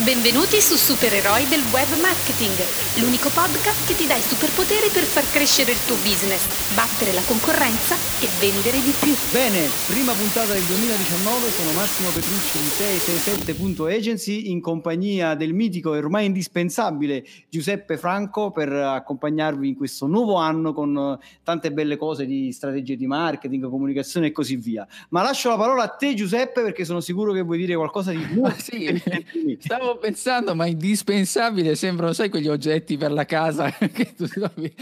Benvenuti 0.00 0.58
su 0.62 0.76
Supereroi 0.76 1.46
del 1.48 1.60
Web 1.70 2.00
Marketing, 2.00 2.56
l'unico 2.98 3.28
podcast 3.28 3.86
che 3.86 3.94
ti 3.94 4.06
dà 4.06 4.16
i 4.16 4.22
superpoteri 4.22 4.88
per 4.88 5.04
far 5.04 5.30
crescere 5.30 5.72
il 5.72 5.84
tuo 5.84 5.96
business, 5.96 6.48
battere 6.74 7.12
la 7.12 7.20
concorrenza 7.20 7.94
e 8.18 8.26
vendere 8.40 8.80
di 8.80 8.90
più. 8.98 9.12
Bene, 9.30 9.68
prima 9.86 10.14
puntata 10.14 10.54
del 10.54 10.64
2019, 10.64 11.50
sono 11.50 11.72
Massimo 11.72 12.08
Petrucci 12.08 12.58
di 12.58 12.72
667.agency 12.72 14.50
in 14.50 14.62
compagnia 14.62 15.34
del 15.34 15.52
mitico 15.52 15.94
e 15.94 15.98
ormai 15.98 16.24
indispensabile 16.24 17.22
Giuseppe 17.50 17.98
Franco 17.98 18.50
per 18.50 18.72
accompagnarvi 18.72 19.68
in 19.68 19.76
questo 19.76 20.06
nuovo 20.06 20.36
anno 20.36 20.72
con 20.72 21.18
tante 21.44 21.70
belle 21.70 21.98
cose 21.98 22.24
di 22.24 22.50
strategie 22.50 22.96
di 22.96 23.06
marketing, 23.06 23.68
comunicazione 23.68 24.28
e 24.28 24.32
così 24.32 24.56
via. 24.56 24.88
Ma 25.10 25.20
lascio 25.20 25.50
la 25.50 25.56
parola 25.56 25.82
a 25.82 25.88
te 25.88 26.14
Giuseppe 26.14 26.62
perché 26.62 26.86
sono 26.86 27.00
sicuro 27.00 27.32
che 27.32 27.42
vuoi 27.42 27.58
dire 27.58 27.76
qualcosa 27.76 28.10
di 28.10 28.26
nuovo. 28.32 28.54
sì, 28.56 28.88
stavo 29.82 29.98
pensando, 29.98 30.54
ma 30.54 30.66
indispensabile 30.66 31.74
sembrano, 31.74 32.12
sai, 32.12 32.28
quegli 32.28 32.48
oggetti 32.48 32.96
per 32.96 33.10
la 33.10 33.24
casa 33.24 33.70
che 33.92 34.14
tu 34.14 34.26
trovi. 34.26 34.72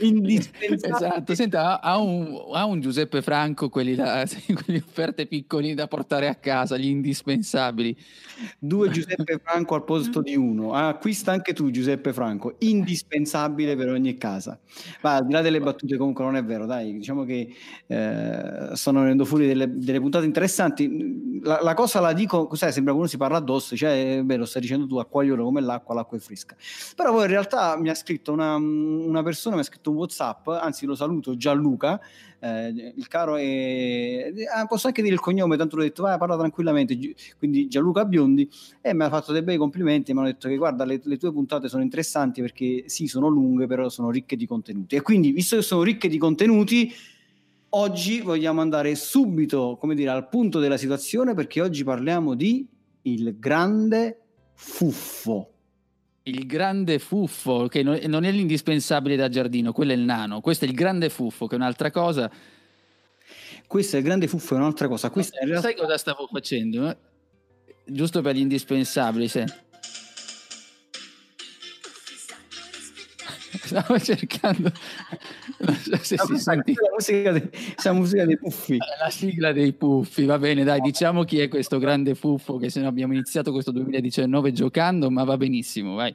Indispensabile. 0.00 1.06
Esatto, 1.06 1.34
senta, 1.34 1.80
ha 1.80 1.96
un, 1.98 2.50
ha 2.52 2.66
un 2.66 2.80
Giuseppe 2.80 3.22
Franco, 3.22 3.70
quelli 3.70 3.94
là, 3.94 4.24
quelle 4.64 4.82
offerte 4.86 5.26
piccolini 5.26 5.74
da 5.74 5.86
portare 5.88 6.28
a 6.28 6.34
casa, 6.34 6.76
gli 6.76 6.86
indispensabili. 6.86 7.96
Due 8.58 8.90
Giuseppe 8.90 9.40
Franco 9.42 9.74
al 9.74 9.84
posto 9.84 10.20
di 10.20 10.36
uno. 10.36 10.74
acquista 10.74 11.32
anche 11.32 11.54
tu 11.54 11.70
Giuseppe 11.70 12.12
Franco, 12.12 12.56
indispensabile 12.58 13.76
per 13.76 13.88
ogni 13.88 14.16
casa. 14.18 14.58
Ma 15.02 15.16
al 15.16 15.26
di 15.26 15.32
là 15.32 15.40
delle 15.40 15.60
battute 15.60 15.96
comunque 15.96 16.24
non 16.24 16.36
è 16.36 16.44
vero, 16.44 16.66
dai, 16.66 16.92
diciamo 16.92 17.24
che 17.24 17.54
eh, 17.86 18.70
stanno 18.72 19.00
venendo 19.00 19.24
fuori 19.24 19.46
delle, 19.46 19.70
delle 19.72 20.00
puntate 20.00 20.26
interessanti. 20.26 21.38
La, 21.42 21.60
la, 21.62 21.74
cosa 21.74 22.00
la 22.00 22.12
dico, 22.12 22.54
sai, 22.54 22.72
sembra 22.72 22.92
che 22.92 22.98
uno 22.98 23.08
si 23.08 23.16
parla 23.16 23.38
addosso, 23.38 23.74
cioè, 23.74 24.20
beh, 24.22 24.36
lo 24.36 24.46
stai 24.50 24.62
dicendo 24.62 24.86
tu, 24.86 24.98
acquagliolo 24.98 25.44
come 25.44 25.60
l'acqua, 25.62 25.94
l'acqua 25.94 26.18
è 26.18 26.20
fresca. 26.20 26.54
Però 26.94 27.12
poi 27.12 27.22
in 27.22 27.30
realtà 27.30 27.78
mi 27.78 27.88
ha 27.88 27.94
scritto 27.94 28.32
una, 28.32 28.56
una 28.56 29.22
persona, 29.22 29.54
mi 29.54 29.62
ha 29.62 29.64
scritto 29.64 29.90
un 29.90 29.96
WhatsApp, 29.96 30.48
anzi 30.48 30.84
lo 30.84 30.94
saluto, 30.94 31.36
Gianluca, 31.36 32.00
eh, 32.40 32.92
il 32.96 33.08
caro 33.08 33.36
è... 33.36 34.32
Ah, 34.54 34.66
posso 34.66 34.88
anche 34.88 35.02
dire 35.02 35.14
il 35.14 35.20
cognome, 35.20 35.56
tanto 35.56 35.76
l'ho 35.76 35.82
detto, 35.82 36.02
vai, 36.02 36.18
parla 36.18 36.36
tranquillamente, 36.36 36.98
quindi 37.38 37.68
Gianluca 37.68 38.04
Biondi, 38.04 38.48
e 38.80 38.92
mi 38.92 39.04
ha 39.04 39.08
fatto 39.08 39.32
dei 39.32 39.42
bei 39.42 39.56
complimenti, 39.56 40.12
mi 40.12 40.18
hanno 40.18 40.28
detto 40.28 40.48
che 40.48 40.56
guarda, 40.56 40.84
le, 40.84 41.00
le 41.02 41.16
tue 41.16 41.32
puntate 41.32 41.68
sono 41.68 41.82
interessanti 41.82 42.40
perché 42.40 42.84
sì, 42.86 43.06
sono 43.06 43.28
lunghe, 43.28 43.66
però 43.66 43.88
sono 43.88 44.10
ricche 44.10 44.36
di 44.36 44.46
contenuti. 44.46 44.96
E 44.96 45.02
quindi, 45.02 45.30
visto 45.32 45.56
che 45.56 45.62
sono 45.62 45.82
ricche 45.82 46.08
di 46.08 46.18
contenuti, 46.18 46.92
oggi 47.70 48.20
vogliamo 48.20 48.60
andare 48.60 48.94
subito, 48.94 49.76
come 49.78 49.94
dire, 49.94 50.10
al 50.10 50.28
punto 50.28 50.58
della 50.58 50.76
situazione 50.76 51.34
perché 51.34 51.60
oggi 51.60 51.84
parliamo 51.84 52.34
di 52.34 52.66
il 53.02 53.38
grande 53.38 54.20
fuffo. 54.60 55.52
Il 56.24 56.46
grande 56.46 56.98
fuffo, 56.98 57.66
che 57.66 57.82
non 57.82 58.24
è 58.24 58.30
l'indispensabile 58.30 59.16
da 59.16 59.30
giardino, 59.30 59.72
quello 59.72 59.92
è 59.92 59.94
il 59.94 60.02
nano. 60.02 60.40
Questo 60.40 60.66
è 60.66 60.68
il 60.68 60.74
grande 60.74 61.08
fuffo, 61.08 61.46
che 61.46 61.54
è 61.54 61.58
un'altra 61.58 61.90
cosa. 61.90 62.30
Questo 63.66 63.96
è 63.96 63.98
il 64.00 64.04
grande 64.04 64.28
fuffo, 64.28 64.54
è 64.54 64.58
un'altra 64.58 64.86
cosa. 64.86 65.10
Questa 65.10 65.38
no, 65.40 65.46
realtà... 65.46 65.68
Sai 65.68 65.76
cosa 65.76 65.96
stavo 65.96 66.28
facendo? 66.30 66.90
Eh? 66.90 66.96
Giusto 67.86 68.20
per 68.20 68.34
gli 68.36 68.40
indispensabili, 68.40 69.28
sì. 69.28 69.44
Stavo 73.70 73.98
cercando. 74.00 74.72
Non 75.58 75.74
so 75.76 75.96
se 76.02 76.16
no, 76.16 76.24
si 76.24 76.38
sente. 76.38 76.72
La 76.72 76.90
musica, 76.92 77.30
dei, 77.30 77.50
la 77.84 77.92
musica 77.92 78.24
dei 78.24 78.36
puffi. 78.36 78.76
La 78.98 79.10
sigla 79.10 79.52
dei 79.52 79.72
puffi, 79.72 80.24
va 80.24 80.38
bene, 80.38 80.64
dai, 80.64 80.80
diciamo 80.80 81.22
chi 81.22 81.38
è 81.38 81.48
questo 81.48 81.78
grande 81.78 82.16
fuffo 82.16 82.56
che 82.56 82.68
se 82.68 82.80
no 82.80 82.88
abbiamo 82.88 83.12
iniziato 83.12 83.52
questo 83.52 83.70
2019 83.70 84.52
giocando, 84.52 85.08
ma 85.10 85.22
va 85.22 85.36
benissimo, 85.36 85.94
vai. 85.94 86.14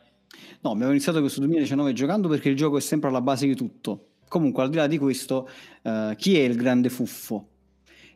No, 0.61 0.71
abbiamo 0.71 0.91
iniziato 0.91 1.21
questo 1.21 1.39
2019 1.39 1.93
giocando 1.93 2.27
perché 2.27 2.49
il 2.49 2.57
gioco 2.57 2.77
è 2.77 2.81
sempre 2.81 3.09
alla 3.09 3.21
base 3.21 3.47
di 3.47 3.55
tutto. 3.55 4.07
Comunque, 4.27 4.63
al 4.63 4.69
di 4.69 4.75
là 4.75 4.87
di 4.87 4.97
questo, 4.97 5.47
uh, 5.83 6.13
chi 6.15 6.37
è 6.37 6.43
il 6.43 6.55
grande 6.55 6.89
fuffo? 6.89 7.51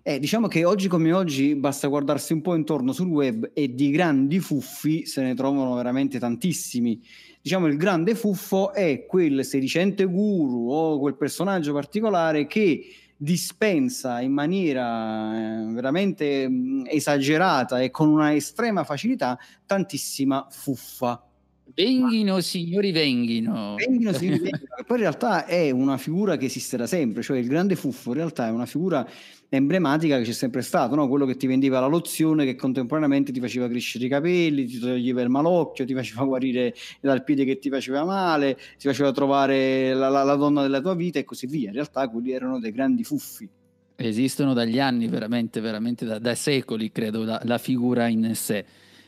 Eh, 0.09 0.18
diciamo 0.18 0.47
che 0.47 0.66
oggi 0.66 0.88
come 0.88 1.14
oggi 1.14 1.53
basta 1.53 1.88
guardarsi 1.88 2.34
un 2.34 2.42
po' 2.42 2.56
intorno 2.56 2.94
sul 2.94 3.09
web 3.09 3.52
e 3.53 3.75
di 3.75 3.92
grandi 3.92 4.40
fuffi 4.40 5.06
se 5.06 5.22
ne 5.22 5.36
trovano 5.36 5.75
veramente 5.75 6.18
tantissimi 6.18 7.00
diciamo 7.40 7.68
il 7.68 7.78
grande 7.78 8.16
fuffo 8.16 8.74
è 8.74 9.06
quel 9.06 9.46
sedicente 9.46 10.06
guru 10.06 10.72
o 10.72 10.97
quel 10.97 11.16
personaggio 11.16 11.74
particolare 11.74 12.47
che 12.47 12.88
dispensa 13.16 14.20
in 14.22 14.31
maniera 14.31 15.68
eh, 15.68 15.74
veramente 15.74 16.50
mh, 16.50 16.86
esagerata 16.88 17.80
e 17.80 17.91
con 17.91 18.08
una 18.08 18.34
estrema 18.34 18.84
facilità 18.84 19.38
tantissima 19.68 20.47
fuffa. 20.50 21.24
Venghino 21.72 22.40
signori 22.41 22.91
venghino. 22.91 23.76
Venghino 23.76 24.12
signori 24.14 24.40
venghino. 24.40 24.68
Poi 24.88 24.97
in 24.97 25.03
realtà 25.03 25.46
è 25.46 25.70
una 25.70 25.97
figura 25.97 26.36
che 26.36 26.46
esiste 26.46 26.78
da 26.78 26.88
sempre, 26.88 27.22
cioè 27.22 27.38
il 27.38 27.47
grande 27.47 27.76
fuffo 27.76 28.09
in 28.09 28.16
realtà 28.16 28.47
è 28.47 28.52
una 28.52 28.66
figura 28.66 29.08
emblematica 29.50 30.18
che 30.18 30.24
c'è 30.24 30.32
sempre 30.32 30.62
stato, 30.62 30.96
no? 30.96 31.08
quello 31.08 31.26
che 31.26 31.36
ti 31.36 31.48
vendeva 31.48 31.80
la 31.80 31.88
lozione 31.88 32.46
che 32.46 32.56
contemporaneamente 32.56 33.32
ti 33.32 33.40
faceva 33.40 33.68
crescere 33.68 34.06
i 34.06 34.08
capelli, 34.08 34.66
ti 34.66 34.80
toglieva 34.80 35.22
il 35.22 35.30
malocchio, 35.30 35.86
ti 35.86 35.94
faceva 35.94 36.24
guarire 36.26 36.74
dal 37.02 37.24
piede 37.24 37.46
che 37.46 37.58
ti 37.58 37.70
faceva 37.70 38.04
male, 38.06 38.56
ti 38.78 38.88
faceva 38.88 39.12
trovare 39.12 39.94
la, 39.94 40.09
la, 40.09 40.24
la 40.24 40.36
donna 40.36 40.62
della 40.62 40.82
tua 40.82 40.94
vita 40.94 41.20
e 41.20 41.24
così 41.24 41.48
via. 41.48 41.70
In 41.70 41.74
realtà 41.74 42.08
quelli 42.08 42.32
erano 42.32 42.59
dei 42.59 42.72
grandi 42.72 43.04
fuffi. 43.04 43.50
Esistono 43.96 44.54
dagli 44.54 44.80
anni, 44.80 45.08
veramente, 45.08 45.59
veramente 45.59 46.06
da, 46.06 46.20
da 46.20 46.36
secoli, 46.36 46.92
credo, 46.92 47.24
la, 47.24 47.42
la 47.44 47.58
figura 47.58 48.08
in 48.08 48.34
sé. 48.36 48.64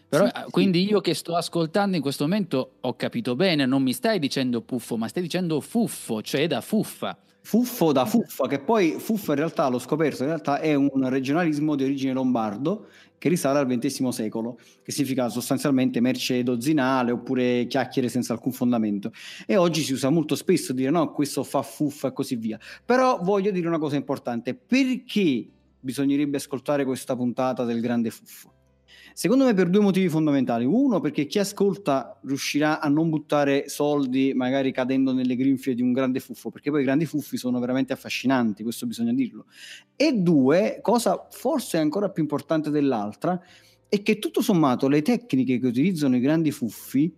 Però 0.09 0.25
sì, 0.25 0.31
quindi 0.49 0.85
io 0.85 0.99
che 0.99 1.13
sto 1.13 1.37
ascoltando 1.37 1.95
in 1.95 2.01
questo 2.01 2.25
momento 2.25 2.73
ho 2.81 2.95
capito 2.97 3.37
bene, 3.37 3.65
non 3.65 3.81
mi 3.81 3.93
stai 3.93 4.19
dicendo 4.19 4.61
puffo, 4.61 4.97
ma 4.97 5.07
stai 5.07 5.23
dicendo 5.23 5.61
fuffo, 5.61 6.21
cioè 6.21 6.47
da 6.47 6.59
fuffa. 6.59 7.17
Fuffo 7.43 7.91
da 7.91 8.05
fuffa, 8.05 8.47
che 8.47 8.59
poi 8.59 8.95
fuffa 8.99 9.31
in 9.31 9.39
realtà 9.39 9.67
l'ho 9.67 9.79
scoperto, 9.79 10.21
in 10.21 10.29
realtà 10.29 10.59
è 10.59 10.75
un 10.75 11.09
regionalismo 11.09 11.75
di 11.75 11.83
origine 11.83 12.13
lombardo 12.13 12.87
che 13.17 13.29
risale 13.29 13.59
al 13.59 13.67
XX 13.67 14.07
secolo, 14.09 14.57
che 14.83 14.91
significa 14.91 15.27
sostanzialmente 15.27 15.99
merce 16.01 16.43
dozzinale 16.43 17.11
oppure 17.11 17.65
chiacchiere 17.67 18.09
senza 18.09 18.33
alcun 18.33 18.51
fondamento. 18.51 19.11
E 19.45 19.57
oggi 19.57 19.81
si 19.81 19.93
usa 19.93 20.09
molto 20.09 20.35
spesso 20.35 20.71
dire 20.71 20.91
no, 20.91 21.11
questo 21.11 21.43
fa 21.43 21.61
fuffa 21.61 22.09
e 22.09 22.13
così 22.13 22.35
via. 22.35 22.59
Però 22.85 23.19
voglio 23.21 23.51
dire 23.51 23.67
una 23.67 23.79
cosa 23.79 23.95
importante, 23.95 24.55
perché 24.55 25.47
bisognerebbe 25.79 26.37
ascoltare 26.37 26.85
questa 26.85 27.15
puntata 27.15 27.63
del 27.63 27.81
grande 27.81 28.11
fuffo? 28.11 28.60
Secondo 29.13 29.45
me 29.45 29.53
per 29.53 29.69
due 29.69 29.81
motivi 29.81 30.09
fondamentali. 30.09 30.65
Uno, 30.65 30.99
perché 30.99 31.25
chi 31.25 31.39
ascolta 31.39 32.19
riuscirà 32.23 32.79
a 32.79 32.87
non 32.87 33.09
buttare 33.09 33.67
soldi, 33.67 34.33
magari 34.33 34.71
cadendo 34.71 35.13
nelle 35.13 35.35
grinfie 35.35 35.73
di 35.73 35.81
un 35.81 35.91
grande 35.91 36.19
fuffo, 36.19 36.49
perché 36.49 36.71
poi 36.71 36.81
i 36.81 36.85
grandi 36.85 37.05
fuffi 37.05 37.37
sono 37.37 37.59
veramente 37.59 37.93
affascinanti, 37.93 38.63
questo 38.63 38.87
bisogna 38.87 39.13
dirlo. 39.13 39.45
E 39.95 40.13
due, 40.13 40.79
cosa 40.81 41.27
forse 41.29 41.77
ancora 41.77 42.09
più 42.09 42.23
importante 42.23 42.69
dell'altra, 42.69 43.39
è 43.87 44.01
che 44.01 44.19
tutto 44.19 44.41
sommato 44.41 44.87
le 44.87 45.01
tecniche 45.01 45.59
che 45.59 45.67
utilizzano 45.67 46.15
i 46.15 46.19
grandi 46.21 46.51
fuffi, 46.51 47.13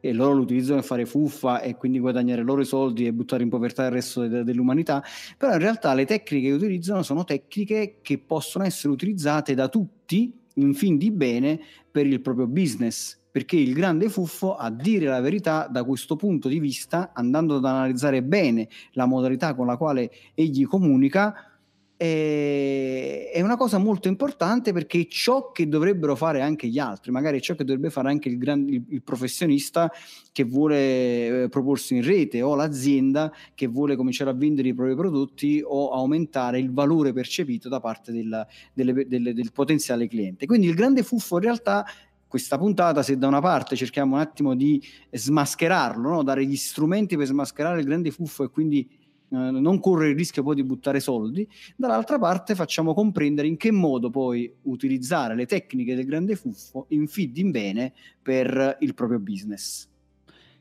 e 0.00 0.12
loro 0.12 0.34
lo 0.34 0.42
utilizzano 0.42 0.76
per 0.76 0.84
fare 0.84 1.06
fuffa 1.06 1.60
e 1.60 1.74
quindi 1.74 1.98
guadagnare 1.98 2.42
loro 2.42 2.60
i 2.60 2.64
soldi 2.64 3.06
e 3.06 3.12
buttare 3.12 3.42
in 3.42 3.48
povertà 3.48 3.86
il 3.86 3.90
resto 3.90 4.26
de- 4.26 4.44
dell'umanità, 4.44 5.02
però 5.36 5.54
in 5.54 5.58
realtà 5.58 5.94
le 5.94 6.04
tecniche 6.04 6.48
che 6.48 6.54
utilizzano 6.54 7.02
sono 7.02 7.24
tecniche 7.24 7.98
che 8.02 8.18
possono 8.18 8.64
essere 8.64 8.92
utilizzate 8.92 9.54
da 9.54 9.68
tutti 9.68 10.45
in 10.56 10.74
fin 10.74 10.96
di 10.96 11.10
bene 11.10 11.60
per 11.90 12.06
il 12.06 12.20
proprio 12.20 12.46
business, 12.46 13.18
perché 13.30 13.56
il 13.56 13.74
grande 13.74 14.08
fuffo, 14.08 14.56
a 14.56 14.70
dire 14.70 15.06
la 15.06 15.20
verità, 15.20 15.68
da 15.70 15.84
questo 15.84 16.16
punto 16.16 16.48
di 16.48 16.58
vista, 16.58 17.12
andando 17.14 17.56
ad 17.56 17.64
analizzare 17.64 18.22
bene 18.22 18.68
la 18.92 19.06
modalità 19.06 19.54
con 19.54 19.66
la 19.66 19.76
quale 19.76 20.10
egli 20.34 20.64
comunica, 20.66 21.55
è 21.98 23.40
una 23.40 23.56
cosa 23.56 23.78
molto 23.78 24.08
importante 24.08 24.72
perché 24.74 25.00
è 25.00 25.06
ciò 25.06 25.50
che 25.50 25.66
dovrebbero 25.66 26.14
fare 26.14 26.42
anche 26.42 26.66
gli 26.66 26.78
altri, 26.78 27.10
magari 27.10 27.38
è 27.38 27.40
ciò 27.40 27.54
che 27.54 27.64
dovrebbe 27.64 27.88
fare 27.88 28.10
anche 28.10 28.28
il, 28.28 28.36
gran, 28.36 28.66
il, 28.68 29.02
professionista 29.02 29.90
che 30.30 30.44
vuole 30.44 31.44
eh, 31.44 31.48
proporsi 31.48 31.96
in 31.96 32.04
rete 32.04 32.42
o 32.42 32.54
l'azienda 32.54 33.32
che 33.54 33.66
vuole 33.66 33.96
cominciare 33.96 34.28
a 34.28 34.34
vendere 34.34 34.68
i 34.68 34.74
propri 34.74 34.94
prodotti 34.94 35.62
o 35.64 35.90
aumentare 35.92 36.58
il 36.58 36.70
valore 36.70 37.14
percepito 37.14 37.70
da 37.70 37.80
parte 37.80 38.12
del, 38.12 38.46
delle, 38.74 39.06
delle, 39.06 39.32
del 39.32 39.52
potenziale 39.52 40.06
cliente. 40.06 40.44
Quindi 40.44 40.66
il 40.66 40.74
grande 40.74 41.02
fuffo 41.02 41.36
in 41.36 41.42
realtà 41.42 41.86
questa 42.28 42.58
puntata, 42.58 43.02
se 43.02 43.16
da 43.16 43.26
una 43.28 43.40
parte 43.40 43.76
cerchiamo 43.76 44.16
un 44.16 44.20
attimo 44.20 44.54
di 44.54 44.82
smascherarlo, 45.10 46.08
no? 46.08 46.22
dare 46.22 46.44
gli 46.44 46.56
strumenti 46.56 47.16
per 47.16 47.26
smascherare 47.26 47.80
il 47.80 47.86
grande 47.86 48.10
fuffo 48.10 48.44
e 48.44 48.50
quindi 48.50 48.86
eh, 48.86 49.05
non 49.28 49.80
correre 49.80 50.10
il 50.10 50.16
rischio 50.16 50.42
poi 50.42 50.54
di 50.54 50.62
buttare 50.62 51.00
soldi, 51.00 51.48
dall'altra 51.76 52.18
parte 52.18 52.54
facciamo 52.54 52.94
comprendere 52.94 53.48
in 53.48 53.56
che 53.56 53.70
modo 53.70 54.10
poi 54.10 54.52
utilizzare 54.62 55.34
le 55.34 55.46
tecniche 55.46 55.94
del 55.94 56.04
grande 56.04 56.36
fuffo 56.36 56.86
in 56.90 57.06
feed 57.06 57.36
in 57.38 57.50
bene 57.50 57.92
per 58.22 58.76
il 58.80 58.94
proprio 58.94 59.18
business. 59.18 59.88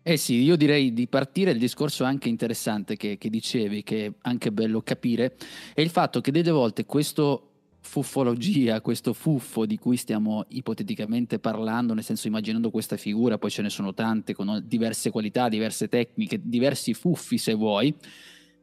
Eh 0.07 0.17
sì, 0.17 0.43
io 0.43 0.55
direi 0.55 0.93
di 0.93 1.07
partire 1.07 1.49
il 1.49 1.57
discorso 1.57 2.03
anche 2.03 2.29
interessante 2.29 2.95
che, 2.95 3.17
che 3.17 3.27
dicevi, 3.29 3.81
che 3.81 4.05
è 4.05 4.13
anche 4.21 4.51
bello 4.51 4.81
capire, 4.81 5.35
è 5.73 5.81
il 5.81 5.89
fatto 5.89 6.21
che 6.21 6.31
delle 6.31 6.51
volte 6.51 6.85
questo 6.85 7.49
fuffologia, 7.79 8.81
questo 8.81 9.13
fuffo 9.13 9.65
di 9.65 9.77
cui 9.77 9.97
stiamo 9.97 10.45
ipoteticamente 10.49 11.39
parlando, 11.39 11.93
nel 11.93 12.03
senso 12.03 12.27
immaginando 12.27 12.69
questa 12.69 12.97
figura, 12.97 13.37
poi 13.37 13.49
ce 13.49 13.61
ne 13.61 13.69
sono 13.69 13.93
tante 13.93 14.33
con 14.33 14.61
diverse 14.65 15.11
qualità, 15.11 15.49
diverse 15.49 15.87
tecniche, 15.87 16.39
diversi 16.43 16.93
fuffi 16.93 17.37
se 17.37 17.53
vuoi, 17.53 17.95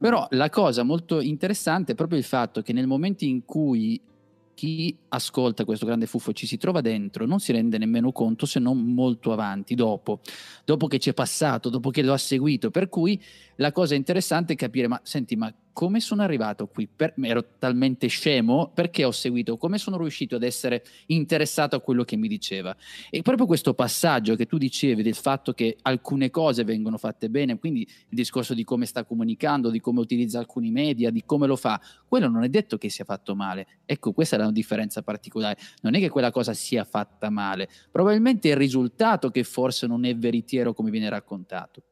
però 0.02 0.26
la 0.31 0.50
cosa 0.50 0.82
molto 0.82 1.20
interessante 1.20 1.93
è 1.93 1.94
proprio 1.94 2.19
il 2.19 2.25
fatto 2.25 2.60
che 2.60 2.72
nel 2.72 2.88
momento 2.88 3.25
in 3.25 3.44
cui 3.44 4.00
chi 4.52 4.96
ascolta 5.10 5.64
questo 5.64 5.87
grande 5.87 6.06
fuffo 6.06 6.32
ci 6.32 6.44
si 6.44 6.56
trova 6.56 6.81
dentro 6.81 7.25
non 7.25 7.38
si 7.38 7.52
rende 7.52 7.78
nemmeno 7.78 8.10
conto 8.10 8.44
se 8.44 8.58
non 8.58 8.78
molto 8.78 9.32
avanti, 9.32 9.76
dopo, 9.76 10.19
dopo 10.64 10.88
che 10.88 10.99
ci 10.99 11.10
è 11.10 11.14
passato, 11.14 11.69
dopo 11.69 11.90
che 11.90 12.02
lo 12.02 12.12
ha 12.12 12.19
seguito. 12.19 12.72
Per 12.72 12.88
cui 12.88 13.22
la 13.56 13.70
cosa 13.70 13.94
interessante 13.94 14.54
è 14.54 14.56
capire, 14.56 14.88
ma 14.88 15.00
senti, 15.04 15.37
ma 15.37 15.54
come 15.73 16.01
sono 16.01 16.23
arrivato 16.23 16.67
qui? 16.67 16.87
Per, 16.89 17.15
ero 17.23 17.45
talmente 17.59 18.07
scemo 18.07 18.71
perché 18.75 19.05
ho 19.05 19.11
seguito, 19.11 19.57
come 19.57 19.79
sono 19.79 19.97
riuscito 19.97 20.37
ad 20.37 20.43
essere 20.43 20.85
interessato 21.07 21.77
a 21.77 21.81
quello 21.81 22.05
che 22.05 22.17
mi 22.17 22.29
diceva. 22.29 22.77
E 23.11 23.23
proprio 23.23 23.47
questo 23.47 23.75
passaggio 23.75 24.37
che 24.37 24.47
tu 24.47 24.59
dicevi 24.59 25.03
del 25.03 25.15
fatto 25.15 25.53
che 25.53 25.77
alcune 25.83 26.31
cose 26.31 26.65
vengono 26.65 26.99
fatte 26.99 27.31
bene, 27.31 27.59
quindi 27.59 27.81
il 27.81 28.17
discorso 28.17 28.55
di 28.55 28.65
come 28.65 28.87
sta 28.87 29.05
comunicando, 29.05 29.71
di 29.71 29.81
come 29.81 30.01
utilizza 30.01 30.39
alcuni 30.39 30.71
media, 30.71 31.11
di 31.11 31.23
come 31.25 31.47
lo 31.47 31.57
fa, 31.57 31.81
quello 32.07 32.29
non 32.29 32.45
è 32.45 32.49
detto 32.49 32.77
che 32.77 32.91
sia 32.91 33.05
fatto 33.05 33.35
male. 33.35 33.67
Ecco, 33.87 34.13
questa 34.13 34.37
è 34.37 34.39
la 34.39 34.51
differenza 34.51 35.03
particolare. 35.03 35.59
Non 35.83 35.95
è 35.95 35.99
che 35.99 36.11
quella 36.11 36.31
cosa 36.31 36.53
sia 36.53 36.85
fatta 36.85 37.31
male, 37.31 37.69
probabilmente 37.91 38.49
è 38.49 38.53
il 38.53 38.59
risultato 38.59 39.31
che 39.31 39.45
forse 39.45 39.87
non 39.87 40.05
è 40.05 40.15
veritiero 40.17 40.75
come 40.75 40.91
viene 40.91 41.09
raccontato. 41.09 41.83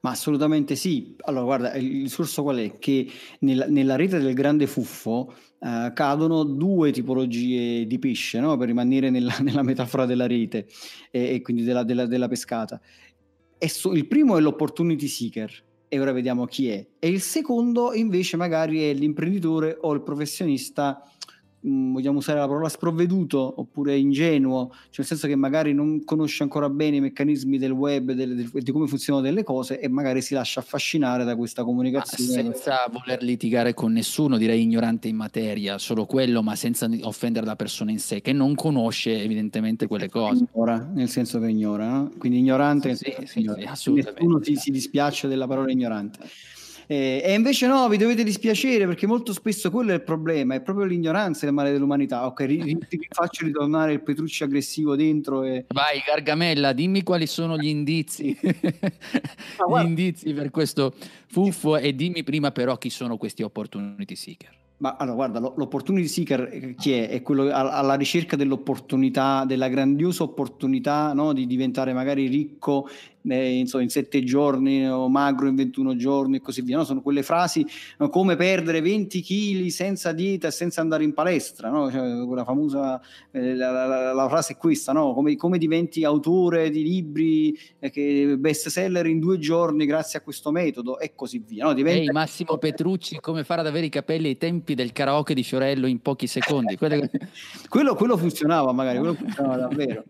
Ma 0.00 0.10
assolutamente 0.10 0.76
sì. 0.76 1.16
Allora, 1.22 1.44
guarda, 1.44 1.74
il 1.74 2.02
discorso 2.02 2.42
qual 2.42 2.58
è? 2.58 2.78
Che 2.78 3.10
nella, 3.40 3.66
nella 3.66 3.96
rete 3.96 4.18
del 4.18 4.34
grande 4.34 4.66
fuffo 4.66 5.34
eh, 5.60 5.90
cadono 5.94 6.44
due 6.44 6.92
tipologie 6.92 7.86
di 7.86 7.98
pesce, 7.98 8.40
no? 8.40 8.56
per 8.56 8.68
rimanere 8.68 9.10
nella, 9.10 9.36
nella, 9.42 9.62
metafora 9.62 10.06
della 10.06 10.26
rete 10.26 10.66
e, 11.10 11.34
e 11.34 11.42
quindi 11.42 11.62
della, 11.64 11.82
della, 11.82 12.06
della 12.06 12.28
pescata. 12.28 12.80
So, 13.58 13.92
il 13.92 14.06
primo 14.06 14.36
è 14.36 14.40
l'opportunity 14.40 15.08
seeker, 15.08 15.64
e 15.88 16.00
ora 16.00 16.12
vediamo 16.12 16.44
chi 16.46 16.68
è. 16.68 16.86
E 16.98 17.08
il 17.08 17.20
secondo 17.20 17.92
invece 17.94 18.36
magari 18.36 18.82
è 18.82 18.92
l'imprenditore 18.92 19.76
o 19.80 19.92
il 19.92 20.02
professionista 20.02 21.02
vogliamo 21.66 22.18
usare 22.18 22.38
la 22.38 22.46
parola 22.46 22.68
sprovveduto 22.68 23.54
oppure 23.56 23.96
ingenuo, 23.96 24.68
cioè 24.70 24.98
nel 24.98 25.06
senso 25.06 25.26
che 25.26 25.34
magari 25.34 25.72
non 25.74 26.04
conosce 26.04 26.42
ancora 26.42 26.68
bene 26.68 26.96
i 26.96 27.00
meccanismi 27.00 27.58
del 27.58 27.72
web 27.72 28.10
e 28.10 28.62
di 28.62 28.72
come 28.72 28.86
funzionano 28.86 29.24
delle 29.24 29.42
cose 29.42 29.80
e 29.80 29.88
magari 29.88 30.22
si 30.22 30.34
lascia 30.34 30.60
affascinare 30.60 31.24
da 31.24 31.34
questa 31.34 31.64
comunicazione. 31.64 32.42
Ma 32.42 32.52
senza 32.52 32.86
voler 32.90 33.22
litigare 33.22 33.74
con 33.74 33.92
nessuno, 33.92 34.36
direi 34.36 34.62
ignorante 34.62 35.08
in 35.08 35.16
materia, 35.16 35.78
solo 35.78 36.06
quello, 36.06 36.42
ma 36.42 36.54
senza 36.54 36.88
offendere 37.02 37.46
la 37.46 37.56
persona 37.56 37.90
in 37.90 37.98
sé, 37.98 38.20
che 38.20 38.32
non 38.32 38.54
conosce 38.54 39.20
evidentemente 39.20 39.86
quelle 39.86 40.08
cose. 40.08 40.46
Ignora, 40.52 40.88
nel 40.94 41.08
senso 41.08 41.40
che 41.40 41.48
ignora, 41.48 41.88
no? 41.88 42.12
quindi 42.18 42.38
ignorante, 42.38 42.94
sì, 42.94 43.12
sì, 43.24 43.40
ignora. 43.40 43.74
sì, 43.74 43.92
nessuno 43.92 44.42
si, 44.42 44.54
si 44.54 44.70
dispiace 44.70 45.26
della 45.26 45.46
parola 45.46 45.70
ignorante. 45.70 46.18
Eh, 46.86 47.20
e 47.24 47.34
invece 47.34 47.66
no, 47.66 47.88
vi 47.88 47.96
dovete 47.96 48.22
dispiacere 48.22 48.86
perché 48.86 49.06
molto 49.06 49.32
spesso 49.32 49.70
quello 49.70 49.90
è 49.90 49.94
il 49.94 50.02
problema, 50.02 50.54
è 50.54 50.60
proprio 50.60 50.86
l'ignoranza 50.86 51.46
il 51.46 51.52
male 51.52 51.72
dell'umanità. 51.72 52.26
Ok, 52.26 52.40
ri- 52.40 52.62
vi 52.62 53.08
faccio 53.08 53.44
ritornare 53.44 53.92
il 53.92 54.02
Petrucci 54.02 54.44
aggressivo 54.44 54.94
dentro. 54.94 55.42
E... 55.42 55.66
Vai, 55.68 56.02
Gargamella, 56.06 56.72
dimmi 56.72 57.02
quali 57.02 57.26
sono 57.26 57.56
gli 57.56 57.66
indizi, 57.66 58.36
gli 58.40 59.84
indizi 59.84 60.32
per 60.32 60.50
questo 60.50 60.94
fuffo 61.26 61.76
e 61.76 61.94
dimmi 61.94 62.22
prima 62.22 62.52
però 62.52 62.78
chi 62.78 62.90
sono 62.90 63.16
questi 63.16 63.42
opportunity 63.42 64.14
seeker. 64.14 64.56
Ma 64.78 64.96
allora, 64.98 65.14
guarda, 65.14 65.38
l'opportunity 65.40 66.06
seeker 66.06 66.48
eh, 66.52 66.74
chi 66.74 66.92
è? 66.92 67.08
È 67.08 67.22
quello 67.22 67.50
alla 67.50 67.94
ricerca 67.94 68.36
dell'opportunità, 68.36 69.44
della 69.46 69.68
grandiosa 69.68 70.22
opportunità 70.22 71.14
no? 71.14 71.32
di 71.32 71.46
diventare 71.46 71.94
magari 71.94 72.26
ricco 72.26 72.86
eh, 73.28 73.58
insomma, 73.58 73.82
in 73.82 73.90
sette 73.90 74.22
giorni 74.24 74.88
o 74.88 75.08
magro 75.08 75.48
in 75.48 75.54
21 75.54 75.96
giorni 75.96 76.36
e 76.36 76.40
così 76.40 76.62
via. 76.62 76.78
No? 76.78 76.84
Sono 76.84 77.02
quelle 77.02 77.22
frasi 77.22 77.66
no? 77.98 78.08
come 78.08 78.36
perdere 78.36 78.80
20 78.80 79.22
kg 79.22 79.66
senza 79.68 80.12
dieta 80.12 80.48
e 80.48 80.50
senza 80.50 80.80
andare 80.80 81.04
in 81.04 81.12
palestra. 81.12 81.70
No? 81.70 81.90
Cioè, 81.90 82.24
quella 82.26 82.44
famosa 82.44 83.00
eh, 83.30 83.54
la, 83.54 83.86
la, 83.86 84.12
la, 84.12 84.28
frase 84.28 84.54
è 84.54 84.56
questa: 84.56 84.92
no? 84.92 85.14
come, 85.14 85.36
come, 85.36 85.58
diventi 85.58 86.04
autore 86.04 86.70
di 86.70 86.82
libri 86.82 87.58
eh, 87.78 87.90
che 87.90 88.36
best 88.38 88.68
seller 88.68 89.06
in 89.06 89.18
due 89.18 89.38
giorni 89.38 89.86
grazie 89.86 90.18
a 90.18 90.22
questo 90.22 90.50
metodo 90.50 90.98
e 90.98 91.14
così 91.14 91.42
via. 91.46 91.64
No? 91.64 91.72
Diventa... 91.72 92.00
Ehi, 92.00 92.10
Massimo 92.10 92.58
Petrucci, 92.58 93.18
come 93.20 93.44
fare 93.44 93.60
ad 93.60 93.66
avere 93.66 93.86
i 93.86 93.90
capelli 93.90 94.28
ai 94.28 94.36
tempi 94.36 94.74
del 94.74 94.92
karaoke 94.92 95.34
di 95.34 95.42
Fiorello 95.42 95.86
in 95.86 96.00
pochi 96.00 96.26
secondi. 96.26 96.76
quello, 97.68 97.94
quello, 97.94 98.16
funzionava 98.16 98.72
magari, 98.72 98.98
quello 98.98 99.14
funzionava 99.14 99.56
davvero. 99.56 100.04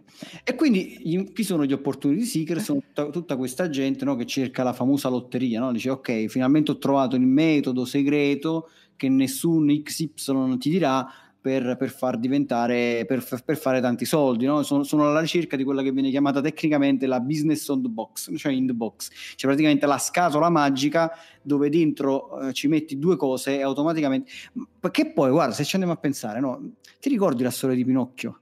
E 0.44 0.54
quindi 0.54 1.30
chi 1.34 1.42
sono 1.42 1.64
gli 1.64 1.72
opportunity 1.72 2.24
seeker? 2.24 2.60
Sono 2.60 2.80
tutta, 2.80 3.05
tutta 3.10 3.36
questa 3.36 3.68
gente 3.68 4.04
no, 4.04 4.16
che 4.16 4.26
cerca 4.26 4.62
la 4.62 4.72
famosa 4.72 5.08
lotteria, 5.08 5.60
no? 5.60 5.72
dice 5.72 5.90
ok, 5.90 6.26
finalmente 6.26 6.70
ho 6.70 6.78
trovato 6.78 7.16
il 7.16 7.26
metodo 7.26 7.84
segreto 7.84 8.70
che 8.96 9.08
nessun 9.08 9.82
XY 9.82 10.56
ti 10.58 10.70
dirà 10.70 11.06
per, 11.46 11.76
per 11.76 11.90
far 11.90 12.18
diventare, 12.18 13.04
per, 13.06 13.24
per, 13.44 13.56
fare 13.56 13.80
tanti 13.80 14.04
soldi. 14.04 14.46
No? 14.46 14.64
Sono, 14.64 14.82
sono, 14.82 15.06
alla 15.06 15.20
ricerca 15.20 15.54
di 15.54 15.62
quella 15.62 15.80
che 15.80 15.92
viene 15.92 16.10
chiamata 16.10 16.40
tecnicamente 16.40 17.06
la 17.06 17.20
business 17.20 17.68
on 17.68 17.82
the 17.82 17.88
box, 17.88 18.36
cioè 18.36 18.50
in 18.50 18.66
the 18.66 18.72
box, 18.72 19.10
cioè 19.36 19.48
praticamente 19.48 19.86
la 19.86 19.98
scatola 19.98 20.50
magica 20.50 21.12
dove 21.42 21.68
dentro 21.68 22.40
eh, 22.40 22.52
ci 22.52 22.66
metti 22.66 22.98
due 22.98 23.14
cose 23.14 23.58
e 23.58 23.62
automaticamente... 23.62 24.28
Perché 24.80 25.12
poi, 25.12 25.30
guarda, 25.30 25.54
se 25.54 25.62
ci 25.62 25.76
andiamo 25.76 25.96
a 25.96 26.00
pensare, 26.00 26.40
no? 26.40 26.72
ti 26.98 27.08
ricordi 27.08 27.44
la 27.44 27.50
storia 27.52 27.76
di 27.76 27.84
Pinocchio? 27.84 28.40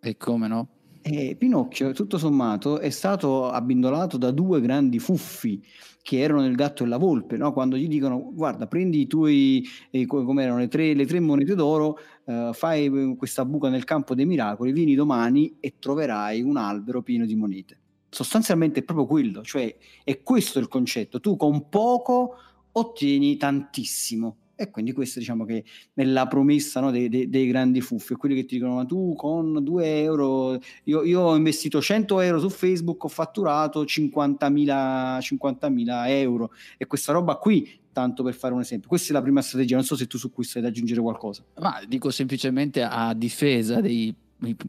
E 0.00 0.16
come 0.16 0.46
no? 0.46 0.68
E 1.02 1.34
Pinocchio, 1.38 1.92
tutto 1.92 2.18
sommato, 2.18 2.78
è 2.78 2.90
stato 2.90 3.48
abbindolato 3.48 4.18
da 4.18 4.30
due 4.30 4.60
grandi 4.60 4.98
fuffi 4.98 5.62
che 6.02 6.18
erano 6.18 6.46
il 6.46 6.54
gatto 6.54 6.84
e 6.84 6.86
la 6.86 6.98
volpe, 6.98 7.36
no? 7.36 7.52
quando 7.52 7.76
gli 7.76 7.88
dicono 7.88 8.30
guarda 8.32 8.66
prendi 8.66 9.00
i 9.00 9.06
tuoi, 9.06 9.66
eh, 9.90 10.06
come 10.06 10.42
erano 10.42 10.58
le 10.58 10.68
tre, 10.68 10.92
le 10.94 11.06
tre 11.06 11.20
monete 11.20 11.54
d'oro, 11.54 11.98
eh, 12.26 12.50
fai 12.52 13.14
questa 13.16 13.44
buca 13.44 13.68
nel 13.68 13.84
campo 13.84 14.14
dei 14.14 14.26
miracoli, 14.26 14.72
vieni 14.72 14.94
domani 14.94 15.56
e 15.60 15.76
troverai 15.78 16.42
un 16.42 16.56
albero 16.56 17.02
pieno 17.02 17.24
di 17.24 17.34
monete. 17.34 17.78
Sostanzialmente 18.08 18.80
è 18.80 18.82
proprio 18.82 19.06
quello, 19.06 19.42
cioè 19.42 19.74
è 20.04 20.22
questo 20.22 20.58
il 20.58 20.68
concetto, 20.68 21.20
tu 21.20 21.36
con 21.36 21.68
poco 21.68 22.34
ottieni 22.72 23.36
tantissimo. 23.36 24.36
E 24.60 24.70
quindi 24.70 24.92
questa 24.92 25.18
diciamo 25.18 25.46
che 25.46 25.64
è 25.94 26.04
la 26.04 26.26
promessa 26.26 26.80
no, 26.80 26.90
dei, 26.90 27.08
dei, 27.08 27.30
dei, 27.30 27.46
grandi 27.46 27.80
fuffi, 27.80 28.14
quelli 28.14 28.34
che 28.34 28.44
ti 28.44 28.56
dicono 28.56 28.74
ma 28.74 28.84
tu 28.84 29.14
con 29.16 29.64
2 29.64 30.02
euro, 30.02 30.60
io, 30.84 31.02
io, 31.02 31.20
ho 31.20 31.34
investito 31.34 31.80
100 31.80 32.20
euro 32.20 32.38
su 32.38 32.50
Facebook, 32.50 33.02
ho 33.04 33.08
fatturato 33.08 33.84
50.000, 33.84 35.18
50.000 35.18 36.08
euro 36.08 36.50
e 36.76 36.86
questa 36.86 37.12
roba 37.12 37.36
qui 37.36 37.80
tanto 37.90 38.22
per 38.22 38.34
fare 38.34 38.52
un 38.52 38.60
esempio. 38.60 38.86
Questa 38.86 39.10
è 39.10 39.12
la 39.14 39.22
prima 39.22 39.40
strategia, 39.40 39.76
non 39.76 39.84
so 39.84 39.96
se 39.96 40.06
tu 40.06 40.18
su 40.18 40.30
questo 40.30 40.58
hai 40.58 40.64
da 40.64 40.68
aggiungere 40.68 41.00
qualcosa. 41.00 41.42
Ma 41.58 41.82
dico 41.88 42.10
semplicemente 42.10 42.82
a 42.82 43.14
difesa 43.14 43.80
dei 43.80 44.14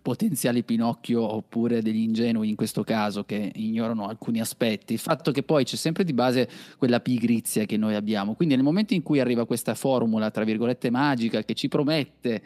potenziali 0.01 0.63
Pinocchio 0.63 1.21
oppure 1.21 1.81
degli 1.81 2.01
ingenui 2.01 2.49
in 2.49 2.55
questo 2.55 2.83
caso 2.83 3.23
che 3.23 3.51
ignorano 3.55 4.07
alcuni 4.07 4.39
aspetti, 4.39 4.93
il 4.93 4.99
fatto 4.99 5.31
che 5.31 5.43
poi 5.43 5.63
c'è 5.63 5.75
sempre 5.75 6.03
di 6.03 6.13
base 6.13 6.49
quella 6.77 6.99
pigrizia 6.99 7.65
che 7.65 7.77
noi 7.77 7.95
abbiamo, 7.95 8.35
quindi 8.35 8.55
nel 8.55 8.63
momento 8.63 8.93
in 8.93 9.01
cui 9.01 9.19
arriva 9.19 9.45
questa 9.45 9.75
formula, 9.75 10.31
tra 10.31 10.43
virgolette, 10.43 10.89
magica 10.89 11.43
che 11.43 11.53
ci 11.53 11.67
promette 11.67 12.41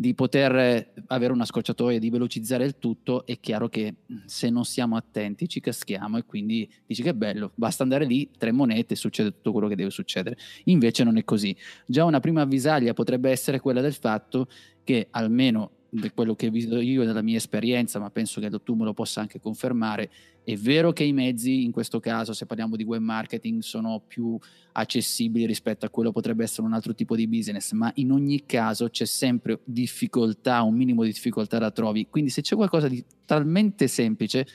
di 0.00 0.14
poter 0.14 0.92
avere 1.08 1.32
una 1.32 1.44
scorciatoia, 1.44 1.98
di 1.98 2.08
velocizzare 2.08 2.64
il 2.64 2.78
tutto, 2.78 3.26
è 3.26 3.38
chiaro 3.38 3.68
che 3.68 3.96
se 4.24 4.48
non 4.48 4.64
siamo 4.64 4.96
attenti 4.96 5.46
ci 5.46 5.60
caschiamo 5.60 6.16
e 6.16 6.24
quindi 6.24 6.66
dici 6.86 7.02
che 7.02 7.14
bello, 7.14 7.52
basta 7.54 7.82
andare 7.82 8.06
lì, 8.06 8.30
tre 8.38 8.50
monete 8.50 8.94
succede 8.94 9.30
tutto 9.30 9.52
quello 9.52 9.68
che 9.68 9.76
deve 9.76 9.90
succedere. 9.90 10.38
Invece 10.64 11.04
non 11.04 11.18
è 11.18 11.24
così. 11.24 11.54
Già 11.84 12.04
una 12.04 12.20
prima 12.20 12.40
avvisaglia 12.40 12.94
potrebbe 12.94 13.30
essere 13.30 13.60
quella 13.60 13.82
del 13.82 13.92
fatto 13.92 14.48
che 14.84 15.08
almeno 15.10 15.72
quello 16.14 16.34
che 16.34 16.46
ho 16.46 16.50
visto 16.50 16.78
io 16.80 17.04
nella 17.04 17.22
mia 17.22 17.36
esperienza, 17.36 17.98
ma 17.98 18.10
penso 18.10 18.40
che 18.40 18.50
tu 18.62 18.74
me 18.74 18.84
lo 18.84 18.94
possa 18.94 19.20
anche 19.20 19.40
confermare, 19.40 20.10
è 20.44 20.56
vero 20.56 20.92
che 20.92 21.04
i 21.04 21.12
mezzi 21.12 21.64
in 21.64 21.70
questo 21.70 22.00
caso, 22.00 22.32
se 22.32 22.46
parliamo 22.46 22.76
di 22.76 22.84
web 22.84 23.02
marketing, 23.02 23.60
sono 23.60 24.02
più 24.06 24.38
accessibili 24.72 25.46
rispetto 25.46 25.86
a 25.86 25.90
quello 25.90 26.10
che 26.10 26.14
potrebbe 26.14 26.44
essere 26.44 26.66
un 26.66 26.72
altro 26.72 26.94
tipo 26.94 27.16
di 27.16 27.26
business, 27.26 27.72
ma 27.72 27.90
in 27.96 28.12
ogni 28.12 28.44
caso 28.46 28.88
c'è 28.88 29.04
sempre 29.04 29.60
difficoltà, 29.64 30.62
un 30.62 30.74
minimo 30.74 31.02
di 31.02 31.10
difficoltà 31.10 31.58
la 31.58 31.70
trovi. 31.70 32.06
Quindi 32.08 32.30
se 32.30 32.42
c'è 32.42 32.56
qualcosa 32.56 32.88
di 32.88 33.04
talmente 33.24 33.86
semplice, 33.88 34.46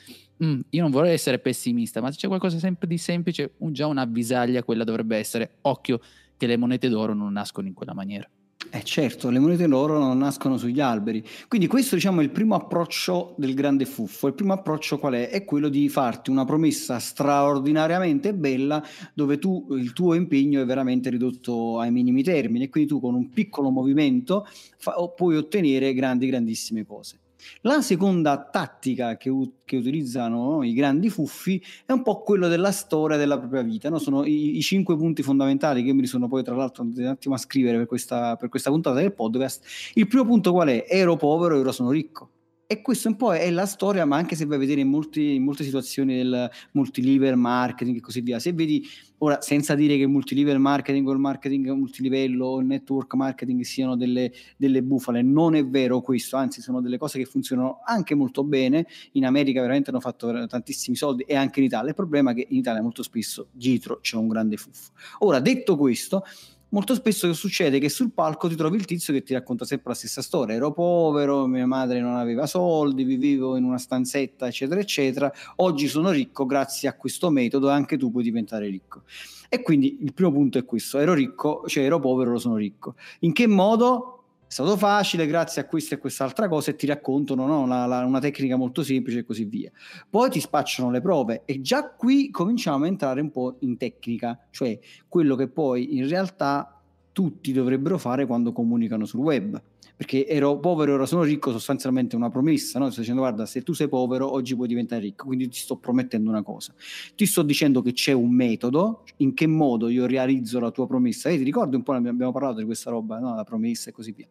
mm, 0.44 0.60
io 0.70 0.82
non 0.82 0.92
vorrei 0.92 1.13
essere 1.13 1.39
pessimista, 1.39 2.01
ma 2.01 2.12
se 2.12 2.18
c'è 2.18 2.27
qualcosa 2.27 2.58
sempre 2.60 2.88
di 2.88 2.98
semplice, 2.98 3.54
un, 3.58 3.74
già 3.74 3.88
un'avvisaglia 3.88 4.63
quella 4.63 4.84
dovrebbe 4.84 5.18
essere, 5.18 5.58
occhio 5.62 6.00
che 6.38 6.48
le 6.48 6.58
monete 6.58 6.89
d'oro 6.89 7.13
non 7.13 7.32
nascono 7.32 7.68
in 7.68 7.74
quella 7.74 7.94
maniera. 7.94 8.30
Eh 8.70 8.84
certo, 8.84 9.30
le 9.30 9.40
monete 9.40 9.68
d'oro 9.68 9.98
non 9.98 10.18
nascono 10.18 10.58
sugli 10.58 10.80
alberi. 10.80 11.24
Quindi 11.48 11.68
questo 11.68 11.96
diciamo 11.96 12.20
è 12.20 12.24
il 12.24 12.30
primo 12.30 12.56
approccio 12.56 13.34
del 13.38 13.54
grande 13.54 13.86
fuffo. 13.86 14.28
Il 14.28 14.34
primo 14.34 14.54
approccio 14.54 14.98
qual 14.98 15.14
è? 15.14 15.30
È 15.30 15.46
quello 15.46 15.70
di 15.70 15.88
farti 15.88 16.30
una 16.30 16.46
promessa 16.46 17.00
straordinariamente 17.00 18.34
bella 18.34 18.84
dove 19.14 19.40
tu 19.40 19.68
il 19.72 19.94
tuo 19.94 20.14
impegno 20.14 20.62
è 20.62 20.66
veramente 20.66 21.10
ridotto 21.10 21.80
ai 21.80 21.92
minimi 21.92 22.24
termini 22.24 22.66
e 22.66 22.70
quindi 22.70 22.90
tu 22.90 23.00
con 23.00 23.16
un 23.16 23.30
piccolo 23.30 23.70
movimento 23.70 24.48
fa, 24.78 24.94
puoi 25.16 25.38
ottenere 25.38 25.94
grandi 25.94 26.28
grandissime 26.28 26.86
cose. 26.86 27.20
La 27.62 27.82
seconda 27.82 28.50
tattica 28.50 29.18
che, 29.18 29.30
u- 29.30 29.56
che 29.64 29.78
utilizzano 29.78 30.64
i 30.64 30.74
grandi 30.74 31.10
fuffi 31.10 31.62
è 31.86 31.92
un 31.92 32.04
po' 32.04 32.22
quello 32.22 32.48
della 32.48 32.72
storia 32.72 33.18
della 33.18 33.38
propria 33.38 33.62
vita. 33.62 33.90
No? 33.90 34.00
Sono 34.00 34.25
i-, 34.25 34.58
i, 34.58 34.62
cinque 34.62 34.96
punti 34.96 35.24
fondamentali 35.24 35.84
che 35.84 35.94
mi 35.94 36.06
sono 36.06 36.28
poi, 36.28 36.44
tra 36.44 36.56
l'altro, 36.56 36.84
un 36.84 37.06
attimo 37.06 37.36
a 37.36 37.38
scrivere 37.38 37.78
per 37.78 37.88
questa, 37.88 38.36
per 38.36 38.50
questa 38.50 38.70
puntata 38.70 39.00
del 39.00 39.14
podcast. 39.14 39.92
Il 39.96 40.08
primo 40.08 40.25
punto 40.25 40.52
qual 40.52 40.70
è? 40.70 40.86
Ero 40.88 41.16
povero, 41.16 41.58
ora 41.60 41.72
sono 41.72 41.92
ricco. 41.92 42.30
E 42.68 42.82
questo 42.82 43.10
un 43.10 43.16
po' 43.16 43.32
è 43.32 43.48
la 43.52 43.68
storia, 43.68 44.06
ma 44.06 44.18
anche 44.18 44.36
se 44.36 44.46
vai 44.46 44.58
a 44.58 44.60
vedere 44.60 44.82
in, 44.82 44.90
molti, 44.90 45.36
in 45.36 45.44
molte 45.44 45.64
situazioni 45.64 46.16
del 46.16 46.50
multilivel 46.72 47.36
marketing 47.36 47.98
e 47.98 48.02
così 48.02 48.22
via, 48.22 48.40
se 48.40 48.54
vedi, 48.54 48.84
ora 49.20 49.40
senza 49.40 49.76
dire 49.76 49.98
che 49.98 50.02
il 50.02 50.10
multilivel 50.10 50.58
marketing 50.58 51.08
o 51.08 51.12
il 51.12 51.20
marketing 51.20 51.70
multilivello 51.70 52.46
o 52.48 52.60
il 52.60 52.66
network 52.66 53.14
marketing 53.14 53.62
siano 53.62 53.96
delle, 53.96 54.32
delle 54.58 54.82
bufale, 54.82 55.22
non 55.22 55.54
è 55.54 55.64
vero 55.64 56.02
questo, 56.02 56.38
anzi 56.38 56.60
sono 56.60 56.82
delle 56.82 56.98
cose 56.98 57.20
che 57.20 57.26
funzionano 57.26 57.82
anche 57.86 58.16
molto 58.16 58.44
bene, 58.44 58.88
in 59.12 59.26
America 59.26 59.62
veramente 59.62 59.92
hanno 59.92 60.00
fatto 60.00 60.48
tantissimi 60.48 60.96
soldi 60.96 61.22
e 61.22 61.36
anche 61.36 61.60
in 61.60 61.68
Italia, 61.68 61.90
il 61.90 61.96
problema 61.96 62.32
è 62.32 62.34
che 62.34 62.48
in 62.50 62.58
Italia 62.58 62.82
molto 62.82 63.04
spesso 63.04 63.50
dietro 63.52 64.00
c'è 64.02 64.18
un 64.18 64.28
grande 64.28 64.58
fuffo. 64.58 64.92
Ora, 65.20 65.40
detto 65.40 65.78
questo, 65.78 66.24
molto 66.70 66.94
spesso 66.94 67.32
succede 67.34 67.80
che 67.80 67.90
sul 67.90 68.12
palco 68.12 68.48
ti 68.48 68.56
trovi 68.56 68.78
il 68.78 68.86
tizio 68.86 69.14
che 69.14 69.24
ti 69.24 69.34
racconta 69.34 69.66
sempre 69.66 69.90
la 69.90 69.96
stessa 69.96 70.22
storia. 70.22 70.56
Ero 70.56 70.72
povero, 70.72 71.46
mia 71.48 71.66
madre 71.66 72.00
non 72.02 72.16
aveva 72.16 72.46
soldi, 72.48 73.04
vivevo 73.04 73.56
in 73.58 73.64
una 73.64 73.78
stanzetta, 73.78 74.48
eccetera, 74.48 74.80
eccetera. 74.80 75.32
Oggi 75.58 75.88
sono 75.88 76.12
ricco 76.12 76.46
grazie 76.46 76.90
a 76.90 76.96
questo 76.96 77.30
metodo 77.30 77.70
e 77.70 77.74
anche 77.74 77.98
tu 77.98 78.12
puoi 78.12 78.24
diventare 78.24 78.68
ricco. 78.68 79.04
E 79.48 79.62
quindi 79.62 80.00
il 80.02 80.14
primo 80.14 80.32
punto 80.32 80.58
è 80.58 80.66
questo: 80.66 81.00
ero 81.00 81.14
ricco, 81.14 81.64
cioè 81.68 81.84
ero 81.84 82.00
povero, 82.00 82.32
ora 82.32 82.40
sono 82.40 82.56
ricco. 82.56 82.96
In 83.20 83.32
che 83.32 83.48
modo? 83.48 84.25
È 84.48 84.52
stato 84.52 84.78
facile 84.78 85.25
grazie 85.25 85.64
a 85.64 85.66
questa 85.66 85.96
e 85.96 85.98
quest'altra 85.98 86.48
cosa 86.48 86.72
e 86.72 86.75
ti 86.75 86.86
raccontano 86.86 87.48
no, 87.48 87.66
la, 87.66 87.86
la, 87.88 88.06
una 88.06 88.20
tecnica 88.20 88.56
molto 88.56 88.84
semplice 88.84 89.20
e 89.20 89.25
così 89.25 89.46
via. 89.46 89.72
Poi 90.08 90.30
ti 90.30 90.40
spacciano 90.40 90.92
le 90.92 91.02
prove 91.02 91.42
e 91.46 91.62
già 91.62 91.90
qui 91.90 92.30
cominciamo 92.30 92.86
a 92.86 92.88
entrare 92.88 93.22
un 93.22 93.32
po' 93.32 93.58
in 93.62 93.75
tecnica, 93.78 94.40
cioè 94.52 94.80
quello 95.08 95.36
che 95.36 95.48
poi 95.48 95.98
in 95.98 96.08
realtà 96.08 96.80
tutti 97.12 97.54
dovrebbero 97.54 97.98
fare 97.98 98.25
quando 98.25 98.52
comunicano 98.52 99.06
sul 99.06 99.22
web. 99.22 99.62
Perché 99.98 100.28
ero 100.28 100.60
povero 100.60 100.96
ora 100.96 101.06
sono 101.06 101.24
ricco, 101.24 101.52
sostanzialmente 101.52 102.18
una 102.18 102.30
promessa, 102.30 102.80
no? 102.80 102.90
Sto 102.90 103.00
dicendo 103.00 103.22
guarda, 103.22 103.46
se 103.46 103.62
tu 103.64 103.72
sei 103.72 103.88
povero 103.88 104.30
oggi 104.32 104.54
puoi 104.56 104.68
diventare 104.68 105.02
ricco, 105.02 105.25
quindi 105.25 105.48
ti 105.48 105.58
sto 105.58 105.78
promettendo 105.78 106.30
una 106.30 106.44
cosa. 106.44 106.74
Ti 107.16 107.25
sto 107.25 107.44
dicendo 107.44 107.82
che 107.82 107.94
c'è 107.94 108.12
un 108.12 108.34
metodo, 108.34 109.04
in 109.18 109.34
che 109.34 109.48
modo 109.48 109.88
io 109.88 110.06
realizzo 110.06 110.60
la 110.60 110.72
tua 110.72 110.86
promessa. 110.86 111.30
E 111.30 111.38
ti 111.38 111.44
ricordi 111.44 111.78
un 111.78 111.84
po', 111.84 111.94
abbiamo 111.94 112.32
parlato 112.34 112.58
di 112.58 112.66
questa 112.66 112.90
roba, 112.90 113.20
no? 113.20 113.36
la 113.36 113.46
promessa 113.46 113.90
e 113.90 113.94
così 113.94 114.12
via. 114.12 114.28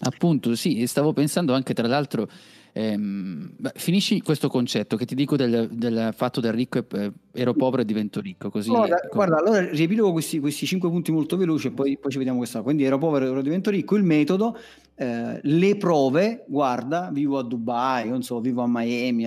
Appunto, 0.00 0.54
sì, 0.54 0.86
stavo 0.86 1.12
pensando 1.12 1.54
anche 1.54 1.74
tra 1.74 1.88
l'altro 1.88 2.28
Ehm, 2.78 3.54
beh, 3.56 3.72
finisci 3.74 4.22
questo 4.22 4.48
concetto 4.48 4.96
che 4.96 5.04
ti 5.04 5.16
dico 5.16 5.34
del, 5.34 5.68
del 5.72 6.10
fatto 6.14 6.40
del 6.40 6.52
ricco, 6.52 6.78
e, 6.78 7.12
ero 7.32 7.52
povero 7.52 7.82
e 7.82 7.84
divento 7.84 8.20
ricco. 8.20 8.50
Così, 8.50 8.68
guarda, 8.68 9.02
ecco. 9.02 9.16
guarda 9.16 9.38
allora 9.38 9.68
riepilogo 9.68 10.12
questi, 10.12 10.38
questi 10.38 10.64
cinque 10.64 10.88
punti 10.88 11.10
molto 11.10 11.36
veloci 11.36 11.66
e 11.66 11.70
poi, 11.72 11.98
poi 11.98 12.12
ci 12.12 12.18
vediamo 12.18 12.38
questa. 12.38 12.62
Quindi 12.62 12.84
ero 12.84 12.96
povero 12.96 13.24
e 13.24 13.28
ora 13.30 13.42
divento 13.42 13.70
ricco. 13.70 13.96
Il 13.96 14.04
metodo, 14.04 14.56
eh, 14.94 15.40
le 15.42 15.76
prove, 15.76 16.44
guarda, 16.46 17.10
vivo 17.12 17.38
a 17.38 17.42
Dubai, 17.42 18.08
non 18.08 18.22
so, 18.22 18.38
vivo 18.38 18.62
a 18.62 18.68
Miami, 18.68 19.26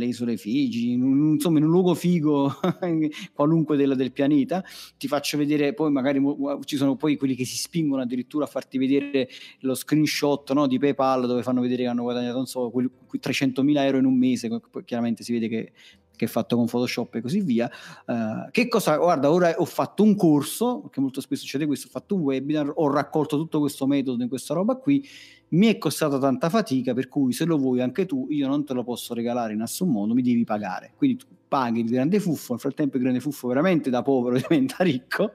Le 0.00 0.06
isole 0.06 0.36
Figi, 0.36 0.92
in 0.92 1.02
un, 1.02 1.32
insomma 1.34 1.58
in 1.58 1.64
un 1.64 1.70
luogo 1.70 1.94
figo 1.94 2.52
qualunque 3.32 3.76
del, 3.76 3.94
del, 3.94 4.10
pianeta, 4.10 4.64
ti 4.98 5.06
faccio 5.06 5.38
vedere 5.38 5.72
poi 5.74 5.92
magari 5.92 6.20
ci 6.64 6.76
sono 6.76 6.96
poi 6.96 7.16
quelli 7.16 7.36
che 7.36 7.44
si 7.44 7.56
spingono 7.56 8.02
addirittura 8.02 8.44
a 8.44 8.48
farti 8.48 8.78
vedere 8.78 9.28
lo 9.60 9.74
screenshot 9.74 10.50
no, 10.52 10.66
di 10.66 10.78
PayPal 10.78 11.26
dove 11.26 11.42
fanno 11.42 11.60
vedere 11.60 11.84
che 11.84 11.88
hanno 11.88 12.02
guadagnato 12.02 12.36
non 12.36 12.46
so, 12.46 12.72
300.000 12.72 13.78
euro 13.84 13.98
in 13.98 14.04
un 14.04 14.18
mese, 14.18 14.50
chiaramente 14.84 15.22
si 15.22 15.32
vede 15.32 15.48
che 15.48 15.72
che 16.20 16.26
è 16.26 16.28
fatto 16.28 16.54
con 16.54 16.66
Photoshop 16.66 17.14
e 17.14 17.22
così 17.22 17.40
via. 17.40 17.70
Uh, 18.04 18.50
che 18.50 18.68
cosa? 18.68 18.98
Guarda, 18.98 19.30
ora 19.30 19.54
ho 19.56 19.64
fatto 19.64 20.02
un 20.02 20.14
corso, 20.14 20.80
perché 20.80 21.00
molto 21.00 21.22
spesso 21.22 21.40
succede 21.44 21.64
questo, 21.64 21.86
ho 21.86 21.90
fatto 21.90 22.14
un 22.14 22.20
webinar, 22.20 22.70
ho 22.74 22.90
raccolto 22.90 23.38
tutto 23.38 23.58
questo 23.58 23.86
metodo 23.86 24.22
in 24.22 24.28
questa 24.28 24.52
roba 24.52 24.76
qui, 24.76 25.02
mi 25.50 25.66
è 25.66 25.78
costato 25.78 26.18
tanta 26.18 26.48
fatica, 26.48 26.94
per 26.94 27.08
cui 27.08 27.32
se 27.32 27.44
lo 27.44 27.56
vuoi 27.56 27.80
anche 27.80 28.06
tu, 28.06 28.26
io 28.30 28.46
non 28.46 28.64
te 28.64 28.74
lo 28.74 28.84
posso 28.84 29.14
regalare 29.14 29.52
in 29.52 29.60
nessun 29.60 29.90
modo, 29.90 30.14
mi 30.14 30.22
devi 30.22 30.44
pagare. 30.44 30.92
Quindi 30.96 31.16
tu 31.18 31.26
paghi 31.48 31.80
il 31.80 31.90
grande 31.90 32.20
fuffo, 32.20 32.52
nel 32.52 32.60
frattempo 32.60 32.96
il 32.96 33.02
grande 33.02 33.20
fuffo 33.20 33.48
veramente 33.48 33.90
da 33.90 34.02
povero 34.02 34.36
diventa 34.48 34.82
ricco, 34.84 35.32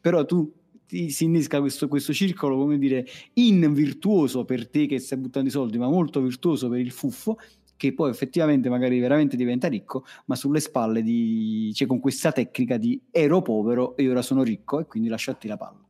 però 0.00 0.24
tu 0.24 0.52
ti, 0.86 1.10
si 1.10 1.24
innesca 1.24 1.60
questo, 1.60 1.88
questo 1.88 2.12
circolo, 2.12 2.56
come 2.56 2.78
dire, 2.78 3.06
invirtuoso 3.34 4.44
per 4.44 4.68
te 4.68 4.86
che 4.86 4.98
stai 4.98 5.18
buttando 5.18 5.48
i 5.48 5.52
soldi, 5.52 5.76
ma 5.78 5.88
molto 5.88 6.20
virtuoso 6.20 6.68
per 6.68 6.78
il 6.78 6.92
fuffo, 6.92 7.36
che 7.76 7.92
poi 7.92 8.10
effettivamente 8.10 8.68
magari 8.68 8.98
veramente 8.98 9.36
diventa 9.36 9.68
ricco, 9.68 10.04
ma 10.26 10.34
sulle 10.34 10.60
spalle 10.60 11.02
di, 11.02 11.70
cioè 11.74 11.86
con 11.86 12.00
questa 12.00 12.32
tecnica 12.32 12.76
di 12.76 13.00
ero 13.10 13.40
povero 13.40 13.96
e 13.96 14.08
ora 14.08 14.22
sono 14.22 14.42
ricco 14.42 14.80
e 14.80 14.86
quindi 14.86 15.08
lasciati 15.08 15.46
la 15.46 15.56
palla. 15.56 15.87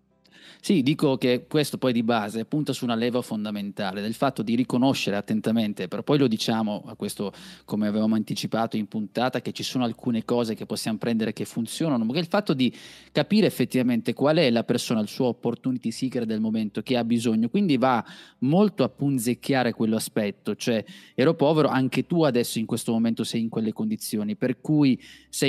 Sì, 0.60 0.82
dico 0.82 1.16
che 1.16 1.46
questo 1.48 1.78
poi 1.78 1.92
di 1.92 2.02
base 2.02 2.44
punta 2.44 2.72
su 2.72 2.84
una 2.84 2.96
leva 2.96 3.22
fondamentale 3.22 4.00
del 4.02 4.12
fatto 4.12 4.42
di 4.42 4.54
riconoscere 4.56 5.16
attentamente, 5.16 5.88
però 5.88 6.02
poi 6.02 6.18
lo 6.18 6.26
diciamo 6.26 6.82
a 6.86 6.94
questo 6.96 7.32
come 7.64 7.86
avevamo 7.86 8.16
anticipato 8.16 8.76
in 8.76 8.86
puntata, 8.86 9.40
che 9.40 9.52
ci 9.52 9.62
sono 9.62 9.84
alcune 9.84 10.24
cose 10.24 10.54
che 10.54 10.66
possiamo 10.66 10.98
prendere 10.98 11.32
che 11.32 11.44
funzionano, 11.44 12.04
ma 12.04 12.12
che 12.12 12.18
il 12.18 12.26
fatto 12.26 12.54
di 12.54 12.74
capire 13.12 13.46
effettivamente 13.46 14.12
qual 14.12 14.36
è 14.36 14.50
la 14.50 14.64
persona, 14.64 15.00
il 15.00 15.08
suo 15.08 15.26
opportunity 15.26 15.90
seeker 15.90 16.26
del 16.26 16.40
momento 16.40 16.82
che 16.82 16.96
ha 16.96 17.04
bisogno, 17.04 17.48
quindi 17.48 17.78
va 17.78 18.04
molto 18.40 18.82
a 18.82 18.88
punzecchiare 18.88 19.72
quell'aspetto, 19.72 20.56
cioè 20.56 20.84
ero 21.14 21.34
povero, 21.34 21.68
anche 21.68 22.04
tu 22.04 22.24
adesso 22.24 22.58
in 22.58 22.66
questo 22.66 22.92
momento 22.92 23.22
sei 23.24 23.42
in 23.42 23.48
quelle 23.48 23.72
condizioni, 23.72 24.36
per 24.36 24.60
cui 24.60 25.00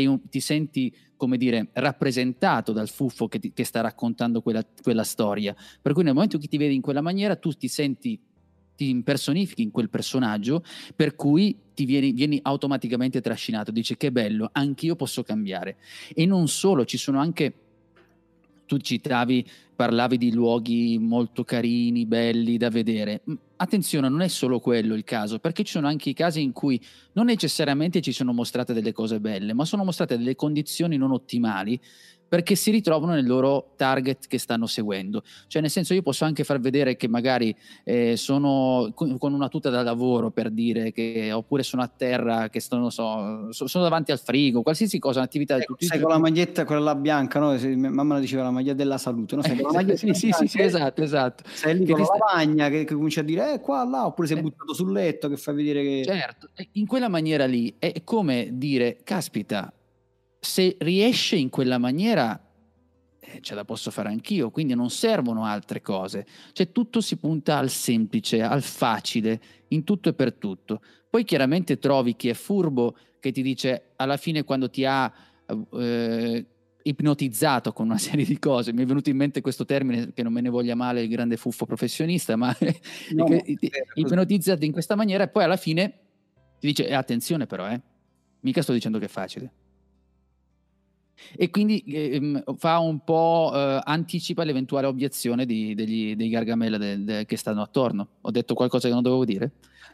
un, 0.05 0.29
ti 0.29 0.39
senti 0.39 0.95
come 1.19 1.35
dire, 1.35 1.67
rappresentato 1.73 2.71
dal 2.71 2.87
fuffo 2.87 3.27
che, 3.27 3.39
ti, 3.39 3.51
che 3.51 3.65
sta 3.65 3.81
raccontando 3.81 4.41
quella, 4.41 4.65
quella, 4.81 5.03
storia. 5.03 5.53
Per 5.81 5.91
cui 5.91 6.03
nel 6.03 6.13
momento 6.13 6.37
che 6.37 6.47
ti 6.47 6.55
vedi 6.55 6.75
in 6.75 6.81
quella 6.81 7.01
maniera, 7.01 7.35
tu 7.35 7.51
ti 7.51 7.67
senti, 7.67 8.17
ti 8.73 8.89
impersonifichi 8.89 9.61
in 9.61 9.69
quel 9.69 9.89
personaggio, 9.89 10.63
per 10.95 11.15
cui 11.15 11.57
ti 11.73 11.83
vieni, 11.83 12.13
vieni 12.13 12.39
automaticamente 12.41 13.19
trascinato. 13.19 13.69
Dici 13.69 13.97
che 13.97 14.13
bello, 14.13 14.47
anch'io 14.53 14.95
posso 14.95 15.21
cambiare. 15.21 15.75
E 16.15 16.25
non 16.25 16.47
solo, 16.47 16.85
ci 16.85 16.97
sono 16.97 17.19
anche 17.19 17.53
tu 18.69 18.77
citavi, 18.77 19.43
parlavi 19.75 20.17
di 20.19 20.31
luoghi 20.31 20.99
molto 20.99 21.43
carini, 21.43 22.05
belli 22.05 22.55
da 22.57 22.69
vedere. 22.69 23.23
Attenzione, 23.55 24.09
non 24.09 24.21
è 24.21 24.27
solo 24.27 24.59
quello 24.59 24.93
il 24.93 25.03
caso, 25.03 25.39
perché 25.39 25.63
ci 25.63 25.71
sono 25.71 25.87
anche 25.87 26.11
i 26.11 26.13
casi 26.13 26.43
in 26.43 26.51
cui 26.51 26.79
non 27.13 27.25
necessariamente 27.25 27.99
ci 27.99 28.11
sono 28.11 28.31
mostrate 28.31 28.73
delle 28.73 28.93
cose 28.93 29.19
belle, 29.19 29.53
ma 29.53 29.65
sono 29.65 29.83
mostrate 29.83 30.19
delle 30.19 30.35
condizioni 30.35 30.97
non 30.97 31.11
ottimali 31.11 31.81
perché 32.29 32.55
si 32.55 32.69
ritrovano 32.71 33.13
nel 33.13 33.25
loro 33.25 33.73
target 33.75 34.27
che 34.27 34.37
stanno 34.37 34.67
seguendo. 34.67 35.23
Cioè, 35.47 35.61
nel 35.61 35.71
senso, 35.71 35.93
io 35.95 36.03
posso 36.03 36.23
anche 36.25 36.43
far 36.43 36.59
vedere 36.59 36.95
che 36.95 37.07
magari 37.07 37.53
eh, 37.83 38.15
sono 38.15 38.93
con 38.93 39.33
una 39.33 39.49
tuta 39.49 39.69
da 39.71 39.81
lavoro 39.81 40.29
per 40.29 40.51
dire 40.51 40.91
che, 40.91 41.31
oppure 41.31 41.63
sono 41.63 41.81
a 41.81 41.87
terra, 41.87 42.49
che 42.49 42.59
sono, 42.59 42.91
so, 42.91 43.51
sono 43.51 43.83
davanti 43.83 44.11
al 44.11 44.19
frigo, 44.19 44.61
qualsiasi 44.61 44.99
cosa, 44.99 45.19
un'attività 45.19 45.55
di 45.55 45.63
ecco, 45.63 45.73
tutti 45.73 45.85
Sai 45.87 45.99
con 45.99 46.11
la 46.11 46.19
maglietta, 46.19 46.65
quella 46.65 46.81
là 46.81 46.95
bianca, 46.95 47.39
no? 47.39 47.57
mamma 47.89 48.13
la 48.13 48.19
diceva 48.19 48.43
la 48.43 48.51
maglia 48.51 48.73
della 48.73 48.99
salute, 48.99 49.35
no? 49.35 49.41
Sei 49.41 49.59
con 49.59 49.71
la 49.71 49.79
maglietta 49.81 49.97
sì, 49.97 50.13
sì, 50.13 50.31
sì, 50.31 50.47
sì, 50.47 50.61
esatto, 50.61 51.01
esatto. 51.01 51.43
Sei 51.47 51.79
lì 51.79 51.85
che 51.85 51.93
con 51.93 52.01
la 52.01 52.17
lavagna 52.17 52.69
che, 52.69 52.83
che 52.83 52.93
comincia 52.93 53.21
a 53.21 53.23
dire, 53.23 53.53
eh, 53.53 53.59
qua, 53.59 53.83
là, 53.85 54.05
oppure 54.05 54.27
sei 54.27 54.37
eh. 54.37 54.41
buttato 54.41 54.73
sul 54.73 54.91
letto 54.91 55.27
che 55.29 55.37
fa 55.37 55.51
vedere 55.51 55.81
che... 55.81 56.03
Certo, 56.05 56.49
in 56.73 56.85
quella 56.85 57.09
maniera 57.09 57.45
lì 57.45 57.73
è 57.79 58.03
come 58.03 58.49
dire, 58.51 58.99
caspita, 59.03 59.73
se 60.39 60.77
riesce 60.79 61.35
in 61.35 61.49
quella 61.49 61.77
maniera, 61.77 62.39
eh, 63.19 63.39
ce 63.41 63.55
la 63.55 63.65
posso 63.65 63.91
fare 63.91 64.09
anch'io, 64.09 64.49
quindi 64.49 64.73
non 64.73 64.89
servono 64.89 65.45
altre 65.45 65.81
cose. 65.81 66.25
Cioè 66.53 66.71
tutto 66.71 67.01
si 67.01 67.17
punta 67.17 67.57
al 67.57 67.69
semplice, 67.69 68.41
al 68.41 68.61
facile, 68.61 69.41
in 69.69 69.83
tutto 69.83 70.09
e 70.09 70.13
per 70.13 70.33
tutto. 70.33 70.81
Poi 71.09 71.23
chiaramente 71.23 71.77
trovi 71.77 72.15
chi 72.15 72.29
è 72.29 72.33
furbo 72.33 72.95
che 73.19 73.31
ti 73.31 73.41
dice 73.41 73.91
alla 73.97 74.17
fine 74.17 74.43
quando 74.43 74.69
ti 74.69 74.85
ha 74.85 75.11
eh, 75.73 76.45
ipnotizzato 76.81 77.73
con 77.73 77.87
una 77.87 77.97
serie 77.99 78.25
di 78.25 78.39
cose, 78.39 78.71
mi 78.71 78.83
è 78.83 78.85
venuto 78.85 79.09
in 79.09 79.17
mente 79.17 79.41
questo 79.41 79.65
termine 79.65 80.13
che 80.13 80.23
non 80.23 80.31
me 80.31 80.41
ne 80.41 80.49
voglia 80.49 80.75
male 80.75 81.01
il 81.01 81.09
grande 81.09 81.35
fuffo 81.35 81.65
professionista, 81.65 82.35
ma 82.37 82.55
no, 83.11 83.27
ipnotizzato 83.93 84.63
in 84.63 84.71
questa 84.71 84.95
maniera 84.95 85.25
e 85.25 85.27
poi 85.27 85.43
alla 85.43 85.57
fine 85.57 85.99
ti 86.59 86.67
dice 86.67 86.87
eh, 86.87 86.93
attenzione 86.93 87.45
però, 87.45 87.69
eh, 87.69 87.81
mica 88.41 88.61
sto 88.61 88.73
dicendo 88.73 88.99
che 88.99 89.05
è 89.05 89.09
facile 89.09 89.51
e 91.35 91.49
quindi 91.49 91.83
eh, 91.85 92.43
fa 92.57 92.79
un 92.79 93.03
po' 93.03 93.51
eh, 93.53 93.81
anticipa 93.83 94.43
l'eventuale 94.43 94.87
obiezione 94.87 95.45
di, 95.45 95.75
degli, 95.75 96.15
dei 96.15 96.29
Gargamella 96.29 96.77
de, 96.77 97.03
de, 97.03 97.25
che 97.25 97.37
stanno 97.37 97.61
attorno. 97.61 98.07
Ho 98.21 98.31
detto 98.31 98.53
qualcosa 98.53 98.87
che 98.87 98.93
non 98.93 99.03
dovevo 99.03 99.25
dire? 99.25 99.51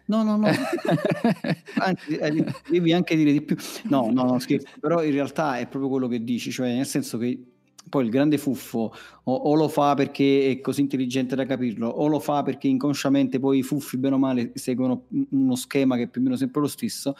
No, 0.07 0.21
no, 0.23 0.37
no, 0.37 0.47
Anzi, 1.79 2.15
eh, 2.15 2.45
devi 2.69 2.93
anche 2.93 3.15
dire 3.15 3.31
di 3.31 3.41
più. 3.41 3.55
No, 3.85 4.09
no, 4.11 4.23
no, 4.23 4.39
scherzo, 4.39 4.67
però 4.79 5.03
in 5.03 5.11
realtà 5.11 5.57
è 5.57 5.67
proprio 5.67 5.89
quello 5.89 6.07
che 6.07 6.23
dici, 6.23 6.51
cioè 6.51 6.75
nel 6.75 6.85
senso 6.85 7.17
che 7.17 7.43
poi 7.89 8.03
il 8.03 8.09
grande 8.09 8.37
fuffo 8.37 8.93
o, 9.23 9.33
o, 9.33 9.55
lo 9.55 9.67
fa 9.67 9.93
perché 9.93 10.51
è 10.51 10.61
così 10.61 10.81
intelligente 10.81 11.35
da 11.35 11.45
capirlo, 11.45 11.87
o 11.87 12.07
lo 12.07 12.19
fa 12.19 12.43
perché 12.43 12.67
inconsciamente 12.67 13.39
poi 13.39 13.59
i 13.59 13.63
fuffi, 13.63 13.97
bene 13.97 14.15
o 14.15 14.17
male, 14.17 14.51
seguono 14.55 15.05
uno 15.29 15.55
schema 15.55 15.95
che 15.95 16.03
è 16.03 16.07
più 16.07 16.21
o 16.21 16.23
meno 16.23 16.35
sempre 16.35 16.61
lo 16.61 16.67
stesso 16.67 17.15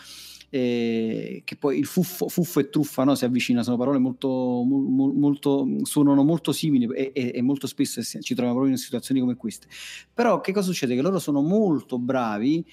eh, 0.55 1.41
che 1.43 1.57
poi 1.57 1.77
il 1.77 1.85
fuffo, 1.85 2.29
fuffo 2.29 2.62
e 2.62 2.69
truffa 2.69 3.03
no, 3.03 3.13
si 3.15 3.25
avvicina, 3.25 3.62
sono 3.62 3.75
parole 3.75 3.97
molto, 3.97 4.29
mo, 4.29 5.11
molto 5.11 5.68
suonano 5.83 6.24
molto 6.24 6.53
simili 6.53 6.87
e, 6.94 7.11
e, 7.13 7.31
e, 7.35 7.41
molto 7.41 7.68
spesso 7.68 8.01
ci 8.01 8.22
troviamo 8.33 8.53
proprio 8.53 8.72
in 8.72 8.77
situazioni 8.77 9.20
come 9.20 9.35
queste. 9.35 9.68
Però 10.13 10.39
che 10.39 10.53
cosa 10.53 10.68
succede? 10.68 10.96
Che 10.96 11.01
loro 11.01 11.20
sono 11.20 11.41
molto 11.41 12.00
bravi 12.00 12.65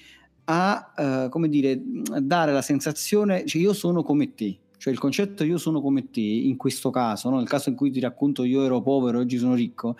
a, 0.45 0.93
uh, 1.25 1.29
come 1.29 1.49
dire, 1.49 1.81
dare 2.21 2.53
la 2.53 2.61
sensazione, 2.61 3.45
cioè 3.45 3.61
io 3.61 3.73
sono 3.73 4.01
come 4.01 4.33
te, 4.33 4.59
cioè 4.83 4.91
il 4.91 4.99
concetto 4.99 5.45
io 5.45 5.57
sono 5.57 5.79
come 5.79 6.09
te, 6.09 6.19
in 6.19 6.57
questo 6.57 6.89
caso, 6.89 7.29
no? 7.29 7.37
nel 7.37 7.47
caso 7.47 7.69
in 7.69 7.75
cui 7.75 7.89
ti 7.89 8.01
racconto 8.01 8.43
io 8.43 8.65
ero 8.65 8.81
povero, 8.81 9.19
oggi 9.19 9.37
sono 9.37 9.53
ricco, 9.53 9.95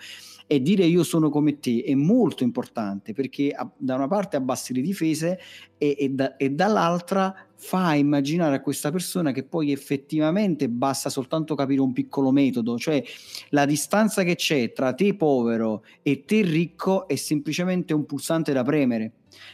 e 0.46 0.60
dire 0.60 0.84
io 0.84 1.02
sono 1.02 1.30
come 1.30 1.58
te 1.58 1.82
è 1.86 1.94
molto 1.94 2.42
importante 2.42 3.14
perché 3.14 3.48
a, 3.52 3.66
da 3.74 3.94
una 3.94 4.08
parte 4.08 4.36
abbassi 4.36 4.74
le 4.74 4.82
difese 4.82 5.40
e, 5.78 5.96
e, 5.98 6.10
da, 6.10 6.36
e 6.36 6.50
dall'altra 6.50 7.34
fa 7.54 7.94
immaginare 7.94 8.56
a 8.56 8.60
questa 8.60 8.90
persona 8.90 9.32
che 9.32 9.44
poi 9.44 9.72
effettivamente 9.72 10.68
basta 10.68 11.08
soltanto 11.08 11.54
capire 11.54 11.80
un 11.80 11.94
piccolo 11.94 12.30
metodo, 12.30 12.76
cioè 12.76 13.02
la 13.48 13.64
distanza 13.64 14.22
che 14.22 14.34
c'è 14.34 14.74
tra 14.74 14.92
te 14.92 15.14
povero 15.14 15.82
e 16.02 16.26
te 16.26 16.42
ricco 16.42 17.08
è 17.08 17.16
semplicemente 17.16 17.94
un 17.94 18.04
pulsante 18.04 18.52
da 18.52 18.62
premere 18.62 19.12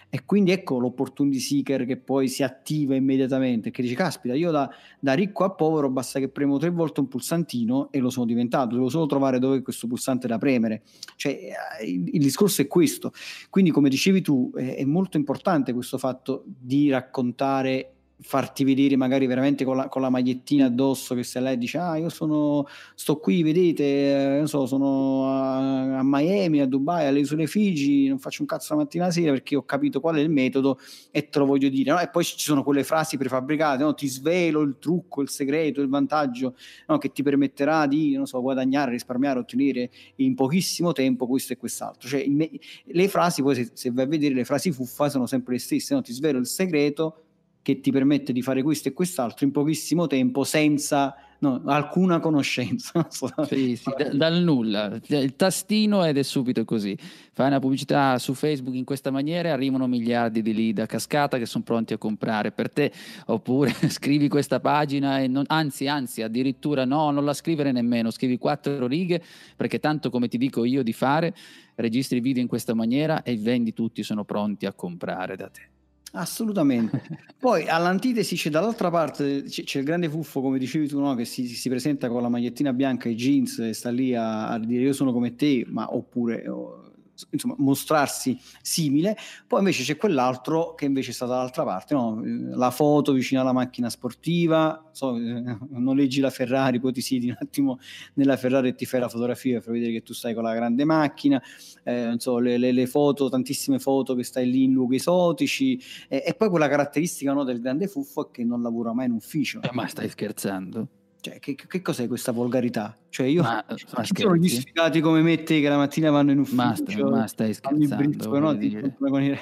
e 0.08 0.24
quindi 0.24 0.50
ecco 0.50 0.78
l'opportunity 0.78 1.38
seeker 1.38 1.86
che 1.86 1.96
poi 1.96 2.28
si 2.28 2.42
attiva 2.42 2.94
immediatamente, 2.94 3.70
che 3.70 3.82
dice 3.82 3.94
caspita 3.94 4.34
io 4.34 4.50
da, 4.50 4.68
da, 4.98 5.12
ricco 5.12 5.44
a 5.44 5.50
povero 5.50 5.90
basta 5.90 6.18
che 6.18 6.28
premo 6.28 6.58
tre 6.58 6.70
volte 6.70 7.00
un 7.00 7.08
pulsantino 7.08 7.90
e 7.90 7.98
lo 7.98 8.10
sono 8.10 8.26
diventato, 8.26 8.74
devo 8.74 8.88
solo 8.88 9.06
trovare 9.06 9.38
dove 9.38 9.62
questo 9.62 9.86
pulsante 9.86 10.26
da 10.26 10.38
premere. 10.38 10.82
Cioè 11.16 11.32
eh, 11.80 11.84
il, 11.86 12.08
il 12.14 12.20
discorso 12.20 12.62
è 12.62 12.66
questo. 12.66 13.12
Quindi 13.48 13.70
come 13.70 13.88
dicevi 13.88 14.20
tu 14.20 14.50
è, 14.54 14.76
è 14.76 14.84
molto 14.84 15.16
importante 15.16 15.72
questo 15.72 15.98
fatto 15.98 16.44
di 16.46 16.90
raccontare 16.90 17.94
farti 18.22 18.64
vedere 18.64 18.96
magari 18.96 19.26
veramente 19.26 19.64
con 19.64 19.76
la, 19.76 19.88
con 19.88 20.02
la, 20.02 20.10
magliettina 20.10 20.66
addosso 20.66 21.14
che 21.14 21.22
se 21.22 21.40
lei 21.40 21.56
dice 21.56 21.78
ah 21.78 21.96
io 21.96 22.08
sono 22.08 22.66
sto 22.94 23.18
qui 23.18 23.42
vedete 23.42 24.36
non 24.36 24.46
so 24.46 24.66
sono 24.66 25.26
a, 25.26 25.98
a, 25.98 26.02
Miami 26.02 26.60
a 26.60 26.66
Dubai 26.66 27.06
alle 27.06 27.20
isole 27.20 27.46
Figi 27.46 28.08
non 28.08 28.18
faccio 28.18 28.42
un 28.42 28.48
cazzo 28.48 28.74
la 28.74 28.80
mattina 28.80 29.06
a 29.06 29.10
sera 29.10 29.32
perché 29.32 29.56
ho 29.56 29.64
capito 29.64 30.00
qual 30.00 30.16
è 30.16 30.20
il 30.20 30.30
metodo 30.30 30.78
e 31.10 31.28
te 31.28 31.38
lo 31.38 31.46
voglio 31.46 31.68
dire 31.68 31.92
no? 31.92 32.00
e 32.00 32.08
poi 32.08 32.24
ci 32.24 32.38
sono 32.38 32.62
quelle 32.62 32.84
frasi 32.84 33.16
prefabbricate 33.16 33.82
no? 33.82 33.94
ti 33.94 34.06
svelo 34.06 34.60
il 34.60 34.76
trucco 34.78 35.22
il 35.22 35.30
segreto 35.30 35.80
il 35.80 35.88
vantaggio 35.88 36.54
no? 36.88 36.98
che 36.98 37.12
ti 37.12 37.22
permetterà 37.22 37.86
di 37.86 38.20
so 38.24 38.40
guadagnare 38.40 38.90
risparmiare 38.90 39.38
ottenere 39.38 39.90
in 40.16 40.34
pochissimo 40.34 40.92
tempo 40.92 41.26
questo 41.26 41.54
e 41.54 41.56
quest'altro 41.56 42.06
cioè 42.06 42.26
me, 42.28 42.50
le 42.84 43.08
frasi 43.08 43.40
poi 43.42 43.54
se, 43.54 43.70
se 43.72 43.90
vai 43.90 44.04
a 44.04 44.08
vedere 44.08 44.34
le 44.34 44.44
frasi 44.44 44.72
fuffa 44.72 45.08
sono 45.08 45.26
sempre 45.26 45.54
le 45.54 45.58
stesse 45.58 45.98
ti 46.02 46.12
svelo 46.12 46.38
il 46.38 46.46
segreto 46.46 47.24
che 47.62 47.80
ti 47.80 47.90
permette 47.90 48.32
di 48.32 48.42
fare 48.42 48.62
questo 48.62 48.88
e 48.88 48.92
quest'altro 48.92 49.44
in 49.44 49.52
pochissimo 49.52 50.06
tempo 50.06 50.44
senza 50.44 51.14
no, 51.40 51.62
alcuna 51.66 52.20
conoscenza. 52.20 53.06
sì, 53.46 53.76
sì, 53.76 53.92
da, 53.96 54.08
dal 54.14 54.42
nulla, 54.42 54.98
il 55.06 55.36
tastino 55.36 56.04
ed 56.04 56.16
è 56.16 56.22
subito 56.22 56.64
così. 56.64 56.96
Fai 57.32 57.48
una 57.48 57.58
pubblicità 57.58 58.18
su 58.18 58.34
Facebook 58.34 58.74
in 58.76 58.84
questa 58.84 59.10
maniera 59.10 59.48
e 59.48 59.52
arrivano 59.52 59.86
miliardi 59.86 60.42
di 60.42 60.54
lead 60.54 60.78
a 60.78 60.86
cascata 60.86 61.38
che 61.38 61.46
sono 61.46 61.64
pronti 61.64 61.92
a 61.92 61.98
comprare 61.98 62.52
per 62.52 62.70
te, 62.70 62.92
oppure 63.26 63.72
scrivi 63.88 64.28
questa 64.28 64.60
pagina 64.60 65.20
e 65.20 65.26
non, 65.26 65.44
anzi, 65.46 65.86
anzi, 65.86 66.22
addirittura 66.22 66.84
no, 66.84 67.10
non 67.10 67.24
la 67.24 67.34
scrivere 67.34 67.72
nemmeno, 67.72 68.10
scrivi 68.10 68.38
quattro 68.38 68.86
righe 68.86 69.22
perché 69.56 69.78
tanto 69.78 70.10
come 70.10 70.28
ti 70.28 70.38
dico 70.38 70.64
io 70.64 70.82
di 70.82 70.92
fare, 70.92 71.34
registri 71.76 72.16
il 72.16 72.22
video 72.22 72.42
in 72.42 72.48
questa 72.48 72.74
maniera 72.74 73.22
e 73.22 73.36
vendi 73.36 73.72
tutti 73.72 74.02
sono 74.02 74.24
pronti 74.24 74.66
a 74.66 74.72
comprare 74.72 75.36
da 75.36 75.48
te. 75.48 75.79
Assolutamente. 76.12 77.02
Poi 77.38 77.68
all'antitesi 77.68 78.36
c'è 78.36 78.50
dall'altra 78.50 78.90
parte, 78.90 79.44
c'è, 79.44 79.62
c'è 79.62 79.78
il 79.78 79.84
grande 79.84 80.08
fuffo, 80.08 80.40
come 80.40 80.58
dicevi 80.58 80.88
tu, 80.88 81.00
no? 81.00 81.14
che 81.14 81.24
si, 81.24 81.46
si, 81.46 81.68
presenta 81.68 82.08
con 82.08 82.22
la 82.22 82.28
magliettina 82.28 82.72
bianca 82.72 83.08
e 83.08 83.14
jeans 83.14 83.58
e 83.60 83.72
sta 83.72 83.90
lì 83.90 84.14
a, 84.14 84.48
a 84.48 84.58
dire 84.58 84.82
io 84.82 84.92
sono 84.92 85.12
come 85.12 85.36
te, 85.36 85.64
ma 85.68 85.94
oppure... 85.94 86.48
Oh, 86.48 86.89
insomma, 87.30 87.54
mostrarsi 87.58 88.38
simile. 88.62 89.16
Poi 89.46 89.58
invece 89.60 89.82
c'è 89.82 89.96
quell'altro 89.96 90.74
che 90.74 90.84
invece 90.84 91.10
è 91.10 91.14
stato 91.14 91.32
dall'altra 91.32 91.64
parte, 91.64 91.94
no? 91.94 92.20
la 92.24 92.70
foto 92.70 93.12
vicino 93.12 93.40
alla 93.40 93.52
macchina 93.52 93.90
sportiva, 93.90 94.88
so, 94.92 95.16
eh, 95.16 95.56
noleggi 95.70 96.20
la 96.20 96.30
Ferrari, 96.30 96.80
poi 96.80 96.92
ti 96.92 97.00
siedi 97.00 97.28
un 97.28 97.36
attimo 97.38 97.78
nella 98.14 98.36
Ferrari 98.36 98.68
e 98.68 98.74
ti 98.74 98.86
fai 98.86 99.00
la 99.00 99.08
fotografia 99.08 99.60
per 99.60 99.72
vedere 99.72 99.92
che 99.92 100.02
tu 100.02 100.12
stai 100.12 100.34
con 100.34 100.42
la 100.42 100.54
grande 100.54 100.84
macchina, 100.84 101.40
eh, 101.84 102.14
so, 102.18 102.38
le, 102.38 102.56
le, 102.58 102.72
le, 102.72 102.86
foto, 102.86 103.28
tantissime 103.28 103.78
foto 103.78 104.14
che 104.14 104.24
stai 104.24 104.50
lì 104.50 104.64
in 104.64 104.72
luoghi 104.72 104.96
esotici 104.96 105.80
e, 106.08 106.22
e 106.26 106.34
poi 106.34 106.48
quella 106.48 106.68
caratteristica 106.68 107.32
no, 107.32 107.44
del 107.44 107.60
grande 107.60 107.86
fuffo 107.86 108.28
è 108.28 108.30
che 108.30 108.44
non 108.44 108.62
lavora 108.62 108.92
mai 108.92 109.06
in 109.06 109.12
ufficio. 109.12 109.60
Eh, 109.62 109.70
ma 109.72 109.86
stai 109.86 110.08
scherzando? 110.08 110.88
Cioè, 111.20 111.38
che, 111.38 111.54
che 111.54 111.82
cos'è 111.82 112.06
questa 112.08 112.32
volgarità? 112.32 112.96
Cioè, 113.08 113.26
io 113.26 113.42
Ma, 113.42 113.64
ma 113.96 114.04
sono 114.04 114.36
gli 114.36 114.48
sfigati 114.48 115.00
come 115.00 115.20
me 115.22 115.42
te 115.42 115.60
che 115.60 115.68
la 115.68 115.76
mattina 115.76 116.10
vanno 116.10 116.32
in 116.32 116.44
Ma, 116.52 116.74
sta- 116.74 116.84
ufficio, 116.84 117.08
ma 117.10 117.26
stai 117.26 117.52
scherzando, 117.52 118.38
no? 118.38 118.54
dire. 118.54 118.96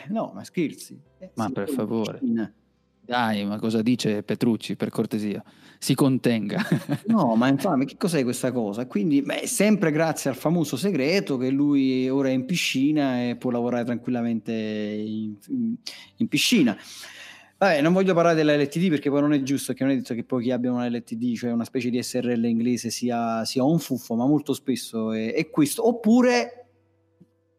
No, 0.08 0.32
ma 0.34 0.44
scherzi. 0.44 1.00
Eh, 1.18 1.30
Ma 1.34 1.50
per 1.50 1.68
in 1.68 1.74
favore. 1.74 2.20
Dai, 3.08 3.46
ma 3.46 3.58
cosa 3.58 3.80
dice 3.80 4.22
Petrucci, 4.22 4.76
per 4.76 4.90
cortesia? 4.90 5.42
Si 5.78 5.94
contenga. 5.94 6.60
No, 7.06 7.36
ma 7.36 7.48
infatti, 7.48 7.86
che 7.86 7.96
cos'è 7.96 8.22
questa 8.22 8.52
cosa? 8.52 8.86
Quindi, 8.86 9.22
beh, 9.22 9.46
sempre 9.46 9.90
grazie 9.92 10.28
al 10.28 10.36
famoso 10.36 10.76
segreto 10.76 11.38
che 11.38 11.48
lui 11.48 12.06
ora 12.10 12.28
è 12.28 12.32
in 12.32 12.44
piscina 12.44 13.22
e 13.26 13.36
può 13.36 13.50
lavorare 13.50 13.84
tranquillamente 13.84 14.52
in, 14.52 15.36
in 16.16 16.28
piscina. 16.28 16.76
Vabbè, 17.60 17.80
non 17.80 17.92
voglio 17.92 18.14
parlare 18.14 18.36
della 18.36 18.56
LTD 18.56 18.88
perché 18.88 19.10
poi 19.10 19.20
non 19.20 19.32
è 19.32 19.42
giusto, 19.42 19.72
che 19.72 19.82
non 19.82 19.92
è 19.92 19.96
detto 19.96 20.14
che 20.14 20.22
poi 20.22 20.44
chi 20.44 20.52
abbia 20.52 20.70
una 20.70 20.88
LTD, 20.88 21.34
cioè 21.34 21.50
una 21.50 21.64
specie 21.64 21.90
di 21.90 22.00
SRL 22.00 22.44
inglese, 22.44 22.88
sia, 22.88 23.44
sia 23.44 23.64
un 23.64 23.80
fuffo, 23.80 24.14
ma 24.14 24.26
molto 24.26 24.52
spesso 24.52 25.10
è, 25.10 25.34
è 25.34 25.50
questo. 25.50 25.84
Oppure, 25.84 26.66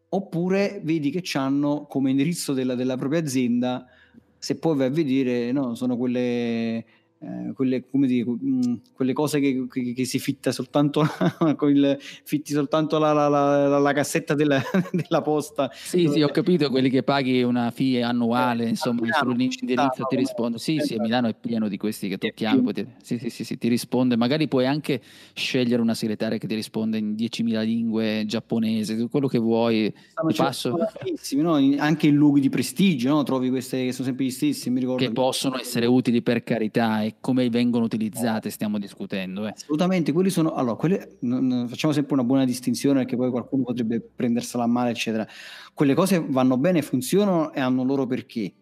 oppure 0.08 0.80
vedi 0.82 1.10
che 1.10 1.22
hanno 1.36 1.84
come 1.86 2.08
indirizzo 2.08 2.54
della, 2.54 2.74
della 2.74 2.96
propria 2.96 3.20
azienda, 3.20 3.84
se 4.38 4.58
poi 4.58 4.74
vai 4.74 4.86
a 4.86 4.90
vedere, 4.90 5.52
no, 5.52 5.74
sono 5.74 5.98
quelle, 5.98 6.82
eh, 7.22 7.52
quelle, 7.52 7.84
come 7.90 8.06
dire, 8.06 8.28
mh, 8.30 8.80
quelle 8.94 9.12
cose 9.12 9.40
che, 9.40 9.66
che- 9.70 9.92
che 9.92 10.04
si 10.06 10.18
fitta 10.18 10.52
soltanto 10.52 11.04
con 11.56 11.68
il, 11.70 11.98
fitti 12.00 12.52
soltanto 12.52 12.98
la, 12.98 13.12
la- 13.12 13.28
la- 13.28 13.78
la 13.78 13.92
cassetta 13.92 14.34
della, 14.34 14.60
della 14.90 15.20
posta. 15.20 15.70
Sì, 15.72 16.08
sì, 16.08 16.22
ho 16.22 16.28
capito, 16.28 16.70
quelli 16.70 16.88
che 16.88 17.02
paghi 17.02 17.42
una 17.42 17.70
fee 17.70 18.02
annuale, 18.02 18.64
Eh, 18.64 18.68
insomma, 18.70 19.02
Milano 19.02 19.18
su 19.18 19.28
un 19.28 19.50
ci 19.50 19.58
indirizzo 19.60 19.90
stanno 19.92 20.08
ti 20.08 20.16
risponde. 20.16 20.58
Sì, 20.58 20.72
sì, 20.72 20.78
a 20.78 20.82
esatto. 20.82 21.02
Milano 21.02 21.28
è 21.28 21.34
pieno 21.38 21.68
di 21.68 21.76
questi 21.76 22.08
che 22.08 22.16
poi 22.62 22.72
ti- 22.72 22.86
sì, 23.02 23.18
sì, 23.18 23.28
sì, 23.28 23.44
sì, 23.44 23.58
ti 23.58 23.68
risponde. 23.68 24.16
Magari 24.16 24.48
puoi 24.48 24.66
anche 24.66 25.02
scegliere 25.34 25.82
una 25.82 25.94
segretaria 25.94 26.38
che 26.38 26.46
ti 26.46 26.54
risponde 26.54 26.96
in 26.98 27.14
10.000 27.14 27.60
lingue, 27.62 28.24
giapponese, 28.26 29.08
quello 29.08 29.26
che 29.26 29.38
vuoi. 29.38 29.92
Passo 30.34 30.70
no? 31.36 31.54
Anche 31.78 32.06
in 32.06 32.14
luoghi 32.14 32.40
di 32.40 32.48
prestigio, 32.48 33.10
no? 33.10 33.22
trovi 33.24 33.50
queste 33.50 33.84
che 33.84 33.92
sono 33.92 34.06
sempre 34.06 34.24
gli 34.24 34.30
stessi. 34.30 34.72
Che 34.96 35.10
possono 35.12 35.58
essere 35.58 35.86
utili 35.86 36.22
per 36.22 36.42
carità 36.42 37.02
come 37.20 37.48
vengono 37.50 37.84
utilizzate 37.84 38.50
stiamo 38.50 38.78
discutendo. 38.78 39.46
eh. 39.46 39.50
Assolutamente, 39.50 40.12
quelli 40.12 40.30
sono. 40.30 40.52
Allora, 40.54 40.76
quelle, 40.76 41.16
non- 41.20 41.66
facciamo 41.68 41.92
sempre 41.92 42.14
una 42.14 42.24
buona 42.24 42.44
distinzione 42.44 43.00
perché 43.00 43.16
poi 43.16 43.30
qualcuno 43.30 43.64
potrebbe 43.64 44.00
prendersela 44.00 44.64
a 44.64 44.68
male, 44.68 44.90
eccetera. 44.90 45.26
Quelle 45.74 45.94
cose 45.94 46.24
vanno 46.26 46.56
bene, 46.56 46.82
funzionano 46.82 47.52
e 47.52 47.60
hanno 47.60 47.82
loro 47.84 48.06
perché. 48.06 48.52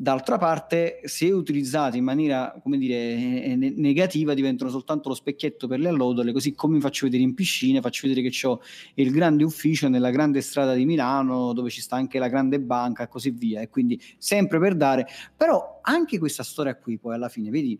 D'altra 0.00 0.38
parte, 0.38 1.00
se 1.06 1.28
utilizzate 1.32 1.96
in 1.96 2.04
maniera, 2.04 2.56
come 2.62 2.78
dire, 2.78 2.94
eh, 2.94 3.56
ne- 3.56 3.72
negativa, 3.74 4.32
diventano 4.32 4.70
soltanto 4.70 5.08
lo 5.08 5.14
specchietto 5.16 5.66
per 5.66 5.80
le 5.80 5.88
allodole, 5.88 6.30
così 6.30 6.54
come 6.54 6.76
vi 6.76 6.80
faccio 6.80 7.06
vedere 7.06 7.24
in 7.24 7.34
piscina, 7.34 7.80
faccio 7.80 8.06
vedere 8.06 8.28
che 8.30 8.46
ho 8.46 8.60
il 8.94 9.10
grande 9.10 9.42
ufficio 9.42 9.88
nella 9.88 10.10
grande 10.10 10.40
strada 10.40 10.74
di 10.74 10.84
Milano, 10.84 11.52
dove 11.52 11.68
ci 11.68 11.80
sta 11.80 11.96
anche 11.96 12.20
la 12.20 12.28
grande 12.28 12.60
banca 12.60 13.02
e 13.02 13.08
così 13.08 13.30
via. 13.30 13.60
E 13.60 13.68
quindi 13.70 14.00
sempre 14.18 14.60
per 14.60 14.76
dare. 14.76 15.04
Però 15.36 15.80
anche 15.82 16.16
questa 16.20 16.44
storia 16.44 16.76
qui, 16.76 16.96
poi 16.98 17.14
alla 17.16 17.28
fine, 17.28 17.50
vedi, 17.50 17.76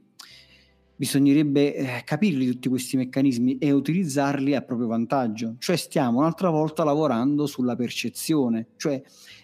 bisognerebbe 0.99 1.75
eh, 1.77 2.03
capirli 2.05 2.45
tutti 2.49 2.69
questi 2.69 2.97
meccanismi 2.97 3.59
e 3.59 3.71
utilizzarli 3.71 4.57
a 4.57 4.63
proprio 4.63 4.89
vantaggio. 4.89 5.55
Cioè 5.59 5.77
stiamo 5.77 6.19
un'altra 6.19 6.51
volta 6.51 6.83
lavorando 6.83 7.47
sulla 7.47 7.77
percezione. 7.77 8.71
Cioè, 8.77 9.01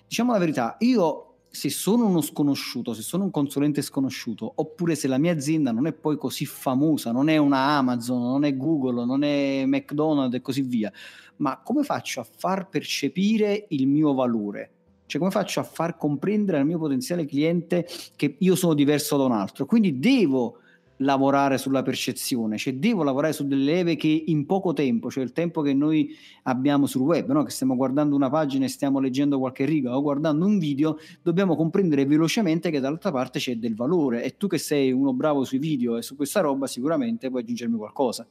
diciamo 0.08 0.32
la 0.32 0.38
verità, 0.38 0.74
io 0.80 1.34
se 1.48 1.70
sono 1.70 2.06
uno 2.06 2.20
sconosciuto, 2.22 2.92
se 2.92 3.02
sono 3.02 3.22
un 3.22 3.30
consulente 3.30 3.82
sconosciuto, 3.82 4.50
oppure 4.56 4.96
se 4.96 5.06
la 5.06 5.16
mia 5.16 5.30
azienda 5.30 5.70
non 5.70 5.86
è 5.86 5.92
poi 5.92 6.16
così 6.16 6.44
famosa, 6.44 7.12
non 7.12 7.28
è 7.28 7.36
una 7.36 7.58
Amazon, 7.76 8.20
non 8.20 8.44
è 8.44 8.56
Google, 8.56 9.04
non 9.04 9.22
è 9.22 9.64
McDonald's 9.64 10.34
e 10.34 10.40
così 10.40 10.62
via, 10.62 10.92
ma 11.36 11.60
come 11.62 11.84
faccio 11.84 12.18
a 12.18 12.26
far 12.28 12.68
percepire 12.68 13.66
il 13.68 13.86
mio 13.86 14.12
valore? 14.12 14.70
Cioè 15.06 15.20
come 15.20 15.30
faccio 15.30 15.60
a 15.60 15.62
far 15.62 15.96
comprendere 15.96 16.58
al 16.58 16.66
mio 16.66 16.78
potenziale 16.78 17.24
cliente 17.24 17.86
che 18.16 18.34
io 18.40 18.56
sono 18.56 18.74
diverso 18.74 19.16
da 19.16 19.22
un 19.22 19.32
altro? 19.32 19.66
Quindi 19.66 20.00
devo 20.00 20.58
lavorare 20.98 21.58
sulla 21.58 21.82
percezione, 21.82 22.56
cioè 22.56 22.74
devo 22.74 23.02
lavorare 23.02 23.32
su 23.32 23.46
delle 23.46 23.64
leve 23.64 23.96
che 23.96 24.24
in 24.26 24.46
poco 24.46 24.72
tempo, 24.72 25.10
cioè 25.10 25.24
il 25.24 25.32
tempo 25.32 25.62
che 25.62 25.74
noi 25.74 26.14
abbiamo 26.44 26.86
sul 26.86 27.02
web, 27.02 27.30
no? 27.32 27.42
che 27.42 27.50
stiamo 27.50 27.74
guardando 27.76 28.14
una 28.14 28.30
pagina 28.30 28.64
e 28.64 28.68
stiamo 28.68 29.00
leggendo 29.00 29.38
qualche 29.38 29.64
riga 29.64 29.96
o 29.96 30.02
guardando 30.02 30.46
un 30.46 30.58
video, 30.58 30.98
dobbiamo 31.22 31.56
comprendere 31.56 32.04
velocemente 32.06 32.70
che 32.70 32.80
dall'altra 32.80 33.10
parte 33.10 33.38
c'è 33.38 33.56
del 33.56 33.74
valore 33.74 34.22
e 34.22 34.36
tu 34.36 34.46
che 34.46 34.58
sei 34.58 34.92
uno 34.92 35.12
bravo 35.12 35.44
sui 35.44 35.58
video 35.58 35.96
e 35.96 36.02
su 36.02 36.16
questa 36.16 36.40
roba 36.40 36.66
sicuramente 36.66 37.28
puoi 37.30 37.42
aggiungermi 37.42 37.76
qualcosa. 37.76 38.26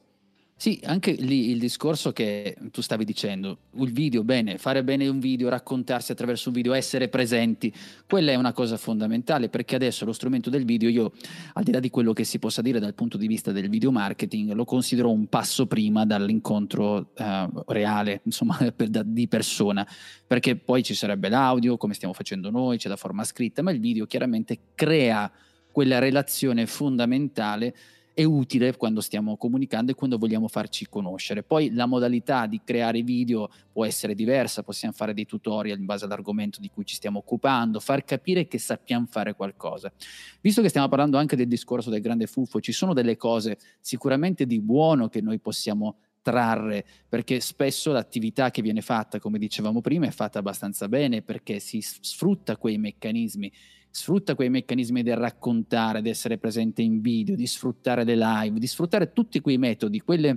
Sì, 0.56 0.80
anche 0.84 1.12
lì 1.12 1.50
il 1.50 1.58
discorso 1.58 2.12
che 2.12 2.56
tu 2.70 2.80
stavi 2.80 3.04
dicendo, 3.04 3.58
il 3.74 3.92
video, 3.92 4.22
bene, 4.22 4.56
fare 4.56 4.84
bene 4.84 5.08
un 5.08 5.18
video, 5.18 5.48
raccontarsi 5.48 6.12
attraverso 6.12 6.48
un 6.48 6.54
video, 6.54 6.72
essere 6.72 7.08
presenti, 7.08 7.74
quella 8.08 8.30
è 8.30 8.36
una 8.36 8.52
cosa 8.52 8.76
fondamentale 8.76 9.48
perché 9.48 9.74
adesso 9.74 10.04
lo 10.04 10.12
strumento 10.12 10.50
del 10.50 10.64
video 10.64 10.88
io, 10.88 11.12
al 11.54 11.64
di 11.64 11.72
là 11.72 11.80
di 11.80 11.90
quello 11.90 12.12
che 12.12 12.22
si 12.22 12.38
possa 12.38 12.62
dire 12.62 12.78
dal 12.78 12.94
punto 12.94 13.18
di 13.18 13.26
vista 13.26 13.50
del 13.50 13.68
video 13.68 13.90
marketing, 13.90 14.52
lo 14.52 14.64
considero 14.64 15.10
un 15.10 15.26
passo 15.26 15.66
prima 15.66 16.06
dall'incontro 16.06 17.10
eh, 17.14 17.48
reale, 17.66 18.20
insomma, 18.24 18.56
per- 18.74 18.88
da- 18.88 19.02
di 19.02 19.26
persona, 19.26 19.86
perché 20.24 20.54
poi 20.54 20.84
ci 20.84 20.94
sarebbe 20.94 21.28
l'audio, 21.28 21.76
come 21.76 21.94
stiamo 21.94 22.14
facendo 22.14 22.50
noi, 22.50 22.78
c'è 22.78 22.88
la 22.88 22.96
forma 22.96 23.24
scritta, 23.24 23.60
ma 23.60 23.72
il 23.72 23.80
video 23.80 24.06
chiaramente 24.06 24.60
crea 24.76 25.30
quella 25.72 25.98
relazione 25.98 26.66
fondamentale 26.66 27.74
è 28.14 28.22
utile 28.22 28.76
quando 28.76 29.00
stiamo 29.00 29.36
comunicando 29.36 29.90
e 29.90 29.94
quando 29.96 30.18
vogliamo 30.18 30.46
farci 30.46 30.86
conoscere. 30.88 31.42
Poi 31.42 31.72
la 31.72 31.86
modalità 31.86 32.46
di 32.46 32.60
creare 32.62 33.02
video 33.02 33.50
può 33.72 33.84
essere 33.84 34.14
diversa, 34.14 34.62
possiamo 34.62 34.94
fare 34.94 35.12
dei 35.12 35.26
tutorial 35.26 35.78
in 35.78 35.84
base 35.84 36.04
all'argomento 36.04 36.60
di 36.60 36.70
cui 36.70 36.84
ci 36.84 36.94
stiamo 36.94 37.18
occupando, 37.18 37.80
far 37.80 38.04
capire 38.04 38.46
che 38.46 38.58
sappiamo 38.58 39.06
fare 39.10 39.34
qualcosa. 39.34 39.92
Visto 40.40 40.62
che 40.62 40.68
stiamo 40.68 40.88
parlando 40.88 41.18
anche 41.18 41.34
del 41.34 41.48
discorso 41.48 41.90
del 41.90 42.00
grande 42.00 42.28
fuffo, 42.28 42.60
ci 42.60 42.72
sono 42.72 42.92
delle 42.94 43.16
cose 43.16 43.58
sicuramente 43.80 44.46
di 44.46 44.60
buono 44.60 45.08
che 45.08 45.20
noi 45.20 45.40
possiamo 45.40 45.96
trarre, 46.22 46.86
perché 47.06 47.40
spesso 47.40 47.92
l'attività 47.92 48.50
che 48.50 48.62
viene 48.62 48.80
fatta, 48.80 49.18
come 49.18 49.38
dicevamo 49.38 49.82
prima, 49.82 50.06
è 50.06 50.10
fatta 50.10 50.38
abbastanza 50.38 50.88
bene 50.88 51.20
perché 51.20 51.58
si 51.58 51.82
sfrutta 51.82 52.56
quei 52.56 52.78
meccanismi 52.78 53.52
sfrutta 53.96 54.34
quei 54.34 54.50
meccanismi 54.50 55.04
del 55.04 55.16
raccontare, 55.16 56.02
di 56.02 56.08
essere 56.08 56.36
presente 56.36 56.82
in 56.82 57.00
video, 57.00 57.36
di 57.36 57.46
sfruttare 57.46 58.02
le 58.02 58.16
live, 58.16 58.58
di 58.58 58.66
sfruttare 58.66 59.12
tutti 59.12 59.38
quei 59.38 59.56
metodi, 59.56 60.00
quelle, 60.00 60.36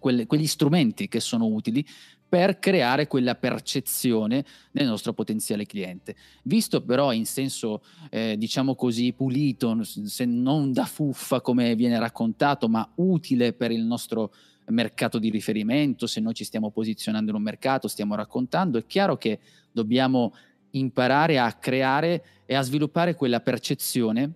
quelle, 0.00 0.26
quegli 0.26 0.46
strumenti 0.48 1.06
che 1.06 1.20
sono 1.20 1.46
utili 1.46 1.86
per 2.28 2.58
creare 2.58 3.06
quella 3.06 3.36
percezione 3.36 4.44
del 4.72 4.88
nostro 4.88 5.12
potenziale 5.12 5.66
cliente. 5.66 6.16
Visto 6.42 6.82
però 6.82 7.12
in 7.12 7.26
senso, 7.26 7.80
eh, 8.10 8.34
diciamo 8.36 8.74
così, 8.74 9.12
pulito, 9.12 9.84
se 9.84 10.24
non 10.24 10.72
da 10.72 10.84
fuffa 10.84 11.40
come 11.40 11.76
viene 11.76 11.96
raccontato, 12.00 12.68
ma 12.68 12.90
utile 12.96 13.52
per 13.52 13.70
il 13.70 13.84
nostro 13.84 14.32
mercato 14.70 15.20
di 15.20 15.30
riferimento, 15.30 16.08
se 16.08 16.18
noi 16.18 16.34
ci 16.34 16.42
stiamo 16.42 16.72
posizionando 16.72 17.30
in 17.30 17.36
un 17.36 17.42
mercato, 17.42 17.86
stiamo 17.86 18.16
raccontando, 18.16 18.78
è 18.78 18.84
chiaro 18.84 19.16
che 19.16 19.38
dobbiamo 19.70 20.34
imparare 20.72 21.38
a 21.38 21.52
creare 21.52 22.24
e 22.46 22.54
a 22.54 22.62
sviluppare 22.62 23.14
quella 23.14 23.40
percezione, 23.40 24.32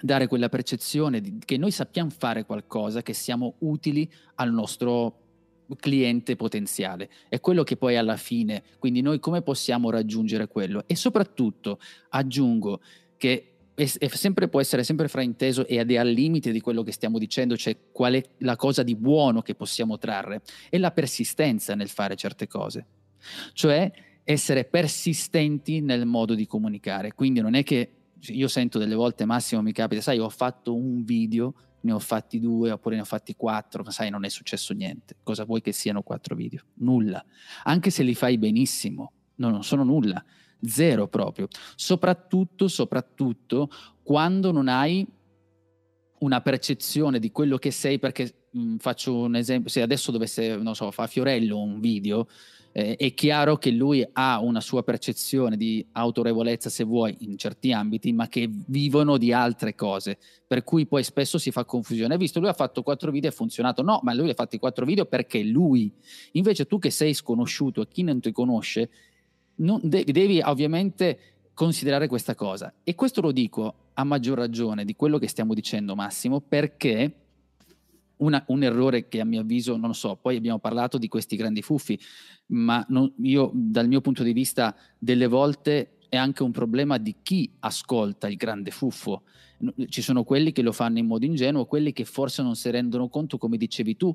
dare 0.00 0.26
quella 0.26 0.48
percezione 0.48 1.20
di, 1.20 1.38
che 1.44 1.56
noi 1.56 1.70
sappiamo 1.70 2.10
fare 2.10 2.44
qualcosa, 2.44 3.02
che 3.02 3.12
siamo 3.12 3.54
utili 3.58 4.10
al 4.36 4.52
nostro 4.52 5.18
cliente 5.76 6.36
potenziale. 6.36 7.08
È 7.28 7.40
quello 7.40 7.62
che 7.62 7.76
poi 7.76 7.96
alla 7.96 8.16
fine, 8.16 8.62
quindi 8.78 9.00
noi 9.00 9.20
come 9.20 9.42
possiamo 9.42 9.90
raggiungere 9.90 10.48
quello? 10.48 10.84
E 10.86 10.96
soprattutto 10.96 11.78
aggiungo 12.10 12.80
che 13.16 13.52
è, 13.74 13.90
è 13.98 14.08
sempre, 14.08 14.48
può 14.48 14.60
essere 14.60 14.84
sempre 14.84 15.08
frainteso 15.08 15.66
ed 15.66 15.90
è 15.90 15.96
al 15.96 16.08
limite 16.08 16.52
di 16.52 16.60
quello 16.60 16.82
che 16.82 16.92
stiamo 16.92 17.18
dicendo, 17.18 17.56
cioè 17.56 17.76
qual 17.90 18.14
è 18.14 18.22
la 18.38 18.56
cosa 18.56 18.82
di 18.82 18.94
buono 18.94 19.42
che 19.42 19.54
possiamo 19.54 19.98
trarre, 19.98 20.42
è 20.68 20.78
la 20.78 20.90
persistenza 20.90 21.74
nel 21.74 21.88
fare 21.88 22.16
certe 22.16 22.46
cose. 22.46 22.86
Cioè 23.52 23.90
essere 24.24 24.64
persistenti 24.64 25.80
nel 25.80 26.06
modo 26.06 26.34
di 26.34 26.46
comunicare. 26.46 27.12
Quindi 27.12 27.40
non 27.40 27.54
è 27.54 27.62
che 27.62 27.92
io 28.18 28.48
sento 28.48 28.78
delle 28.78 28.94
volte, 28.94 29.24
Massimo 29.24 29.62
mi 29.62 29.72
capita, 29.72 30.00
sai, 30.00 30.18
ho 30.18 30.28
fatto 30.28 30.74
un 30.74 31.02
video, 31.02 31.54
ne 31.80 31.92
ho 31.92 31.98
fatti 31.98 32.38
due 32.38 32.70
oppure 32.70 32.94
ne 32.94 33.02
ho 33.02 33.04
fatti 33.04 33.34
quattro, 33.34 33.82
ma 33.82 33.90
sai, 33.90 34.10
non 34.10 34.24
è 34.24 34.28
successo 34.28 34.72
niente. 34.72 35.16
Cosa 35.22 35.44
vuoi 35.44 35.60
che 35.60 35.72
siano 35.72 36.02
quattro 36.02 36.36
video? 36.36 36.62
Nulla. 36.74 37.24
Anche 37.64 37.90
se 37.90 38.02
li 38.02 38.14
fai 38.14 38.38
benissimo, 38.38 39.12
no, 39.36 39.50
non 39.50 39.64
sono 39.64 39.82
nulla. 39.82 40.24
Zero 40.60 41.08
proprio. 41.08 41.48
Soprattutto, 41.74 42.68
soprattutto 42.68 43.68
quando 44.02 44.52
non 44.52 44.68
hai 44.68 45.04
una 46.20 46.40
percezione 46.40 47.18
di 47.18 47.32
quello 47.32 47.58
che 47.58 47.72
sei, 47.72 47.98
perché 47.98 48.46
mh, 48.50 48.76
faccio 48.76 49.16
un 49.16 49.34
esempio, 49.34 49.68
se 49.68 49.82
adesso 49.82 50.12
dovesse, 50.12 50.56
non 50.56 50.76
so, 50.76 50.90
fa 50.92 51.08
Fiorello 51.08 51.60
un 51.60 51.80
video, 51.80 52.28
eh, 52.72 52.96
è 52.96 53.12
chiaro 53.12 53.56
che 53.56 53.70
lui 53.70 54.06
ha 54.12 54.40
una 54.40 54.60
sua 54.60 54.82
percezione 54.82 55.56
di 55.56 55.86
autorevolezza, 55.92 56.70
se 56.70 56.84
vuoi, 56.84 57.14
in 57.20 57.36
certi 57.36 57.72
ambiti, 57.72 58.12
ma 58.12 58.28
che 58.28 58.48
vivono 58.50 59.18
di 59.18 59.32
altre 59.32 59.74
cose, 59.74 60.18
per 60.46 60.64
cui 60.64 60.86
poi 60.86 61.04
spesso 61.04 61.38
si 61.38 61.50
fa 61.50 61.64
confusione. 61.64 62.14
Hai 62.14 62.18
visto, 62.18 62.40
lui 62.40 62.48
ha 62.48 62.54
fatto 62.54 62.82
quattro 62.82 63.10
video 63.10 63.28
e 63.28 63.32
ha 63.32 63.36
funzionato. 63.36 63.82
No, 63.82 64.00
ma 64.02 64.14
lui 64.14 64.30
ha 64.30 64.34
fatto 64.34 64.56
i 64.56 64.58
quattro 64.58 64.86
video 64.86 65.04
perché 65.04 65.42
lui. 65.42 65.92
Invece 66.32 66.66
tu 66.66 66.78
che 66.78 66.90
sei 66.90 67.12
sconosciuto, 67.12 67.84
chi 67.84 68.02
non 68.02 68.20
ti 68.20 68.32
conosce, 68.32 68.90
non, 69.56 69.80
devi, 69.82 70.10
devi 70.10 70.40
ovviamente 70.40 71.18
considerare 71.52 72.08
questa 72.08 72.34
cosa. 72.34 72.72
E 72.82 72.94
questo 72.94 73.20
lo 73.20 73.32
dico 73.32 73.74
a 73.94 74.04
maggior 74.04 74.38
ragione 74.38 74.86
di 74.86 74.96
quello 74.96 75.18
che 75.18 75.28
stiamo 75.28 75.52
dicendo, 75.52 75.94
Massimo, 75.94 76.40
perché 76.40 77.21
una, 78.22 78.42
un 78.48 78.62
errore 78.62 79.08
che 79.08 79.20
a 79.20 79.24
mio 79.24 79.40
avviso, 79.40 79.76
non 79.76 79.88
lo 79.88 79.94
so, 79.94 80.16
poi 80.16 80.36
abbiamo 80.36 80.58
parlato 80.58 80.98
di 80.98 81.08
questi 81.08 81.36
grandi 81.36 81.62
fuffi, 81.62 81.98
ma 82.46 82.84
non, 82.88 83.12
io 83.22 83.50
dal 83.52 83.88
mio 83.88 84.00
punto 84.00 84.22
di 84.22 84.32
vista 84.32 84.74
delle 84.98 85.26
volte 85.26 85.98
è 86.08 86.16
anche 86.16 86.42
un 86.42 86.50
problema 86.50 86.98
di 86.98 87.16
chi 87.22 87.50
ascolta 87.60 88.28
il 88.28 88.36
grande 88.36 88.70
fuffo. 88.70 89.22
Ci 89.86 90.02
sono 90.02 90.24
quelli 90.24 90.52
che 90.52 90.62
lo 90.62 90.72
fanno 90.72 90.98
in 90.98 91.06
modo 91.06 91.24
ingenuo, 91.24 91.66
quelli 91.66 91.92
che 91.92 92.04
forse 92.04 92.42
non 92.42 92.54
si 92.54 92.70
rendono 92.70 93.08
conto, 93.08 93.38
come 93.38 93.56
dicevi 93.56 93.96
tu, 93.96 94.14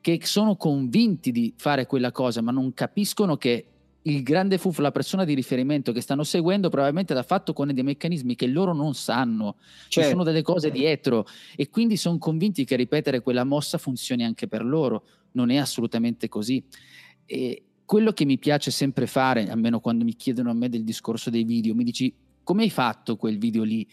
che 0.00 0.20
sono 0.22 0.56
convinti 0.56 1.32
di 1.32 1.54
fare 1.56 1.86
quella 1.86 2.12
cosa, 2.12 2.40
ma 2.42 2.52
non 2.52 2.72
capiscono 2.74 3.36
che 3.36 3.73
il 4.06 4.22
grande 4.22 4.58
fuffo, 4.58 4.82
la 4.82 4.90
persona 4.90 5.24
di 5.24 5.34
riferimento 5.34 5.92
che 5.92 6.00
stanno 6.00 6.24
seguendo, 6.24 6.68
probabilmente 6.68 7.14
l'ha 7.14 7.22
fatto 7.22 7.52
con 7.52 7.72
dei 7.72 7.82
meccanismi 7.82 8.34
che 8.34 8.46
loro 8.46 8.74
non 8.74 8.94
sanno. 8.94 9.56
Certo. 9.88 10.00
Ci 10.00 10.02
sono 10.02 10.24
delle 10.24 10.42
cose 10.42 10.70
dietro 10.70 11.26
e 11.56 11.70
quindi 11.70 11.96
sono 11.96 12.18
convinti 12.18 12.64
che 12.64 12.76
ripetere 12.76 13.20
quella 13.20 13.44
mossa 13.44 13.78
funzioni 13.78 14.24
anche 14.24 14.46
per 14.46 14.64
loro. 14.64 15.06
Non 15.32 15.50
è 15.50 15.56
assolutamente 15.56 16.28
così. 16.28 16.62
E 17.24 17.62
quello 17.86 18.12
che 18.12 18.24
mi 18.26 18.38
piace 18.38 18.70
sempre 18.70 19.06
fare, 19.06 19.48
almeno 19.48 19.80
quando 19.80 20.04
mi 20.04 20.14
chiedono 20.14 20.50
a 20.50 20.54
me 20.54 20.68
del 20.68 20.84
discorso 20.84 21.30
dei 21.30 21.44
video, 21.44 21.74
mi 21.74 21.84
dici 21.84 22.14
come 22.42 22.64
hai 22.64 22.70
fatto 22.70 23.16
quel 23.16 23.38
video 23.38 23.62
lì? 23.62 23.88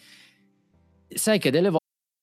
Sai 1.08 1.40
che 1.40 1.52
delle 1.52 1.70
volte 1.70 1.81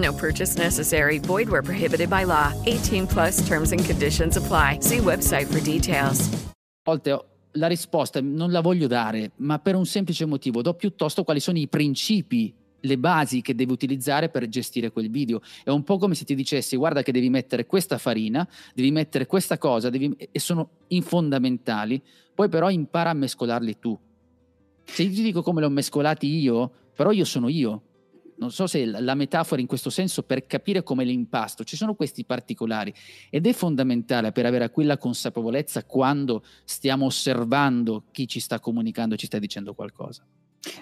No 0.00 0.14
purchase 0.14 0.56
necessary. 0.56 1.18
Void 1.18 1.50
where 1.50 1.62
prohibited 1.62 2.08
by 2.08 2.24
law. 2.24 2.52
18 2.64 3.06
plus 3.06 3.46
terms 3.46 3.72
and 3.72 3.84
conditions 3.84 4.36
apply. 4.36 4.78
See 4.80 4.98
website 4.98 5.46
for 5.46 5.60
details. 5.60 6.28
Volte 6.82 7.24
la 7.52 7.66
risposta 7.66 8.20
non 8.22 8.50
la 8.50 8.62
voglio 8.62 8.86
dare, 8.86 9.32
ma 9.36 9.58
per 9.58 9.74
un 9.74 9.84
semplice 9.84 10.24
motivo. 10.24 10.62
Do 10.62 10.72
piuttosto 10.72 11.22
quali 11.22 11.38
sono 11.38 11.58
i 11.58 11.68
principi, 11.68 12.54
le 12.80 12.96
basi 12.96 13.42
che 13.42 13.54
devi 13.54 13.72
utilizzare 13.72 14.30
per 14.30 14.48
gestire 14.48 14.90
quel 14.90 15.10
video. 15.10 15.42
È 15.62 15.68
un 15.68 15.84
po' 15.84 15.98
come 15.98 16.14
se 16.14 16.24
ti 16.24 16.34
dicessi 16.34 16.76
guarda 16.76 17.02
che 17.02 17.12
devi 17.12 17.28
mettere 17.28 17.66
questa 17.66 17.98
farina, 17.98 18.48
devi 18.74 18.90
mettere 18.90 19.26
questa 19.26 19.58
cosa, 19.58 19.90
devi... 19.90 20.16
e 20.16 20.38
sono 20.38 20.70
fondamentali. 21.02 22.02
Poi 22.34 22.48
però 22.48 22.70
impara 22.70 23.10
a 23.10 23.14
mescolarli 23.14 23.78
tu. 23.78 23.98
Se 24.84 25.02
io 25.02 25.10
ti 25.10 25.22
dico 25.22 25.42
come 25.42 25.60
l'ho 25.60 25.68
mescolati 25.68 26.26
io, 26.26 26.72
però 26.94 27.10
io 27.10 27.26
sono 27.26 27.48
io 27.48 27.82
non 28.40 28.50
so 28.50 28.66
se 28.66 28.84
la 28.86 29.14
metafora 29.14 29.60
in 29.60 29.66
questo 29.66 29.90
senso 29.90 30.22
per 30.22 30.46
capire 30.46 30.82
come 30.82 31.04
l'impasto, 31.04 31.62
ci 31.62 31.76
sono 31.76 31.94
questi 31.94 32.24
particolari 32.24 32.92
ed 33.28 33.46
è 33.46 33.52
fondamentale 33.52 34.32
per 34.32 34.46
avere 34.46 34.70
quella 34.70 34.96
consapevolezza 34.96 35.84
quando 35.84 36.42
stiamo 36.64 37.04
osservando 37.04 38.04
chi 38.10 38.26
ci 38.26 38.40
sta 38.40 38.58
comunicando, 38.58 39.16
ci 39.16 39.26
sta 39.26 39.38
dicendo 39.38 39.74
qualcosa. 39.74 40.24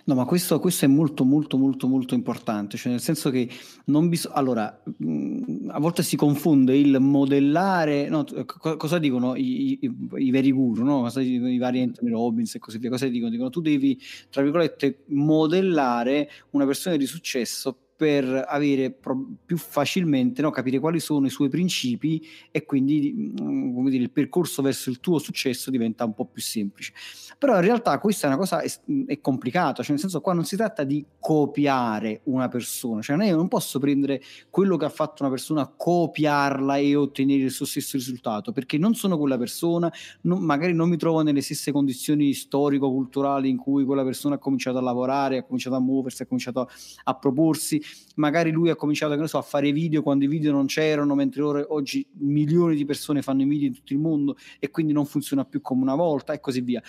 No, 0.04 0.14
ma 0.14 0.24
questo, 0.24 0.58
questo, 0.58 0.86
è 0.86 0.88
molto, 0.88 1.24
molto, 1.24 1.56
molto, 1.56 1.86
molto 1.86 2.14
importante, 2.14 2.76
cioè 2.76 2.90
nel 2.90 3.00
senso 3.00 3.30
che 3.30 3.48
non 3.86 4.08
bisogna... 4.08 4.34
Allora, 4.34 4.82
mh, 4.84 5.68
a 5.70 5.78
volte 5.78 6.02
si 6.02 6.16
confonde 6.16 6.76
il 6.76 6.98
modellare... 6.98 8.08
No, 8.08 8.24
co- 8.44 8.76
cosa 8.76 8.98
dicono 8.98 9.36
i, 9.36 9.78
i, 9.80 9.96
i, 10.16 10.30
veri 10.30 10.50
guru, 10.50 10.82
no? 10.82 11.02
Cosa 11.02 11.20
dicono 11.20 11.50
i 11.50 11.58
vari 11.58 11.82
Anthony 11.82 12.10
Robbins 12.10 12.56
e 12.56 12.58
così 12.58 12.78
via? 12.78 12.90
Cosa 12.90 13.06
dicono? 13.06 13.30
Dicono 13.30 13.50
tu 13.50 13.60
devi, 13.60 14.00
tra 14.30 14.42
virgolette, 14.42 15.04
modellare 15.08 16.28
una 16.50 16.66
persona 16.66 16.96
di 16.96 17.06
successo 17.06 17.76
per 17.98 18.44
avere 18.46 18.92
pro- 18.92 19.26
più 19.44 19.56
facilmente, 19.56 20.40
no, 20.40 20.52
capire 20.52 20.78
quali 20.78 21.00
sono 21.00 21.26
i 21.26 21.30
suoi 21.30 21.48
principi 21.48 22.24
e 22.52 22.64
quindi 22.64 23.32
come 23.37 23.90
dire, 23.90 24.04
il 24.04 24.12
percorso 24.12 24.62
verso 24.62 24.88
il 24.88 25.00
tuo 25.00 25.18
successo 25.18 25.68
diventa 25.68 26.04
un 26.04 26.14
po' 26.14 26.26
più 26.26 26.40
semplice. 26.40 26.92
Però 27.37 27.56
in 27.56 27.62
realtà 27.62 27.98
questa 27.98 28.26
è 28.26 28.30
una 28.30 28.38
cosa 28.38 28.61
è, 28.61 28.70
è 29.06 29.20
complicata, 29.20 29.82
cioè 29.82 29.90
nel 29.90 30.00
senso 30.00 30.20
qua 30.20 30.32
non 30.32 30.44
si 30.44 30.54
tratta 30.54 30.84
di 30.84 31.04
copiare 31.18 32.20
una 32.24 32.46
persona, 32.46 33.02
cioè 33.02 33.16
io 33.26 33.34
non 33.34 33.48
posso 33.48 33.80
prendere 33.80 34.22
quello 34.48 34.76
che 34.76 34.84
ha 34.84 34.90
fatto 34.90 35.24
una 35.24 35.32
persona, 35.32 35.66
copiarla 35.66 36.76
e 36.76 36.94
ottenere 36.94 37.42
il 37.42 37.50
suo 37.50 37.66
stesso 37.66 37.96
risultato, 37.96 38.52
perché 38.52 38.78
non 38.78 38.94
sono 38.94 39.18
quella 39.18 39.38
persona, 39.38 39.92
non, 40.20 40.40
magari 40.44 40.72
non 40.72 40.88
mi 40.88 40.96
trovo 40.96 41.22
nelle 41.22 41.40
stesse 41.40 41.72
condizioni 41.72 42.32
storico-culturali 42.32 43.48
in 43.48 43.56
cui 43.56 43.84
quella 43.84 44.04
persona 44.04 44.37
ha 44.37 44.38
cominciato 44.38 44.78
a 44.78 44.82
lavorare, 44.82 45.38
ha 45.38 45.42
cominciato 45.42 45.74
a 45.74 45.80
muoversi, 45.80 46.22
ha 46.22 46.26
cominciato 46.26 46.61
a, 46.61 46.68
a 47.04 47.14
proporsi, 47.16 47.82
magari 48.16 48.51
lui 48.51 48.70
ha 48.70 48.77
cominciato 48.77 49.27
so, 49.27 49.38
a 49.38 49.42
fare 49.42 49.72
video 49.72 50.03
quando 50.03 50.24
i 50.24 50.29
video 50.29 50.53
non 50.53 50.66
c'erano, 50.66 51.14
mentre 51.14 51.42
ora, 51.42 51.64
oggi 51.68 52.07
milioni 52.18 52.77
di 52.77 52.85
persone 52.85 53.22
fanno 53.22 53.42
i 53.42 53.46
video 53.46 53.68
in 53.68 53.74
tutto 53.74 53.92
il 53.92 53.98
mondo 53.98 54.37
e 54.59 54.70
quindi 54.70 54.92
non 54.92 55.07
funziona 55.07 55.44
più 55.44 55.61
come 55.61 55.83
una 55.83 55.94
volta 55.94 56.33
e 56.33 56.40
così 56.40 56.61
via. 56.61 56.83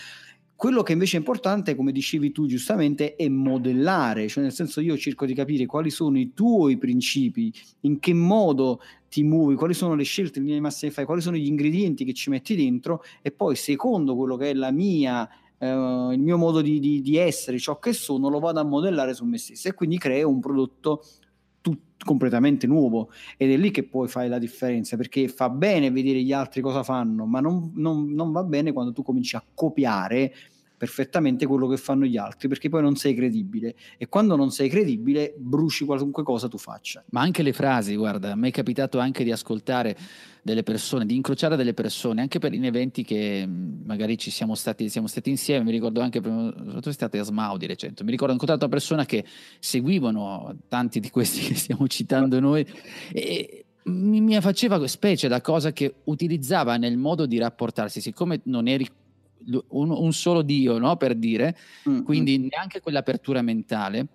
Quello 0.56 0.84
che 0.84 0.92
invece 0.92 1.16
è 1.16 1.20
importante, 1.20 1.74
come 1.74 1.94
dicevi 1.94 2.34
tu 2.34 2.46
giustamente, 2.46 3.16
è 3.16 3.30
modellare, 3.30 4.28
cioè 4.28 4.44
nel 4.44 4.52
senso 4.52 4.82
io 4.82 4.98
cerco 4.98 5.26
di 5.26 5.34
capire 5.34 5.66
quali 5.66 5.90
sono 5.90 6.20
i 6.20 6.34
tuoi 6.34 6.78
principi, 6.78 7.50
in 7.82 8.00
che 8.00 8.14
modo 8.14 8.82
ti 9.08 9.24
muovi, 9.24 9.56
quali 9.56 9.74
sono 9.74 9.96
le 9.96 10.04
scelte 10.04 10.40
in 10.40 10.44
linea 10.44 10.60
di 10.60 10.64
massima 10.66 10.90
che 10.90 10.96
fai, 10.98 11.06
quali 11.06 11.22
sono 11.22 11.38
gli 11.38 11.48
ingredienti 11.48 12.04
che 12.04 12.12
ci 12.12 12.30
metti 12.30 12.58
dentro 12.58 13.04
e 13.22 13.32
poi 13.32 13.56
secondo 13.56 14.18
quello 14.18 14.36
che 14.36 14.50
è 14.50 14.54
la 14.54 14.72
mia 14.72 15.30
Uh, 15.60 16.12
il 16.12 16.22
mio 16.22 16.38
modo 16.38 16.62
di, 16.62 16.80
di, 16.80 17.02
di, 17.02 17.17
essere, 17.17 17.60
ciò 17.60 17.80
che 17.80 17.91
sono, 17.91 18.30
lo 18.30 18.39
vado 18.39 18.62
a 18.62 18.63
modellare 18.63 19.13
su 19.13 19.26
me 19.26 19.38
stesso 19.38 19.67
e 19.67 19.74
quindi 19.74 19.98
creo 19.98 20.30
un 20.30 20.39
prodotto 20.39 21.04
tut- 21.60 22.04
completamente 22.04 22.65
nuovo. 22.65 23.12
Ed 23.36 23.52
è 23.52 23.58
lì 23.58 23.69
che 23.72 23.84
poi 23.84 24.08
fai 24.08 24.30
la 24.30 24.39
differenza 24.39 24.95
perché 24.95 25.28
fa 25.28 25.50
bene 25.50 25.91
vedere 25.91 26.22
gli 26.22 26.32
altri 26.32 26.62
cosa 26.62 26.84
fanno, 26.84 27.26
ma 27.26 27.41
non, 27.41 27.72
non, 27.76 28.13
non 28.13 28.32
va 28.32 28.43
bene 28.43 28.72
quando 28.72 28.93
tu 28.93 29.04
cominci 29.04 29.36
a 29.36 29.43
copiare 29.54 30.34
perfettamente 30.80 31.46
quello 31.46 31.68
che 31.68 31.76
fanno 31.76 32.06
gli 32.06 32.15
altri 32.15 32.48
perché 32.48 32.70
poi 32.70 32.82
non 32.82 32.96
sei 32.96 33.13
credibile. 33.13 33.76
E 33.98 34.08
quando 34.08 34.38
non 34.38 34.50
sei 34.50 34.70
credibile 34.70 35.36
bruci 35.38 35.84
qualunque 35.84 36.24
cosa 36.24 36.48
tu 36.48 36.58
faccia. 36.58 37.04
Ma 37.10 37.20
anche 37.20 37.44
le 37.44 37.52
frasi, 37.52 37.98
guarda, 37.98 38.34
me 38.36 38.48
è 38.48 38.52
capitato 38.52 38.98
anche 38.98 39.26
di 39.26 39.32
ascoltare 39.34 39.98
delle 40.42 40.63
persone, 40.63 41.06
di 41.06 41.15
incrociare 41.15 41.58
delle 41.58 41.74
persone, 41.74 42.22
anche 42.22 42.39
per 42.39 42.54
in 42.54 42.63
eventi 42.63 43.04
che 43.04 43.46
mm, 43.46 43.82
magari 43.86 44.18
ci 44.18 44.32
siamo 44.32 44.56
stati, 44.56 44.88
siamo 44.88 45.08
stati 45.08 45.30
insieme, 45.30 45.65
mi 45.65 45.72
ricordo 45.72 46.00
anche, 46.00 46.22
tu 46.22 46.92
state 46.92 47.20
a 47.20 47.24
Smau 47.24 47.58
di 47.58 47.65
recente, 47.65 48.06
mi 48.06 48.12
ricordo 48.12 48.32
ho 48.32 48.36
incontrato 48.36 48.63
una 48.63 48.74
persona 48.74 49.06
che 49.06 49.26
seguivano 49.60 50.60
tanti 50.70 51.02
di 51.02 51.10
questi 51.10 51.42
che 51.42 51.56
stiamo 51.56 51.88
citando 51.88 52.39
noi 52.39 52.65
e 53.12 53.65
mi, 53.84 54.22
mi 54.22 54.39
faceva 54.39 54.86
specie 54.88 55.28
da 55.28 55.42
cosa 55.42 55.74
che 55.74 55.96
utilizzava 56.06 56.78
nel 56.78 56.96
modo 56.96 57.26
di 57.26 57.38
rapportarsi, 57.38 58.00
siccome 58.00 58.39
non 58.44 58.68
eri 58.70 58.88
un, 59.69 59.91
un 59.91 60.13
solo 60.13 60.41
Dio, 60.41 60.78
no? 60.78 60.95
per 60.97 61.15
dire, 61.15 61.56
mm-hmm. 61.88 62.04
quindi 62.04 62.38
neanche 62.38 62.80
quell'apertura 62.82 63.41
mentale 63.41 64.08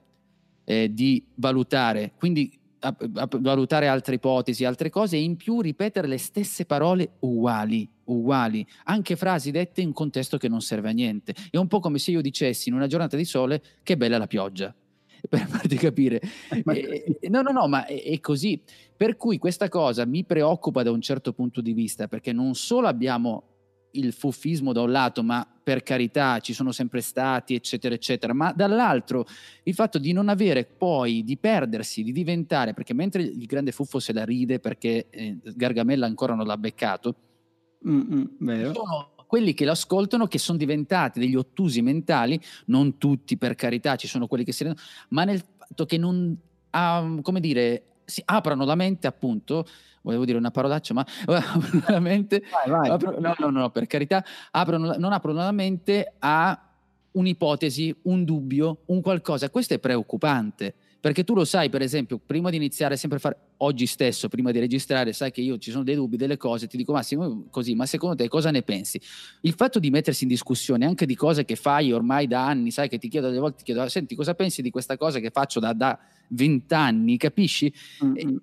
eh, 0.64 0.92
di 0.92 1.24
valutare, 1.34 2.12
quindi 2.16 2.58
a, 2.84 2.94
a 3.14 3.28
valutare 3.38 3.88
altre 3.88 4.16
ipotesi, 4.16 4.64
altre 4.64 4.90
cose 4.90 5.16
e 5.16 5.22
in 5.22 5.36
più 5.36 5.60
ripetere 5.60 6.06
le 6.06 6.18
stesse 6.18 6.66
parole 6.66 7.14
uguali, 7.20 7.88
uguali, 8.04 8.66
anche 8.84 9.16
frasi 9.16 9.50
dette 9.50 9.80
in 9.80 9.88
un 9.88 9.92
contesto 9.92 10.36
che 10.36 10.48
non 10.48 10.60
serve 10.60 10.90
a 10.90 10.92
niente. 10.92 11.34
È 11.50 11.56
un 11.56 11.66
po' 11.66 11.80
come 11.80 11.98
se 11.98 12.10
io 12.10 12.20
dicessi 12.20 12.68
in 12.68 12.74
una 12.74 12.86
giornata 12.86 13.16
di 13.16 13.24
sole 13.24 13.62
che 13.82 13.96
bella 13.96 14.18
la 14.18 14.26
pioggia 14.26 14.74
per 15.28 15.46
farti 15.46 15.76
capire. 15.76 16.20
Eh, 16.50 17.18
no, 17.28 17.42
no, 17.42 17.50
no, 17.50 17.66
ma 17.66 17.86
è, 17.86 18.02
è, 18.02 18.20
così. 18.20 18.60
Per 18.96 19.16
cui 19.16 19.38
questa 19.38 19.68
cosa 19.68 20.04
mi 20.04 20.24
preoccupa 20.24 20.82
da 20.82 20.90
un 20.90 21.00
certo 21.00 21.32
punto 21.32 21.60
di 21.60 21.72
vista, 21.72 22.06
perché 22.06 22.32
non 22.32 22.54
solo 22.54 22.86
abbiamo 22.86 23.53
il 23.94 24.12
fuffismo 24.12 24.72
da 24.72 24.82
un 24.82 24.90
lato, 24.90 25.22
ma 25.22 25.46
per 25.62 25.82
carità 25.82 26.40
ci 26.40 26.52
sono 26.52 26.72
sempre 26.72 27.00
stati, 27.00 27.54
eccetera, 27.54 27.94
eccetera, 27.94 28.32
ma 28.32 28.52
dall'altro 28.52 29.26
il 29.64 29.74
fatto 29.74 29.98
di 29.98 30.12
non 30.12 30.28
avere 30.28 30.64
poi, 30.64 31.24
di 31.24 31.36
perdersi, 31.36 32.02
di 32.02 32.12
diventare, 32.12 32.74
perché 32.74 32.94
mentre 32.94 33.22
il 33.22 33.46
grande 33.46 33.72
fuffo 33.72 33.98
se 33.98 34.12
la 34.12 34.24
ride 34.24 34.60
perché 34.60 35.08
eh, 35.10 35.38
Gargamella 35.42 36.06
ancora 36.06 36.34
non 36.34 36.46
l'ha 36.46 36.58
beccato, 36.58 37.14
Mm-mm, 37.86 38.72
sono 38.72 39.12
quelli 39.26 39.52
che 39.52 39.64
l'ascoltano 39.64 40.26
che 40.26 40.38
sono 40.38 40.56
diventati 40.56 41.18
degli 41.18 41.34
ottusi 41.34 41.82
mentali, 41.82 42.40
non 42.66 42.98
tutti 42.98 43.36
per 43.36 43.54
carità, 43.54 43.96
ci 43.96 44.06
sono 44.06 44.26
quelli 44.26 44.44
che 44.44 44.52
si 44.52 44.64
rendono, 44.64 44.86
ma 45.10 45.24
nel 45.24 45.42
fatto 45.58 45.84
che 45.86 45.98
non, 45.98 46.36
ah, 46.70 47.18
come 47.20 47.40
dire, 47.40 47.94
si 48.04 48.22
aprono 48.24 48.64
la 48.64 48.74
mente 48.74 49.06
appunto 49.06 49.66
volevo 50.04 50.24
dire 50.24 50.38
una 50.38 50.50
parolaccia, 50.50 50.94
ma 50.94 51.04
aprono 51.26 51.84
la 51.88 52.00
mente, 52.00 52.42
vai, 52.50 52.70
vai. 52.70 52.90
Apro, 52.90 53.18
no, 53.18 53.34
no, 53.38 53.50
no, 53.50 53.70
per 53.70 53.86
carità, 53.86 54.24
aprono, 54.50 54.94
non 54.96 55.12
aprono 55.12 55.40
la 55.40 55.52
mente 55.52 56.14
a 56.18 56.58
un'ipotesi, 57.12 57.94
un 58.02 58.24
dubbio, 58.24 58.82
un 58.86 59.00
qualcosa. 59.00 59.50
Questo 59.50 59.74
è 59.74 59.78
preoccupante. 59.78 60.74
Perché 61.04 61.22
tu 61.22 61.34
lo 61.34 61.44
sai, 61.44 61.68
per 61.68 61.82
esempio, 61.82 62.18
prima 62.18 62.48
di 62.48 62.56
iniziare 62.56 62.96
sempre 62.96 63.18
a 63.18 63.20
fare, 63.20 63.36
oggi 63.58 63.84
stesso, 63.84 64.30
prima 64.30 64.52
di 64.52 64.58
registrare, 64.58 65.12
sai 65.12 65.30
che 65.32 65.42
io 65.42 65.58
ci 65.58 65.70
sono 65.70 65.84
dei 65.84 65.96
dubbi, 65.96 66.16
delle 66.16 66.38
cose, 66.38 66.66
ti 66.66 66.78
dico 66.78 66.92
Massimo, 66.92 67.44
così, 67.50 67.74
ma 67.74 67.84
secondo 67.84 68.16
te 68.16 68.26
cosa 68.26 68.50
ne 68.50 68.62
pensi? 68.62 68.98
Il 69.42 69.52
fatto 69.52 69.78
di 69.78 69.90
mettersi 69.90 70.22
in 70.22 70.30
discussione 70.30 70.86
anche 70.86 71.04
di 71.04 71.14
cose 71.14 71.44
che 71.44 71.56
fai 71.56 71.92
ormai 71.92 72.26
da 72.26 72.46
anni, 72.46 72.70
sai 72.70 72.88
che 72.88 72.96
ti 72.96 73.08
chiedo 73.08 73.28
delle 73.28 73.38
volte, 73.38 73.58
ti 73.58 73.64
chiedo, 73.64 73.86
senti 73.90 74.14
cosa 74.14 74.32
pensi 74.32 74.62
di 74.62 74.70
questa 74.70 74.96
cosa 74.96 75.18
che 75.18 75.28
faccio 75.28 75.60
da 75.60 75.98
vent'anni, 76.28 77.18
capisci? 77.18 77.70
Mm-hmm 78.02 78.36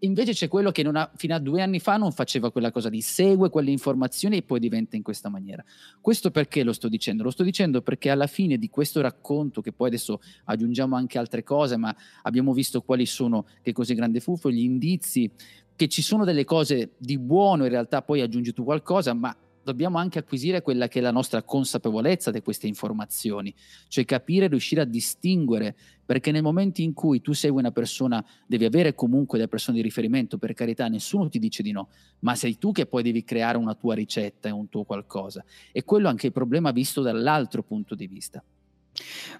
invece 0.00 0.32
c'è 0.32 0.48
quello 0.48 0.70
che 0.70 0.82
ha, 0.82 1.10
fino 1.16 1.34
a 1.34 1.38
due 1.38 1.62
anni 1.62 1.80
fa 1.80 1.96
non 1.96 2.12
faceva 2.12 2.50
quella 2.50 2.70
cosa 2.70 2.88
di 2.88 3.00
segue 3.00 3.50
quelle 3.50 3.70
informazioni 3.70 4.38
e 4.38 4.42
poi 4.42 4.60
diventa 4.60 4.96
in 4.96 5.02
questa 5.02 5.28
maniera. 5.28 5.64
Questo 6.00 6.30
perché 6.30 6.62
lo 6.62 6.72
sto 6.72 6.88
dicendo? 6.88 7.22
Lo 7.22 7.30
sto 7.30 7.42
dicendo 7.42 7.82
perché 7.82 8.10
alla 8.10 8.26
fine 8.26 8.58
di 8.58 8.68
questo 8.68 9.00
racconto, 9.00 9.60
che 9.60 9.72
poi 9.72 9.88
adesso 9.88 10.20
aggiungiamo 10.44 10.96
anche 10.96 11.18
altre 11.18 11.42
cose, 11.42 11.76
ma 11.76 11.94
abbiamo 12.22 12.52
visto 12.52 12.82
quali 12.82 13.06
sono, 13.06 13.46
che 13.62 13.72
cos'è 13.72 13.94
Grande 13.94 14.20
Fuffo, 14.20 14.50
gli 14.50 14.62
indizi, 14.62 15.30
che 15.76 15.88
ci 15.88 16.02
sono 16.02 16.24
delle 16.24 16.44
cose 16.44 16.94
di 16.98 17.18
buono, 17.18 17.64
in 17.64 17.70
realtà 17.70 18.02
poi 18.02 18.20
aggiungi 18.20 18.52
tu 18.52 18.64
qualcosa, 18.64 19.14
ma 19.14 19.36
dobbiamo 19.68 19.98
anche 19.98 20.18
acquisire 20.18 20.62
quella 20.62 20.88
che 20.88 20.98
è 20.98 21.02
la 21.02 21.10
nostra 21.10 21.42
consapevolezza 21.42 22.30
di 22.30 22.40
queste 22.40 22.66
informazioni, 22.66 23.54
cioè 23.88 24.06
capire, 24.06 24.48
riuscire 24.48 24.80
a 24.80 24.86
distinguere, 24.86 25.76
perché 26.08 26.30
nel 26.30 26.42
momento 26.42 26.80
in 26.80 26.94
cui 26.94 27.20
tu 27.20 27.34
segui 27.34 27.58
una 27.58 27.70
persona, 27.70 28.24
devi 28.46 28.64
avere 28.64 28.94
comunque 28.94 29.36
delle 29.36 29.50
persone 29.50 29.76
di 29.76 29.82
riferimento, 29.82 30.38
per 30.38 30.54
carità, 30.54 30.88
nessuno 30.88 31.28
ti 31.28 31.38
dice 31.38 31.62
di 31.62 31.70
no, 31.70 31.90
ma 32.20 32.34
sei 32.34 32.56
tu 32.56 32.72
che 32.72 32.86
poi 32.86 33.02
devi 33.02 33.24
creare 33.24 33.58
una 33.58 33.74
tua 33.74 33.94
ricetta 33.94 34.48
e 34.48 34.50
un 34.50 34.70
tuo 34.70 34.84
qualcosa. 34.84 35.44
E 35.70 35.84
quello 35.84 36.08
anche 36.08 36.28
il 36.28 36.32
problema 36.32 36.70
visto 36.70 37.02
dall'altro 37.02 37.62
punto 37.62 37.94
di 37.94 38.06
vista. 38.06 38.42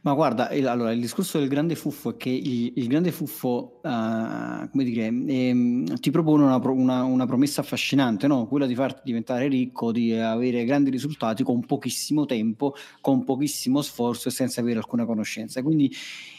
Ma 0.03 0.15
guarda, 0.15 0.51
il, 0.51 0.67
allora, 0.67 0.93
il 0.93 1.01
discorso 1.01 1.39
del 1.39 1.49
grande 1.49 1.75
fuffo 1.75 2.11
è 2.11 2.17
che 2.17 2.31
il, 2.31 2.73
il 2.77 2.87
grande 2.87 3.13
fuffo, 3.13 3.81
uh, 3.83 4.69
come 4.71 4.85
dire, 4.85 5.07
ehm, 5.07 5.99
ti 6.01 6.11
propone 6.11 6.45
una, 6.45 6.57
una, 6.57 7.03
una, 7.03 7.27
promessa 7.27 7.61
affascinante, 7.61 8.27
no? 8.27 8.47
quella 8.47 8.67
di 8.67 8.75
farti 8.75 9.03
diventare 9.05 9.49
ricco, 9.49 9.93
di 9.93 10.15
avere 10.15 10.65
grandi 10.65 10.91
risultati 10.91 11.43
con 11.43 11.65
pochissimo 11.65 12.27
tempo, 12.27 12.75
con 13.01 13.25
pochissimo 13.25 13.83
sforzo 13.83 14.29
e 14.29 14.31
senza 14.31 14.61
avere 14.61 14.79
alcuna 14.79 15.05
conoscenza. 15.05 15.63
Quindi, 15.63 15.93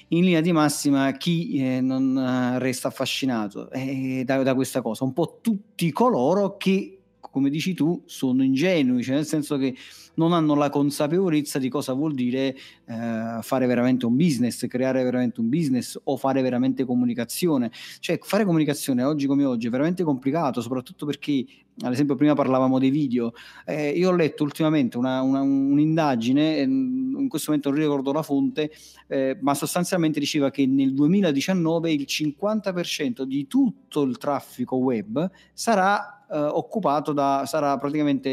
in 0.10 0.24
linea 0.24 0.42
di 0.42 0.52
massima, 0.52 1.12
chi 1.12 1.58
eh, 1.58 1.82
non 1.82 2.18
eh, 2.18 2.60
resta 2.60 2.88
affascinato 2.88 3.70
eh, 3.72 4.24
da, 4.26 4.42
da 4.42 4.56
questa 4.56 4.82
cosa? 4.82 5.04
Un 5.04 5.14
po' 5.14 5.40
tutti 5.42 5.92
coloro 5.92 6.58
che 6.58 6.99
come 7.32 7.50
dici 7.50 7.74
tu, 7.74 8.02
sono 8.06 8.44
ingenui, 8.44 9.04
cioè 9.04 9.16
nel 9.16 9.26
senso 9.26 9.58
che 9.58 9.76
non 10.16 10.34
hanno 10.34 10.54
la 10.56 10.70
consapevolezza 10.70 11.60
di 11.60 11.70
cosa 11.70 11.94
vuol 11.94 12.14
dire 12.14 12.56
eh, 12.86 13.40
fare 13.42 13.66
veramente 13.66 14.06
un 14.06 14.16
business, 14.16 14.68
creare 14.68 15.04
veramente 15.04 15.40
un 15.40 15.50
business 15.50 16.00
o 16.04 16.18
fare 16.18 16.42
veramente 16.42 16.84
comunicazione. 16.84 17.72
Cioè 18.00 18.20
fare 18.22 18.46
comunicazione 18.46 19.04
oggi 19.04 19.28
come 19.28 19.46
oggi 19.46 19.68
è 19.68 19.70
veramente 19.70 20.04
complicato, 20.04 20.62
soprattutto 20.62 21.06
perché, 21.06 21.46
ad 21.82 21.94
esempio, 21.94 22.16
prima 22.16 22.34
parlavamo 22.34 22.78
dei 22.78 22.90
video. 22.90 23.34
Eh, 23.66 23.92
io 23.92 24.10
ho 24.10 24.16
letto 24.16 24.44
ultimamente 24.44 24.98
una, 24.98 25.22
una, 25.22 25.42
un'indagine, 25.42 26.58
ehm, 26.58 27.16
in 27.20 27.28
questo 27.30 27.52
momento 27.52 27.70
non 27.70 27.80
ricordo 27.80 28.12
la 28.12 28.24
fonte, 28.24 28.72
eh, 29.08 29.38
ma 29.42 29.54
sostanzialmente 29.54 30.20
diceva 30.20 30.50
che 30.52 30.66
nel 30.66 30.94
2019 30.94 31.92
il 31.92 32.06
50% 32.08 33.24
di 33.24 33.48
tutto 33.48 34.02
il 34.04 34.18
traffico 34.18 34.76
web 34.76 35.30
sarà 35.54 36.20
eh, 36.32 36.38
occupato 36.38 37.12
da, 37.14 37.44
sarà 37.46 37.80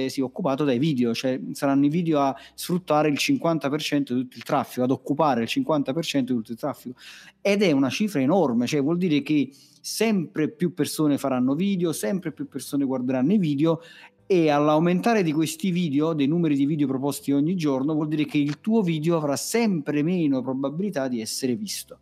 sì, 0.09 0.21
occupato 0.21 0.65
dai 0.65 0.79
video, 0.79 1.15
cioè 1.15 1.41
saranno 1.53 1.87
i 1.87 1.89
video 1.89 2.21
a 2.21 2.37
sfruttare 2.55 3.09
il 3.09 3.17
50% 3.19 3.99
di 3.99 4.05
tutto 4.05 4.37
il 4.37 4.43
traffico, 4.43 4.83
ad 4.83 4.91
occupare 4.91 5.43
il 5.43 5.49
50% 5.51 6.19
di 6.19 6.25
tutto 6.27 6.53
il 6.53 6.59
traffico. 6.59 6.99
Ed 7.41 7.63
è 7.63 7.71
una 7.71 7.91
cifra 7.91 8.21
enorme, 8.21 8.67
cioè 8.67 8.83
vuol 8.83 8.99
dire 8.99 9.23
che 9.23 9.51
sempre 9.87 10.51
più 10.51 10.75
persone 10.75 11.17
faranno 11.17 11.55
video, 11.55 11.93
sempre 11.93 12.33
più 12.33 12.49
persone 12.49 12.85
guarderanno 12.85 13.35
i 13.35 13.39
video 13.39 13.81
e 14.27 14.51
all'aumentare 14.51 15.23
di 15.23 15.31
questi 15.31 15.71
video, 15.71 16.13
dei 16.13 16.27
numeri 16.27 16.57
di 16.57 16.67
video 16.67 16.89
proposti 16.89 17.31
ogni 17.31 17.55
giorno, 17.55 17.95
vuol 17.95 18.09
dire 18.09 18.25
che 18.25 18.37
il 18.37 18.59
tuo 18.59 18.83
video 18.83 19.17
avrà 19.17 19.37
sempre 19.37 20.03
meno 20.03 20.43
probabilità 20.43 21.07
di 21.07 21.21
essere 21.21 21.55
visto 21.55 22.01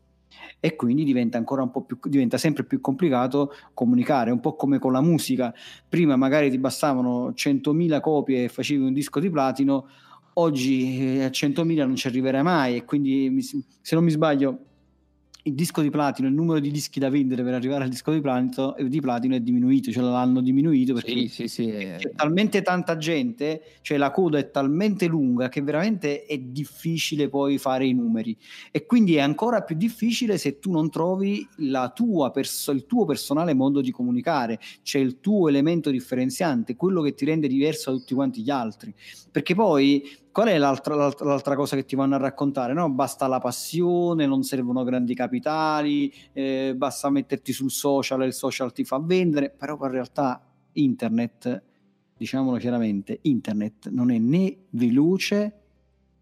e 0.60 0.76
quindi 0.76 1.04
diventa 1.04 1.44
più 1.44 1.98
diventa 2.08 2.38
sempre 2.38 2.64
più 2.64 2.80
complicato 2.80 3.52
comunicare, 3.74 4.30
un 4.30 4.40
po' 4.40 4.56
come 4.56 4.78
con 4.78 4.92
la 4.92 5.02
musica. 5.02 5.52
Prima 5.86 6.16
magari 6.16 6.48
ti 6.48 6.56
bastavano 6.56 7.32
100.000 7.32 8.00
copie 8.00 8.44
e 8.44 8.48
facevi 8.48 8.82
un 8.82 8.94
disco 8.94 9.20
di 9.20 9.28
platino, 9.28 9.88
oggi 10.34 11.18
eh, 11.18 11.24
a 11.24 11.28
100.000 11.28 11.76
non 11.86 11.96
ci 11.96 12.06
arriverai 12.06 12.42
mai 12.42 12.76
e 12.76 12.84
quindi 12.86 13.42
se 13.42 13.94
non 13.94 14.04
mi 14.04 14.10
sbaglio 14.10 14.72
il 15.46 15.54
disco 15.54 15.82
di 15.82 15.90
platino, 15.90 16.26
il 16.26 16.34
numero 16.34 16.58
di 16.58 16.70
dischi 16.70 16.98
da 16.98 17.10
vendere 17.10 17.42
per 17.42 17.52
arrivare 17.52 17.84
al 17.84 17.90
disco 17.90 18.10
di 18.12 18.20
platino, 18.20 18.74
di 18.78 19.00
platino 19.00 19.34
è 19.34 19.40
diminuito, 19.40 19.90
cioè 19.90 20.02
l'hanno 20.02 20.40
diminuito 20.40 20.94
perché 20.94 21.12
sì, 21.12 21.28
sì, 21.28 21.48
sì, 21.48 21.66
c'è 21.66 22.12
talmente 22.14 22.62
tanta 22.62 22.96
gente, 22.96 23.62
cioè 23.82 23.98
la 23.98 24.10
coda 24.10 24.38
è 24.38 24.50
talmente 24.50 25.06
lunga 25.06 25.50
che 25.50 25.60
veramente 25.60 26.24
è 26.24 26.38
difficile 26.38 27.28
poi 27.28 27.58
fare 27.58 27.84
i 27.86 27.92
numeri. 27.92 28.34
E 28.70 28.86
quindi 28.86 29.16
è 29.16 29.20
ancora 29.20 29.62
più 29.62 29.76
difficile 29.76 30.38
se 30.38 30.58
tu 30.58 30.70
non 30.70 30.88
trovi 30.88 31.46
perso- 32.32 32.72
il 32.72 32.86
tuo 32.86 33.04
personale 33.04 33.52
modo 33.52 33.82
di 33.82 33.90
comunicare, 33.90 34.58
cioè 34.82 35.02
il 35.02 35.20
tuo 35.20 35.48
elemento 35.48 35.90
differenziante, 35.90 36.74
quello 36.74 37.02
che 37.02 37.12
ti 37.12 37.26
rende 37.26 37.48
diverso 37.48 37.90
da 37.90 37.98
tutti 37.98 38.14
quanti 38.14 38.40
gli 38.40 38.50
altri, 38.50 38.94
perché 39.30 39.54
poi 39.54 40.22
qual 40.34 40.48
è 40.48 40.58
l'altra, 40.58 40.96
l'altra, 40.96 41.26
l'altra, 41.26 41.54
cosa 41.54 41.76
che 41.76 41.84
ti 41.84 41.94
vanno 41.94 42.16
a 42.16 42.18
raccontare? 42.18 42.72
No? 42.72 42.90
Basta 42.90 43.28
la 43.28 43.38
passione, 43.38 44.26
non 44.26 44.42
servono 44.42 44.82
grandi 44.82 45.14
capitali, 45.14 46.12
eh, 46.32 46.74
basta 46.76 47.08
metterti 47.08 47.52
sul 47.52 47.70
social 47.70 48.20
e 48.20 48.26
il 48.26 48.32
social 48.32 48.72
ti 48.72 48.82
fa 48.82 48.98
vendere, 48.98 49.50
però 49.50 49.78
in 49.80 49.90
realtà 49.92 50.44
internet, 50.72 51.62
diciamolo 52.16 52.56
chiaramente, 52.56 53.20
internet 53.22 53.90
non 53.90 54.10
è 54.10 54.18
né 54.18 54.56
veloce 54.70 55.60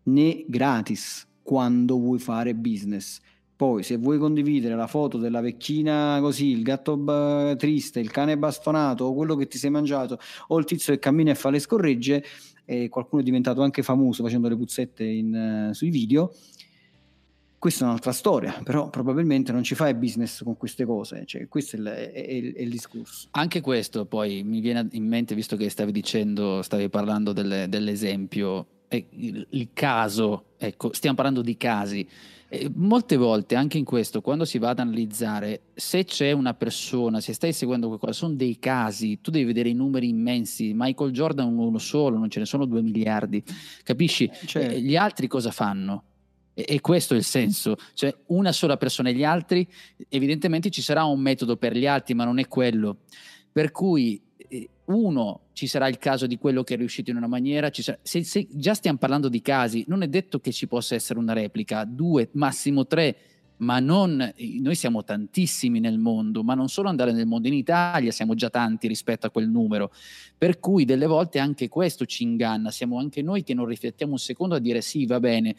né 0.03 0.45
gratis 0.47 1.27
quando 1.43 1.99
vuoi 1.99 2.19
fare 2.19 2.55
business. 2.55 3.19
Poi, 3.55 3.83
se 3.83 3.97
vuoi 3.97 4.19
condividere 4.19 4.75
la 4.75 4.87
foto 4.87 5.19
della 5.19 5.41
vecchina 5.41 6.19
così, 6.21 6.49
il 6.49 6.63
gatto 6.63 6.97
b- 6.97 7.55
triste, 7.57 8.01
il 8.01 8.11
cane 8.11 8.37
bastonato, 8.37 9.05
o 9.05 9.15
quello 9.15 9.37
che 9.37 9.47
ti 9.47 9.59
sei 9.59 9.71
mangiato, 9.71 10.19
o 10.49 10.59
il 10.59 10.65
tizio 10.65 10.93
che 10.93 10.99
cammina 10.99 11.31
e 11.31 11.35
fa 11.35 11.51
le 11.51 11.59
scorregge, 11.61 12.25
e 12.65 12.89
qualcuno 12.89 13.23
è 13.23 13.25
diventato 13.25 13.63
anche 13.63 13.83
famoso 13.83 14.23
facendo 14.23 14.49
le 14.49 14.57
puzzette 14.57 15.05
in, 15.05 15.69
uh, 15.71 15.73
sui 15.73 15.91
video, 15.91 16.33
questa 17.63 17.85
è 17.85 17.87
un'altra 17.87 18.11
storia, 18.11 18.61
però 18.65 18.91
probabilmente 18.91 19.53
non 19.53 19.63
ci 19.63 19.77
fai 19.77 19.95
business 19.95 20.43
con 20.43 20.57
queste 20.57 20.85
cose, 20.85 21.23
cioè, 21.27 21.47
questo 21.47 21.77
è 21.77 21.79
il, 21.79 21.87
è, 21.87 22.11
è, 22.11 22.27
è 22.55 22.61
il, 22.61 22.71
discorso. 22.71 23.29
Anche 23.31 23.61
questo 23.61 24.05
poi 24.05 24.43
mi 24.43 24.59
viene 24.59 24.89
in 24.91 25.07
mente, 25.07 25.37
visto 25.37 25.55
che 25.55 25.69
stavi 25.69 25.93
dicendo, 25.93 26.61
stavi 26.63 26.89
parlando 26.89 27.33
delle, 27.33 27.69
dell'esempio, 27.69 28.67
il, 28.89 29.47
il, 29.51 29.69
caso, 29.73 30.47
ecco, 30.59 30.93
stiamo 30.93 31.15
parlando 31.15 31.41
di 31.41 31.57
casi. 31.57 32.05
E 32.55 32.71
molte 32.75 33.17
volte, 33.17 33.55
anche 33.55 33.79
in 33.79 33.85
questo, 33.87 34.21
quando 34.21 34.45
si 34.45 34.59
va 34.59 34.69
ad 34.69 34.79
analizzare, 34.79 35.69
se 35.73 36.05
c'è 36.05 36.33
una 36.33 36.53
persona, 36.53 37.19
se 37.19 37.33
stai 37.33 37.55
seguendo 37.55 37.87
qualcosa, 37.87 38.13
sono 38.13 38.35
dei 38.35 38.59
casi, 38.59 39.23
tu 39.23 39.31
devi 39.31 39.47
vedere 39.47 39.71
i 39.71 39.73
numeri 39.73 40.11
immensi. 40.11 40.73
Michael 40.75 41.13
Jordan 41.13 41.57
uno 41.57 41.79
solo, 41.79 42.19
non 42.19 42.29
ce 42.29 42.41
ne 42.41 42.45
sono 42.45 42.67
due 42.67 42.83
miliardi, 42.83 43.43
capisci? 43.83 44.31
Cioè, 44.45 44.77
gli 44.77 44.97
altri 44.97 45.29
cosa 45.29 45.51
fanno? 45.51 46.03
E, 46.53 46.83
questo 46.83 47.15
è 47.15 47.17
il 47.17 47.25
senso, 47.25 47.77
cioè 47.95 48.15
una 48.27 48.53
sola 48.53 48.77
persona 48.77 49.09
e 49.09 49.15
gli 49.15 49.25
altri, 49.25 49.67
evidentemente 50.11 50.69
ci 50.69 50.83
sarà 50.83 51.05
un 51.05 51.21
metodo 51.21 51.57
per 51.57 51.75
gli 51.75 51.87
altri, 51.87 52.13
ma 52.13 52.27
non 52.27 52.39
è 52.39 52.49
quello. 52.49 52.99
Per 53.51 53.71
cui 53.71 54.23
eh, 54.37 54.69
uno 54.87 55.41
ci 55.53 55.67
sarà 55.67 55.89
il 55.89 55.99
caso 55.99 56.27
di 56.27 56.39
quello 56.39 56.63
che 56.65 56.75
è 56.75 56.77
riuscito 56.77 57.11
in 57.11 57.17
una 57.17 57.27
maniera, 57.27 57.71
sarà, 57.73 57.99
se, 58.03 58.25
se, 58.25 58.47
già 58.51 58.75
stiamo 58.75 58.99
parlando 58.99 59.29
di 59.29 59.41
casi, 59.41 59.85
non 59.89 60.03
è 60.03 60.09
detto 60.09 60.41
che 60.41 60.53
ci 60.53 60.67
possa 60.67 60.95
essere 60.95 61.19
una 61.19 61.33
replica, 61.33 61.85
due, 61.85 62.29
massimo 62.33 62.87
tre, 62.87 63.17
ma 63.59 63.79
non, 63.79 64.33
noi 64.61 64.75
siamo 64.75 65.05
tantissimi 65.05 65.79
nel 65.79 65.99
mondo, 65.99 66.43
ma 66.43 66.55
non 66.55 66.69
solo 66.69 66.89
andare 66.89 67.13
nel 67.13 67.27
mondo, 67.27 67.47
in 67.47 67.55
Italia 67.55 68.11
siamo 68.11 68.35
già 68.35 68.51
tanti 68.51 68.89
rispetto 68.89 69.27
a 69.27 69.31
quel 69.31 69.49
numero, 69.49 69.93
per 70.37 70.59
cui 70.59 70.85
delle 70.85 71.07
volte 71.07 71.39
anche 71.39 71.69
questo 71.69 72.05
ci 72.05 72.25
inganna, 72.25 72.71
siamo 72.71 72.99
anche 72.99 73.23
noi 73.23 73.45
che 73.45 73.55
non 73.55 73.67
riflettiamo 73.67 74.13
un 74.13 74.19
secondo 74.19 74.57
a 74.57 74.59
dire 74.59 74.81
sì, 74.81 75.07
va 75.07 75.21
bene, 75.21 75.55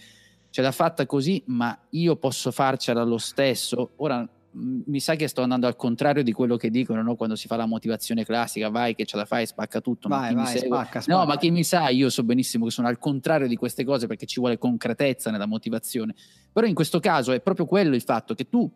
ce 0.49 0.61
l'ha 0.61 0.71
fatta 0.71 1.05
così, 1.05 1.41
ma 1.45 1.77
io 1.91 2.15
posso 2.17 2.51
farcela 2.51 3.03
lo 3.03 3.17
stesso. 3.17 3.91
Ora 3.97 4.27
mi 4.55 4.99
sa 4.99 5.15
che 5.15 5.27
sto 5.27 5.41
andando 5.41 5.67
al 5.67 5.75
contrario 5.75 6.23
di 6.23 6.31
quello 6.31 6.57
che 6.57 6.69
dicono 6.69 7.01
no? 7.01 7.15
quando 7.15 7.35
si 7.35 7.47
fa 7.47 7.55
la 7.55 7.65
motivazizione 7.65 8.23
classica, 8.23 8.69
vai 8.69 8.95
che 8.95 9.05
ce 9.05 9.17
la 9.17 9.25
fai, 9.25 9.45
spacca 9.45 9.81
tutto. 9.81 10.07
Vai, 10.07 10.33
vai, 10.33 10.57
spacca, 10.57 11.01
spacca. 11.01 11.17
No, 11.17 11.25
ma 11.25 11.37
chi 11.37 11.51
mi 11.51 11.63
sa, 11.63 11.89
io 11.89 12.09
so 12.09 12.23
benissimo 12.23 12.65
che 12.65 12.71
sono 12.71 12.87
al 12.87 12.99
contrario 12.99 13.47
di 13.47 13.55
queste 13.55 13.83
cose 13.83 14.07
perché 14.07 14.25
ci 14.25 14.39
vuole 14.39 14.57
concretezza 14.57 15.31
nella 15.31 15.45
motivazione. 15.45 16.13
Però 16.51 16.67
in 16.67 16.73
questo 16.73 16.99
caso 16.99 17.31
è 17.31 17.41
proprio 17.41 17.65
quello 17.65 17.95
il 17.95 18.01
fatto 18.01 18.35
che 18.35 18.47
tu, 18.47 18.71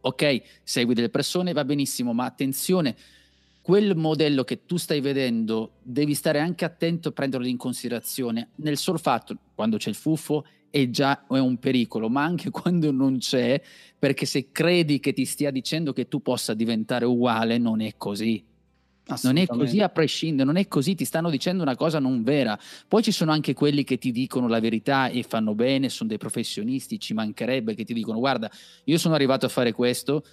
ok, 0.00 0.42
segui 0.62 0.94
delle 0.94 1.10
persone, 1.10 1.52
va 1.52 1.64
benissimo, 1.64 2.12
ma 2.12 2.24
attenzione, 2.24 2.96
quel 3.62 3.96
modello 3.96 4.42
che 4.42 4.66
tu 4.66 4.76
stai 4.76 5.00
vedendo 5.00 5.74
devi 5.82 6.14
stare 6.14 6.40
anche 6.40 6.64
attento 6.64 7.08
a 7.08 7.12
prenderlo 7.12 7.46
in 7.46 7.56
considerazione. 7.56 8.50
Nel 8.56 8.76
solo 8.76 8.98
fatto, 8.98 9.36
quando 9.54 9.76
c'è 9.76 9.88
il 9.88 9.94
fuffo, 9.94 10.44
è 10.68 10.90
già 10.90 11.26
è 11.28 11.38
un 11.38 11.58
pericolo, 11.58 12.08
ma 12.08 12.24
anche 12.24 12.50
quando 12.50 12.90
non 12.90 13.18
c'è, 13.18 13.62
perché 13.96 14.26
se 14.26 14.50
credi 14.50 14.98
che 14.98 15.12
ti 15.12 15.24
stia 15.24 15.52
dicendo 15.52 15.92
che 15.92 16.08
tu 16.08 16.20
possa 16.20 16.54
diventare 16.54 17.04
uguale, 17.04 17.56
non 17.58 17.80
è 17.80 17.94
così. 17.96 18.44
Non 19.22 19.36
è 19.36 19.46
così 19.46 19.80
a 19.80 19.88
prescindere, 19.88 20.44
non 20.44 20.56
è 20.56 20.68
così, 20.68 20.94
ti 20.94 21.04
stanno 21.04 21.28
dicendo 21.28 21.62
una 21.62 21.76
cosa 21.76 21.98
non 21.98 22.22
vera. 22.22 22.58
Poi 22.88 23.02
ci 23.02 23.10
sono 23.12 23.32
anche 23.32 23.52
quelli 23.52 23.84
che 23.84 23.98
ti 23.98 24.10
dicono 24.10 24.48
la 24.48 24.60
verità 24.60 25.08
e 25.08 25.22
fanno 25.22 25.54
bene, 25.54 25.88
sono 25.88 26.08
dei 26.08 26.18
professionisti, 26.18 26.98
ci 26.98 27.12
mancherebbe 27.12 27.74
che 27.74 27.84
ti 27.84 27.94
dicono 27.94 28.18
guarda, 28.18 28.50
io 28.84 28.98
sono 28.98 29.14
arrivato 29.14 29.44
a 29.44 29.48
fare 29.48 29.72
questo, 29.72 30.24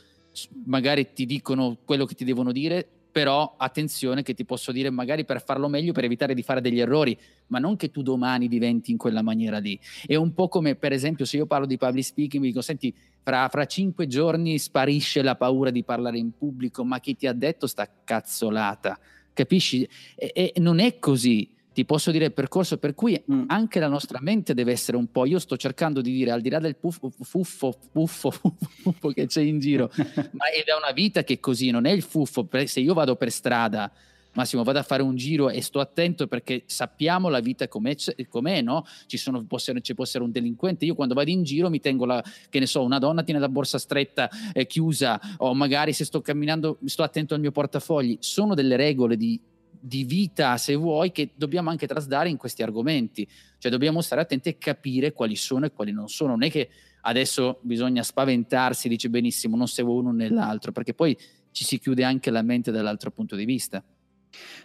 magari 0.66 1.12
ti 1.14 1.26
dicono 1.26 1.78
quello 1.84 2.06
che 2.06 2.14
ti 2.14 2.24
devono 2.24 2.52
dire, 2.52 2.99
però 3.12 3.56
attenzione 3.58 4.24
che 4.24 4.34
ti 4.34 4.46
posso 4.46 4.72
dire 4.72 4.90
magari 4.90 5.26
per 5.26 5.44
farlo 5.44 5.68
meglio, 5.68 5.92
per 5.92 6.04
evitare 6.04 6.34
di 6.34 6.44
fare 6.44 6.62
degli 6.62 6.80
errori, 6.80 7.18
ma 7.48 7.60
non 7.60 7.76
che 7.76 7.92
tu 7.92 8.02
domani 8.02 8.48
diventi 8.48 8.92
in 8.92 8.98
quella 8.98 9.22
maniera 9.22 9.58
lì. 9.58 9.80
È 10.06 10.16
un 10.16 10.34
po' 10.34 10.48
come 10.48 10.76
per 10.76 10.92
esempio 10.92 11.26
se 11.26 11.38
io 11.38 11.46
parlo 11.46 11.66
di 11.66 11.78
public 11.78 12.06
speaking, 12.06 12.42
mi 12.42 12.50
dico 12.50 12.62
senti, 12.62 12.94
fra, 13.22 13.48
fra 13.50 13.66
cinque 13.66 14.08
giorni 14.08 14.58
sparisce 14.58 15.22
la 15.22 15.36
paura 15.36 15.72
di 15.72 15.84
parlare 15.84 16.18
in 16.18 16.32
pubblico, 16.38 16.84
ma 16.84 17.00
chi 17.00 17.16
ti 17.16 17.28
ha 17.28 17.34
detto 17.34 17.68
sta 17.68 17.90
cazzolata? 18.04 19.00
Capisci? 19.34 19.88
E, 20.16 20.32
e 20.34 20.54
non 20.60 20.80
è 20.80 21.00
così 21.00 21.58
ti 21.80 21.86
posso 21.86 22.12
dire 22.12 22.26
il 22.26 22.34
percorso 22.34 22.78
per 22.78 22.94
cui 22.94 23.22
mm. 23.32 23.44
anche 23.48 23.80
la 23.80 23.88
nostra 23.88 24.20
mente 24.22 24.54
deve 24.54 24.74
essere 24.74 24.98
un 24.98 25.10
po', 25.10 25.26
io 25.26 25.40
sto 25.40 25.56
cercando 25.56 26.02
di 26.02 26.12
dire 26.12 26.32
al 26.32 26.42
di 26.42 26.50
là 26.50 26.60
del 26.60 26.76
puffo, 26.76 27.10
fuffo, 27.22 27.74
puffo, 27.94 28.34
puffo 28.84 29.10
che 29.12 29.28
c'è 29.28 29.42
in 29.42 29.60
giro, 29.60 29.90
ma 29.96 30.50
è 30.52 30.62
da 30.66 30.76
una 30.76 30.92
vita 30.94 31.24
che 31.24 31.36
è 31.36 31.40
così, 31.40 31.70
non 31.70 31.86
è 31.86 31.92
il 31.92 32.02
fuffo, 32.02 32.46
se 32.66 32.82
io 32.82 32.94
vado 32.94 33.16
per 33.16 33.32
strada, 33.32 33.90
Massimo, 34.34 34.64
vado 34.64 34.78
a 34.78 34.84
fare 34.84 35.02
un 35.02 35.16
giro 35.16 35.50
e 35.50 35.62
sto 35.62 35.80
attento 35.80 36.28
perché 36.28 36.64
sappiamo 36.66 37.30
la 37.30 37.40
vita 37.40 37.68
com'è, 37.70 37.96
com'è 38.28 38.62
no? 38.62 38.86
Ci, 39.08 39.18
sono, 39.18 39.44
può 39.46 39.58
essere, 39.58 39.82
ci 39.82 39.96
può 39.96 40.04
essere 40.04 40.24
un 40.24 40.32
delinquente. 40.32 40.86
Io 40.86 40.94
quando 40.94 41.16
vado 41.16 41.32
in 41.32 41.44
giro 41.44 41.70
mi 41.70 41.80
tengo 41.80 42.06
la, 42.06 42.24
che 42.48 42.60
ne 42.60 42.68
so, 42.68 42.84
una 42.84 43.00
donna 43.00 43.24
tiene 43.24 43.40
la 43.40 43.50
borsa 43.50 43.80
stretta 43.80 44.30
eh, 44.54 44.68
chiusa 44.68 45.20
o 45.38 45.56
magari 45.56 45.94
se 45.94 46.06
sto 46.06 46.22
camminando 46.22 46.78
sto 46.86 47.02
attento 47.02 47.34
al 47.34 47.40
mio 47.40 47.52
portafogli. 47.52 48.18
Sono 48.20 48.54
delle 48.54 48.76
regole 48.76 49.18
di 49.18 49.42
di 49.80 50.04
vita, 50.04 50.58
se 50.58 50.76
vuoi, 50.76 51.12
che 51.12 51.32
dobbiamo 51.36 51.70
anche 51.70 51.88
trasdare 51.88 52.30
in 52.30 52.38
questi 52.38 52.64
argomenti. 52.64 53.28
Cioè 53.58 53.72
dobbiamo 53.72 54.02
stare 54.02 54.22
attenti 54.22 54.50
e 54.50 54.58
capire 54.58 55.14
quali 55.14 55.36
sono 55.36 55.66
e 55.66 55.72
quali 55.72 55.92
non 55.92 56.08
sono. 56.08 56.32
Non 56.32 56.44
è 56.44 56.52
che 56.52 56.70
adesso 57.02 57.60
bisogna 57.62 58.04
spaventarsi, 58.04 58.90
dice 58.90 59.10
benissimo, 59.10 59.56
non 59.56 59.68
seguo 59.68 59.96
uno 59.96 60.12
nell'altro, 60.12 60.72
perché 60.72 60.94
poi 60.94 61.18
ci 61.52 61.64
si 61.64 61.80
chiude 61.80 62.04
anche 62.04 62.30
la 62.32 62.42
mente 62.42 62.72
dall'altro 62.72 63.12
punto 63.12 63.36
di 63.36 63.46
vista. 63.46 63.84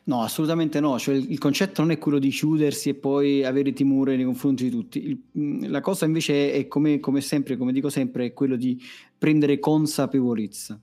No, 0.04 0.22
assolutamente 0.22 0.80
no. 0.80 0.98
Cioè, 0.98 1.14
il 1.14 1.38
concetto 1.38 1.80
non 1.80 1.90
è 1.90 1.98
quello 1.98 2.18
di 2.18 2.28
chiudersi 2.28 2.90
e 2.90 2.94
poi 2.94 3.44
avere 3.44 3.72
timore 3.72 4.16
nei 4.16 4.24
confronti 4.24 4.64
di 4.64 4.70
tutti. 4.70 4.98
Il, 5.32 5.70
la 5.70 5.80
cosa 5.80 6.04
invece 6.04 6.52
è, 6.52 6.68
come, 6.68 7.00
come 7.00 7.20
sempre, 7.20 7.56
come 7.56 7.72
dico 7.72 7.88
sempre, 7.88 8.26
è 8.26 8.32
quello 8.32 8.56
di 8.56 8.80
prendere 9.16 9.58
consapevolezza. 9.58 10.80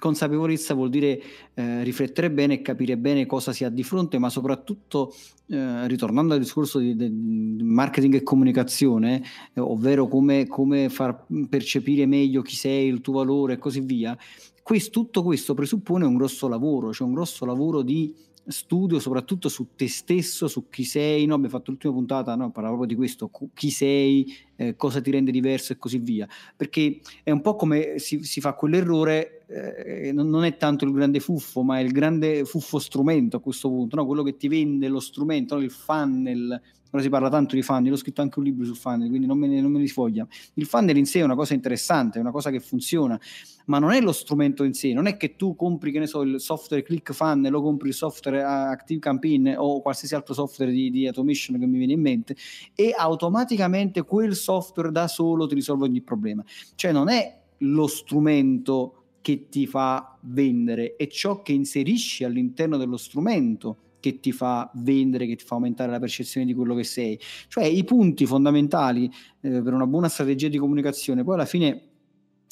Consapevolezza 0.00 0.72
vuol 0.72 0.88
dire 0.88 1.22
eh, 1.54 1.84
riflettere 1.84 2.30
bene 2.30 2.54
e 2.54 2.62
capire 2.62 2.96
bene 2.96 3.26
cosa 3.26 3.52
si 3.52 3.64
ha 3.64 3.68
di 3.68 3.82
fronte, 3.82 4.18
ma 4.18 4.30
soprattutto, 4.30 5.14
eh, 5.48 5.86
ritornando 5.86 6.32
al 6.32 6.40
discorso 6.40 6.78
di, 6.78 6.96
di, 6.96 7.62
marketing 7.62 8.14
e 8.14 8.22
comunicazione, 8.22 9.22
eh, 9.52 9.60
ovvero 9.60 10.08
come, 10.08 10.46
come, 10.46 10.88
far 10.88 11.26
percepire 11.48 12.06
meglio 12.06 12.40
chi 12.40 12.56
sei, 12.56 12.88
il 12.88 13.02
tuo 13.02 13.12
valore 13.12 13.52
e 13.52 13.58
così 13.58 13.80
via, 13.80 14.16
questo, 14.62 14.90
tutto 14.90 15.22
questo 15.22 15.52
presuppone 15.52 16.06
un 16.06 16.16
grosso 16.16 16.48
lavoro, 16.48 16.92
cioè 16.92 17.06
un 17.06 17.14
grosso 17.14 17.44
lavoro 17.44 17.82
di 17.82 18.14
studio 18.46 18.98
soprattutto 18.98 19.48
su 19.48 19.68
te 19.76 19.88
stesso, 19.88 20.48
su 20.48 20.68
chi 20.68 20.84
sei, 20.84 21.26
no? 21.26 21.34
abbiamo 21.34 21.56
fatto 21.56 21.70
l'ultima 21.70 21.92
puntata, 21.92 22.34
no? 22.34 22.50
parlavo 22.50 22.76
proprio 22.76 22.96
di 22.96 23.00
questo, 23.00 23.30
chi 23.54 23.70
sei, 23.70 24.32
eh, 24.56 24.76
cosa 24.76 25.00
ti 25.00 25.10
rende 25.10 25.30
diverso 25.30 25.72
e 25.72 25.76
così 25.76 25.98
via, 25.98 26.28
perché 26.56 27.00
è 27.22 27.30
un 27.30 27.40
po' 27.40 27.56
come 27.56 27.98
si, 27.98 28.22
si 28.22 28.40
fa 28.40 28.54
quell'errore, 28.54 29.39
eh, 29.50 30.12
non, 30.12 30.44
è 30.44 30.56
tanto 30.56 30.84
il 30.84 30.92
grande 30.92 31.18
fuffo, 31.18 31.62
ma 31.62 31.78
è 31.78 31.82
il 31.82 31.90
grande 31.90 32.44
fuffo 32.44 32.78
strumento 32.78 33.38
a 33.38 33.40
questo 33.40 33.68
punto, 33.68 33.96
no? 33.96 34.06
quello 34.06 34.22
che 34.22 34.36
ti 34.36 34.46
vende 34.46 34.86
lo 34.86 35.00
strumento, 35.00 35.56
il 35.56 35.72
funnel, 35.72 36.60
ora 36.92 37.02
si 37.02 37.08
parla 37.08 37.28
tanto 37.28 37.56
di 37.56 37.62
funnel, 37.62 37.92
ho 37.92 37.96
scritto 37.96 38.20
anche 38.20 38.38
un 38.38 38.44
libro 38.44 38.64
sul 38.64 38.76
funnel, 38.76 39.08
quindi 39.08 39.26
non 39.26 39.38
me 39.38 39.48
ne, 39.48 39.60
ne 39.60 39.86
sfoglia. 39.88 40.26
Il 40.54 40.66
funnel 40.66 40.96
in 40.96 41.04
sé 41.04 41.18
è 41.18 41.24
una 41.24 41.34
cosa 41.34 41.54
interessante, 41.54 42.18
è 42.18 42.20
una 42.20 42.30
cosa 42.30 42.50
che 42.50 42.60
funziona, 42.60 43.18
ma 43.66 43.80
non 43.80 43.90
è 43.90 44.00
lo 44.00 44.12
strumento 44.12 44.62
in 44.62 44.72
sé, 44.72 44.92
non 44.92 45.06
è 45.06 45.16
che 45.16 45.34
tu 45.34 45.56
compri, 45.56 45.90
che 45.90 45.98
ne 45.98 46.06
so, 46.06 46.22
il 46.22 46.40
software 46.40 46.84
ClickFunnels 46.84 47.54
o 47.54 47.60
compri 47.60 47.88
il 47.88 47.94
software 47.94 48.42
ActiveCampaign 48.44 49.54
o 49.56 49.82
qualsiasi 49.82 50.14
altro 50.14 50.32
software 50.32 50.70
di, 50.70 50.90
di 50.90 51.08
automation 51.08 51.58
che 51.58 51.66
mi 51.66 51.78
viene 51.78 51.94
in 51.94 52.00
mente 52.00 52.36
e 52.76 52.94
automaticamente 52.96 54.02
quel 54.04 54.36
software 54.36 54.92
da 54.92 55.08
solo 55.08 55.48
ti 55.48 55.56
risolve 55.56 55.86
ogni 55.86 56.02
problema. 56.02 56.44
Cioè 56.76 56.92
non 56.92 57.08
è 57.08 57.38
lo 57.62 57.86
strumento 57.86 58.99
che 59.20 59.48
ti 59.48 59.66
fa 59.66 60.18
vendere, 60.22 60.96
è 60.96 61.06
ciò 61.06 61.42
che 61.42 61.52
inserisci 61.52 62.24
all'interno 62.24 62.76
dello 62.76 62.96
strumento 62.96 63.76
che 64.00 64.18
ti 64.18 64.32
fa 64.32 64.70
vendere, 64.74 65.26
che 65.26 65.36
ti 65.36 65.44
fa 65.44 65.56
aumentare 65.56 65.92
la 65.92 65.98
percezione 65.98 66.46
di 66.46 66.54
quello 66.54 66.74
che 66.74 66.84
sei. 66.84 67.18
Cioè 67.48 67.64
i 67.64 67.84
punti 67.84 68.26
fondamentali 68.26 69.10
eh, 69.40 69.62
per 69.62 69.74
una 69.74 69.86
buona 69.86 70.08
strategia 70.08 70.48
di 70.48 70.58
comunicazione, 70.58 71.22
poi 71.22 71.34
alla 71.34 71.44
fine 71.44 71.84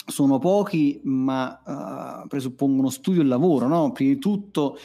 sono 0.07 0.39
pochi, 0.39 1.01
ma 1.05 2.23
uh, 2.23 2.27
presuppongono 2.29 2.89
studio 2.89 3.21
e 3.21 3.25
lavoro, 3.25 3.66
no? 3.66 3.93
Prima 3.93 4.14
di 4.14 4.19
tutto 4.19 4.79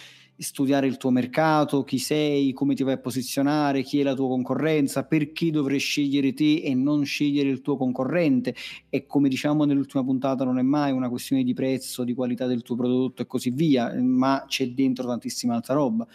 studiare 0.43 0.87
il 0.87 0.97
tuo 0.97 1.09
mercato, 1.09 1.83
chi 1.83 1.97
sei, 1.97 2.53
come 2.53 2.75
ti 2.75 2.83
vai 2.83 2.93
a 2.93 2.97
posizionare, 2.99 3.81
chi 3.81 3.99
è 3.99 4.03
la 4.03 4.13
tua 4.13 4.27
concorrenza, 4.27 5.03
perché 5.05 5.49
dovrei 5.49 5.79
scegliere 5.79 6.33
te 6.33 6.61
e 6.61 6.75
non 6.75 7.03
scegliere 7.05 7.49
il 7.49 7.61
tuo 7.61 7.77
concorrente. 7.77 8.53
E 8.89 9.05
come 9.07 9.29
diciamo 9.29 9.65
nell'ultima 9.65 10.03
puntata, 10.03 10.43
non 10.43 10.59
è 10.59 10.61
mai 10.61 10.91
una 10.91 11.09
questione 11.09 11.43
di 11.43 11.53
prezzo, 11.53 12.03
di 12.03 12.13
qualità 12.13 12.45
del 12.45 12.61
tuo 12.61 12.75
prodotto 12.75 13.21
e 13.21 13.25
così 13.25 13.49
via, 13.49 13.93
ma 14.01 14.45
c'è 14.47 14.69
dentro 14.69 15.07
tantissima 15.07 15.55
altra 15.55 15.73
roba. 15.73 16.07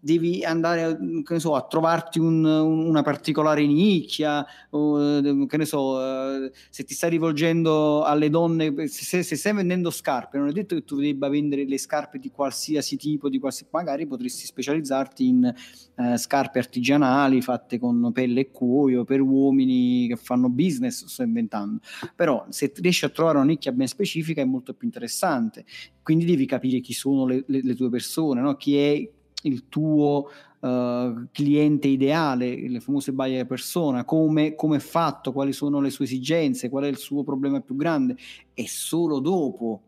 Devi 0.00 0.42
andare 0.42 0.98
so, 1.36 1.54
a 1.54 1.66
trovarti 1.66 2.18
un, 2.18 2.42
una 2.44 3.02
particolare 3.02 3.66
nicchia, 3.66 4.44
o, 4.70 5.20
che 5.46 5.56
ne 5.56 5.64
so, 5.66 6.00
eh, 6.02 6.50
se 6.70 6.84
ti 6.84 6.94
stai 6.94 7.10
rivolgendo 7.10 8.02
alle 8.02 8.30
donne, 8.30 8.88
se, 8.88 9.22
se, 9.22 9.36
stai 9.36 9.52
vendendo 9.52 9.90
scarpe, 9.90 10.38
non 10.38 10.48
è 10.48 10.52
detto 10.52 10.74
che 10.74 10.84
tu 10.84 10.96
debba 10.96 11.28
vendere 11.28 11.66
le 11.66 11.78
scarpe 11.78 12.18
di 12.18 12.30
qualsiasi 12.30 12.96
tipo, 12.96 13.28
di 13.28 13.38
qualsiasi, 13.38 13.70
magari 13.72 14.06
potresti 14.06 14.46
specializzarti 14.46 15.26
in 15.26 15.54
eh, 15.96 16.16
scarpe 16.16 16.58
artigianali 16.58 17.42
fatte 17.42 17.78
con 17.78 18.10
pelle 18.12 18.40
e 18.40 18.50
cuoio 18.50 19.04
per 19.04 19.20
uomini 19.20 20.08
che 20.08 20.16
fanno 20.16 20.48
business, 20.48 21.04
sto 21.04 21.22
inventando. 21.22 21.80
Però 22.16 22.46
se 22.48 22.72
riesci 22.76 23.04
a 23.04 23.10
trovare 23.10 23.36
una 23.36 23.46
nicchia 23.46 23.72
ben 23.72 23.86
specifica 23.86 24.40
è 24.40 24.46
molto 24.46 24.72
più 24.72 24.86
interessante. 24.86 25.64
Quindi 26.02 26.24
devi 26.24 26.46
capire 26.46 26.80
chi 26.80 26.94
sono 26.94 27.26
le, 27.26 27.44
le, 27.46 27.60
le 27.62 27.74
tue 27.74 27.90
persone, 27.90 28.40
no? 28.40 28.56
chi 28.56 28.76
è 28.76 29.10
il 29.42 29.68
tuo 29.68 30.28
uh, 30.60 31.26
cliente 31.32 31.88
ideale, 31.88 32.68
le 32.68 32.80
famose 32.80 33.12
buyer 33.12 33.46
persona, 33.46 34.04
come, 34.04 34.54
è 34.54 34.78
fatto, 34.78 35.32
quali 35.32 35.52
sono 35.52 35.80
le 35.80 35.90
sue 35.90 36.04
esigenze, 36.04 36.68
qual 36.68 36.84
è 36.84 36.88
il 36.88 36.98
suo 36.98 37.22
problema 37.22 37.60
più 37.60 37.76
grande 37.76 38.16
e 38.54 38.66
solo 38.68 39.18
dopo 39.18 39.82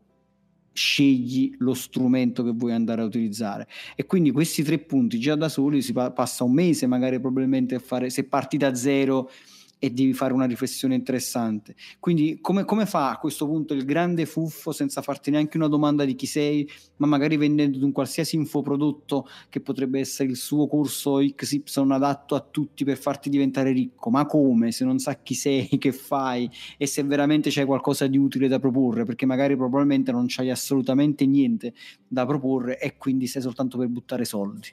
scegli 0.73 1.55
lo 1.59 1.75
strumento 1.75 2.43
che 2.43 2.53
vuoi 2.53 2.73
andare 2.73 3.03
a 3.03 3.05
utilizzare. 3.05 3.69
E 3.95 4.07
quindi 4.07 4.31
questi 4.31 4.63
tre 4.63 4.79
punti 4.79 5.19
già 5.19 5.35
da 5.35 5.49
soli 5.49 5.83
si 5.83 5.93
pa- 5.93 6.11
passa 6.11 6.45
un 6.45 6.53
mese 6.53 6.87
magari 6.87 7.21
probabilmente 7.21 7.75
a 7.75 7.79
fare 7.79 8.11
se 8.11 8.25
parti 8.25 8.57
da 8.57 8.75
zero 8.75 9.31
e 9.85 9.91
devi 9.91 10.13
fare 10.13 10.33
una 10.33 10.45
riflessione 10.45 10.95
interessante. 10.95 11.75
Quindi 11.99 12.39
come, 12.41 12.65
come, 12.65 12.87
fa 12.87 13.11
a 13.11 13.19
questo 13.19 13.47
punto 13.47 13.75
il 13.75 13.85
grande 13.85 14.27
fuffo 14.27 14.71
senza 14.71 15.03
farti 15.03 15.33
neanche 15.33 15.57
una 15.57 15.67
domanda 15.67 16.05
di 16.05 16.15
chi 16.15 16.27
sei, 16.27 16.71
ma 16.99 17.09
magari 17.09 17.37
vendendo 17.37 17.85
un 17.85 17.91
qualsiasi 17.91 18.37
infoprodotto 18.37 19.27
che 19.49 19.61
potrebbe 19.61 19.99
essere 19.99 20.29
il 20.29 20.37
suo 20.37 20.69
corso 20.69 21.17
XY 21.17 21.91
adatto 21.91 22.37
a 22.37 22.47
tutti 22.49 22.85
per 22.85 22.97
farti 22.97 23.29
diventare 23.29 23.73
ricco? 23.73 24.09
Ma 24.09 24.25
come? 24.25 24.71
Se 24.71 24.85
non 24.85 25.01
sa 25.01 25.17
chi 25.17 25.35
sei, 25.35 25.67
che 25.79 25.91
fai 25.91 26.49
e 26.79 26.87
se 26.87 27.03
veramente 27.03 27.51
c'è 27.51 27.67
qualcosa 27.67 28.07
di 28.07 28.19
utile 28.19 28.47
da 28.47 28.61
proporre, 28.61 29.03
perché 29.03 29.27
magari 29.27 29.57
probabilmente 29.57 30.13
non 30.13 30.27
c'hai 30.29 30.51
assolutamente 30.51 31.27
niente 31.27 31.75
da 32.07 32.25
proporre 32.25 32.79
e 32.79 32.97
quindi 32.97 33.27
sei 33.27 33.43
soltanto 33.43 33.79
per 33.79 33.89
buttare 33.89 34.25
soldi. 34.25 34.69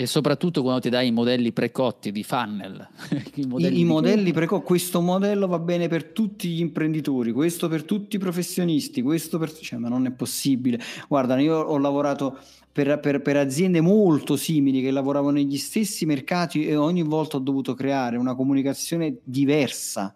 E 0.00 0.06
soprattutto 0.06 0.62
quando 0.62 0.82
ti 0.82 0.90
dai 0.90 1.08
i 1.08 1.10
modelli 1.10 1.50
precotti 1.50 2.12
di 2.12 2.22
funnel. 2.22 2.88
I 3.34 3.46
modelli, 3.46 3.78
I, 3.78 3.80
i 3.80 3.84
modelli 3.84 4.32
precotti, 4.32 4.64
questo 4.64 5.00
modello 5.00 5.48
va 5.48 5.58
bene 5.58 5.88
per 5.88 6.04
tutti 6.04 6.50
gli 6.50 6.60
imprenditori, 6.60 7.32
questo 7.32 7.66
per 7.66 7.82
tutti 7.82 8.14
i 8.14 8.20
professionisti, 8.20 9.02
questo 9.02 9.38
per... 9.38 9.52
Cioè, 9.52 9.76
ma 9.80 9.88
non 9.88 10.06
è 10.06 10.12
possibile. 10.12 10.78
Guarda, 11.08 11.36
io 11.40 11.58
ho 11.58 11.76
lavorato 11.78 12.38
per, 12.70 13.00
per, 13.00 13.22
per, 13.22 13.38
aziende 13.38 13.80
molto 13.80 14.36
simili 14.36 14.82
che 14.82 14.92
lavoravano 14.92 15.32
negli 15.32 15.56
stessi 15.56 16.06
mercati 16.06 16.64
e 16.64 16.76
ogni 16.76 17.02
volta 17.02 17.38
ho 17.38 17.40
dovuto 17.40 17.74
creare 17.74 18.18
una 18.18 18.36
comunicazione 18.36 19.18
diversa. 19.24 20.14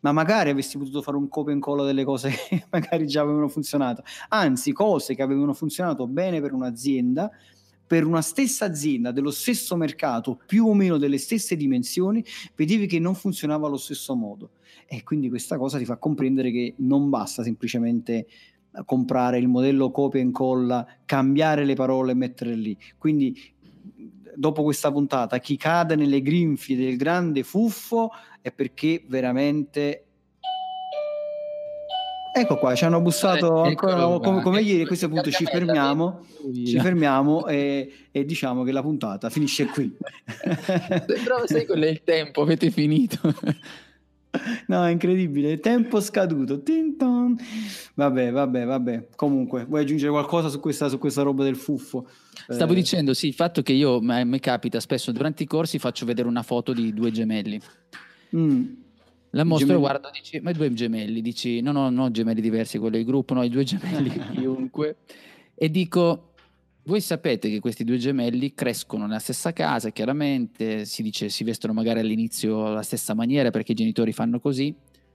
Ma 0.00 0.12
magari 0.12 0.48
avessi 0.48 0.78
potuto 0.78 1.02
fare 1.02 1.18
un 1.18 1.28
copia 1.28 1.52
e 1.52 1.56
incolla 1.56 1.84
delle 1.84 2.04
cose 2.04 2.30
che 2.30 2.64
magari 2.72 3.06
già 3.06 3.20
avevano 3.20 3.48
funzionato, 3.48 4.02
anzi 4.28 4.72
cose 4.72 5.14
che 5.14 5.20
avevano 5.20 5.52
funzionato 5.52 6.06
bene 6.06 6.40
per 6.40 6.54
un'azienda, 6.54 7.30
per 7.86 8.06
una 8.06 8.22
stessa 8.22 8.64
azienda 8.64 9.12
dello 9.12 9.30
stesso 9.30 9.76
mercato, 9.76 10.40
più 10.46 10.66
o 10.66 10.74
meno 10.74 10.96
delle 10.96 11.18
stesse 11.18 11.56
dimensioni, 11.56 12.24
vedevi 12.54 12.86
che 12.86 12.98
non 12.98 13.14
funzionava 13.14 13.66
allo 13.66 13.76
stesso 13.76 14.14
modo. 14.14 14.50
E 14.86 15.02
quindi 15.02 15.28
questa 15.28 15.56
cosa 15.58 15.78
ti 15.78 15.84
fa 15.84 15.96
comprendere 15.96 16.50
che 16.50 16.74
non 16.78 17.08
basta 17.08 17.42
semplicemente 17.42 18.26
comprare 18.84 19.38
il 19.38 19.48
modello 19.48 19.90
copia 19.90 20.20
e 20.20 20.24
incolla, 20.24 20.86
cambiare 21.04 21.64
le 21.64 21.74
parole 21.74 22.12
e 22.12 22.14
metterle 22.14 22.54
lì. 22.56 22.76
Quindi 22.98 23.52
dopo 24.34 24.62
questa 24.62 24.90
puntata, 24.90 25.38
chi 25.38 25.56
cade 25.56 25.96
nelle 25.96 26.20
grinfie 26.20 26.76
del 26.76 26.96
grande 26.96 27.42
fuffo 27.42 28.10
è 28.40 28.50
perché 28.52 29.04
veramente 29.06 30.03
Ecco 32.36 32.56
qua, 32.56 32.74
ci 32.74 32.84
hanno 32.84 33.00
bussato 33.00 33.64
eh, 33.64 33.68
ancora 33.68 33.94
come, 34.18 34.42
come, 34.42 34.60
ieri, 34.60 34.82
a 34.82 34.86
questo 34.86 35.08
punto 35.08 35.30
ci 35.30 35.44
fermiamo, 35.44 36.26
ci 36.52 36.80
fermiamo 36.80 37.46
e, 37.46 37.92
e, 38.10 38.24
diciamo 38.24 38.64
che 38.64 38.72
la 38.72 38.82
puntata 38.82 39.30
finisce 39.30 39.66
qui. 39.66 39.94
Sembrava 41.06 41.46
sai 41.46 41.64
con 41.64 41.80
il 41.84 42.02
tempo, 42.02 42.42
avete 42.42 42.70
finito. 42.72 43.18
No, 44.66 44.84
è 44.84 44.90
incredibile, 44.90 45.60
tempo 45.60 46.00
scaduto. 46.00 46.60
Tinton. 46.60 47.36
Vabbè, 47.94 48.32
vabbè, 48.32 48.64
vabbè. 48.64 49.08
Comunque, 49.14 49.64
vuoi 49.64 49.82
aggiungere 49.82 50.10
qualcosa 50.10 50.48
su 50.48 50.58
questa, 50.58 50.88
su 50.88 50.98
questa 50.98 51.22
roba 51.22 51.44
del 51.44 51.54
fuffo? 51.54 52.08
Stavo 52.48 52.72
eh... 52.72 52.74
dicendo, 52.74 53.14
sì, 53.14 53.28
il 53.28 53.34
fatto 53.34 53.62
che 53.62 53.72
io, 53.72 54.00
mi 54.00 54.40
capita 54.40 54.80
spesso 54.80 55.12
durante 55.12 55.44
i 55.44 55.46
corsi, 55.46 55.78
faccio 55.78 56.04
vedere 56.04 56.26
una 56.26 56.42
foto 56.42 56.72
di 56.72 56.92
due 56.92 57.12
gemelli. 57.12 57.60
Mm 58.34 58.82
la 59.34 59.44
mostro 59.44 59.74
e 59.74 59.78
guardo, 59.78 60.10
dici, 60.12 60.40
ma 60.40 60.50
i 60.50 60.54
due 60.54 60.72
gemelli, 60.72 61.20
dici, 61.20 61.60
no, 61.60 61.72
no, 61.72 61.90
no, 61.90 62.10
gemelli 62.10 62.40
diversi, 62.40 62.78
quello 62.78 62.96
del 62.96 63.04
gruppo, 63.04 63.34
no, 63.34 63.42
i 63.42 63.48
due 63.48 63.64
gemelli 63.64 64.10
chiunque. 64.32 64.96
e 65.54 65.70
dico, 65.70 66.34
voi 66.84 67.00
sapete 67.00 67.50
che 67.50 67.60
questi 67.60 67.82
due 67.82 67.96
gemelli 67.96 68.54
crescono 68.54 69.06
nella 69.06 69.18
stessa 69.18 69.52
casa, 69.52 69.90
chiaramente, 69.90 70.84
si 70.84 71.02
dice, 71.02 71.28
si 71.28 71.42
vestono 71.42 71.72
magari 71.72 72.00
all'inizio 72.00 72.66
alla 72.66 72.82
stessa 72.82 73.14
maniera 73.14 73.50
perché 73.50 73.72
i 73.72 73.74
genitori 73.74 74.12
fanno 74.12 74.38
così, 74.38 74.74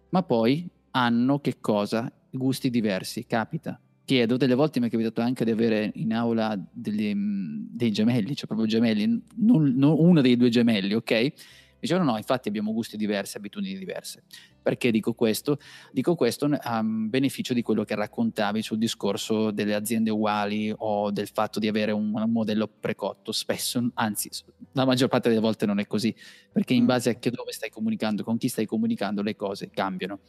ma 0.10 0.24
poi 0.24 0.68
hanno 0.92 1.40
che 1.40 1.58
cosa? 1.60 2.12
Gusti 2.30 2.70
diversi, 2.70 3.26
capita. 3.26 3.80
Chiedo, 4.04 4.38
delle 4.38 4.56
volte 4.56 4.80
mi 4.80 4.88
è 4.88 4.90
capitato 4.90 5.22
anche 5.22 5.46
di 5.46 5.52
avere 5.52 5.92
in 5.96 6.14
aula 6.14 6.60
degli, 6.72 7.14
dei 7.16 7.92
gemelli, 7.92 8.36
cioè 8.36 8.48
proprio 8.48 8.68
gemelli, 8.68 9.22
non, 9.36 9.74
non 9.76 9.96
uno 9.98 10.22
dei 10.22 10.36
due 10.36 10.50
gemelli, 10.50 10.96
ok? 10.96 11.34
Dicevano 11.80 12.12
no, 12.12 12.18
infatti 12.18 12.48
abbiamo 12.48 12.74
gusti 12.74 12.98
diversi, 12.98 13.38
abitudini 13.38 13.78
diverse. 13.78 14.24
Perché 14.62 14.92
dico 14.92 15.14
questo? 15.14 15.58
Dico 15.92 16.16
questo 16.16 16.50
a 16.60 16.84
beneficio 16.84 17.54
di 17.54 17.62
quello 17.62 17.84
che 17.84 17.96
raccontavi 17.96 18.62
sul 18.62 18.78
discorso 18.78 19.52
delle 19.52 19.74
aziende 19.74 20.10
uguali 20.10 20.74
o 20.76 21.12
del 21.12 21.28
fatto 21.28 21.60
di 21.60 21.68
avere 21.68 21.92
un, 21.92 22.14
un 22.14 22.32
modello 22.32 22.68
precotto. 22.68 23.32
Spesso, 23.32 23.90
anzi, 23.94 24.30
la 24.74 24.86
maggior 24.86 25.08
parte 25.08 25.30
delle 25.30 25.42
volte 25.42 25.66
non 25.66 25.80
è 25.80 25.88
così, 25.88 26.14
perché 26.52 26.74
in 26.74 26.84
mm. 26.84 26.88
base 26.88 27.10
a 27.12 27.14
che 27.16 27.32
dove 27.32 27.52
stai 27.52 27.70
comunicando, 27.70 28.24
con 28.24 28.38
chi 28.38 28.48
stai 28.50 28.66
comunicando, 28.66 29.22
le 29.22 29.36
cose 29.36 29.70
cambiano. 29.70 30.20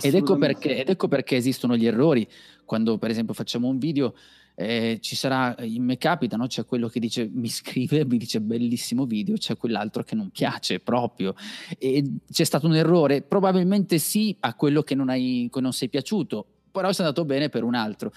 Ed 0.00 0.14
ecco, 0.14 0.36
perché, 0.36 0.78
ed 0.78 0.88
ecco 0.88 1.08
perché 1.08 1.36
esistono 1.36 1.76
gli 1.76 1.86
errori. 1.86 2.26
Quando 2.64 2.96
per 2.96 3.10
esempio 3.10 3.34
facciamo 3.34 3.68
un 3.68 3.78
video 3.78 4.14
eh, 4.56 4.98
ci 5.00 5.16
sarà, 5.16 5.56
in 5.60 5.84
me 5.84 5.98
capita, 5.98 6.36
no? 6.36 6.46
c'è 6.46 6.64
quello 6.64 6.88
che 6.88 7.00
dice, 7.00 7.28
mi 7.32 7.48
scrive, 7.48 8.04
mi 8.04 8.18
dice 8.18 8.40
bellissimo 8.40 9.04
video, 9.04 9.36
c'è 9.36 9.56
quell'altro 9.56 10.02
che 10.02 10.14
non 10.14 10.30
piace 10.30 10.80
proprio. 10.80 11.34
E 11.78 12.04
c'è 12.30 12.44
stato 12.44 12.66
un 12.66 12.76
errore? 12.76 13.22
Probabilmente 13.22 13.98
sì 13.98 14.36
a 14.40 14.54
quello 14.54 14.82
che 14.82 14.94
non, 14.94 15.08
hai, 15.08 15.48
che 15.52 15.60
non 15.60 15.72
sei 15.72 15.88
piaciuto, 15.88 16.46
però 16.70 16.88
è 16.88 16.94
andato 16.98 17.24
bene 17.24 17.48
per 17.48 17.64
un 17.64 17.74
altro. 17.74 18.12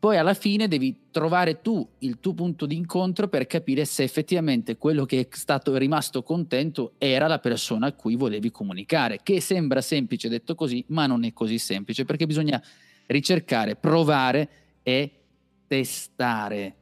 Poi 0.00 0.16
alla 0.16 0.34
fine 0.34 0.66
devi 0.66 1.02
trovare 1.12 1.60
tu 1.60 1.88
il 1.98 2.18
tuo 2.18 2.34
punto 2.34 2.66
di 2.66 2.74
incontro 2.74 3.28
per 3.28 3.46
capire 3.46 3.84
se 3.84 4.02
effettivamente 4.02 4.76
quello 4.76 5.04
che 5.04 5.20
è 5.20 5.28
stato 5.30 5.76
rimasto 5.76 6.24
contento 6.24 6.94
era 6.98 7.28
la 7.28 7.38
persona 7.38 7.86
a 7.86 7.92
cui 7.92 8.16
volevi 8.16 8.50
comunicare, 8.50 9.20
che 9.22 9.40
sembra 9.40 9.80
semplice 9.80 10.28
detto 10.28 10.56
così, 10.56 10.84
ma 10.88 11.06
non 11.06 11.22
è 11.22 11.32
così 11.32 11.58
semplice 11.58 12.04
perché 12.04 12.26
bisogna 12.26 12.60
ricercare, 13.06 13.76
provare 13.76 14.48
e 14.82 15.19
testare. 15.70 16.74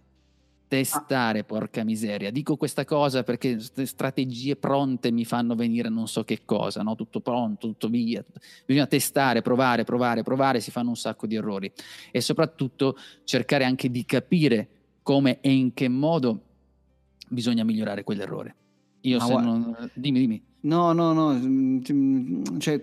Testare, 0.67 1.41
ah. 1.41 1.45
porca 1.45 1.85
miseria. 1.85 2.31
Dico 2.31 2.57
questa 2.57 2.87
cosa 2.87 3.23
perché 3.23 3.59
strategie 3.59 4.57
pronte 4.57 5.11
mi 5.11 5.27
fanno 5.27 5.55
venire 5.55 5.91
non 5.91 6.09
so 6.09 6.25
che 6.25 6.41
cosa, 6.47 6.83
no? 6.83 6.95
tutto 6.95 7.21
pronto, 7.21 7.69
tutto 7.69 7.89
via. 7.89 8.25
Bisogna 8.65 8.87
testare, 8.87 9.43
provare, 9.43 9.85
provare, 9.85 10.23
provare, 10.23 10.61
si 10.61 10.71
fanno 10.71 10.89
un 10.89 10.97
sacco 10.97 11.27
di 11.27 11.35
errori. 11.35 11.71
E 12.11 12.23
soprattutto 12.23 12.97
cercare 13.25 13.65
anche 13.65 13.91
di 13.91 14.07
capire 14.07 14.69
come 15.03 15.41
e 15.41 15.53
in 15.53 15.75
che 15.75 15.89
modo 15.89 16.43
bisogna 17.29 17.65
migliorare 17.65 18.05
quell'errore. 18.05 18.57
Io 19.03 19.21
se 19.21 19.35
non... 19.35 19.91
Dimmi, 19.95 20.19
dimmi. 20.19 20.43
No, 20.61 20.93
no, 20.93 21.13
no, 21.13 21.33
mm, 21.35 21.81
mm, 21.93 22.59
cioè, 22.59 22.83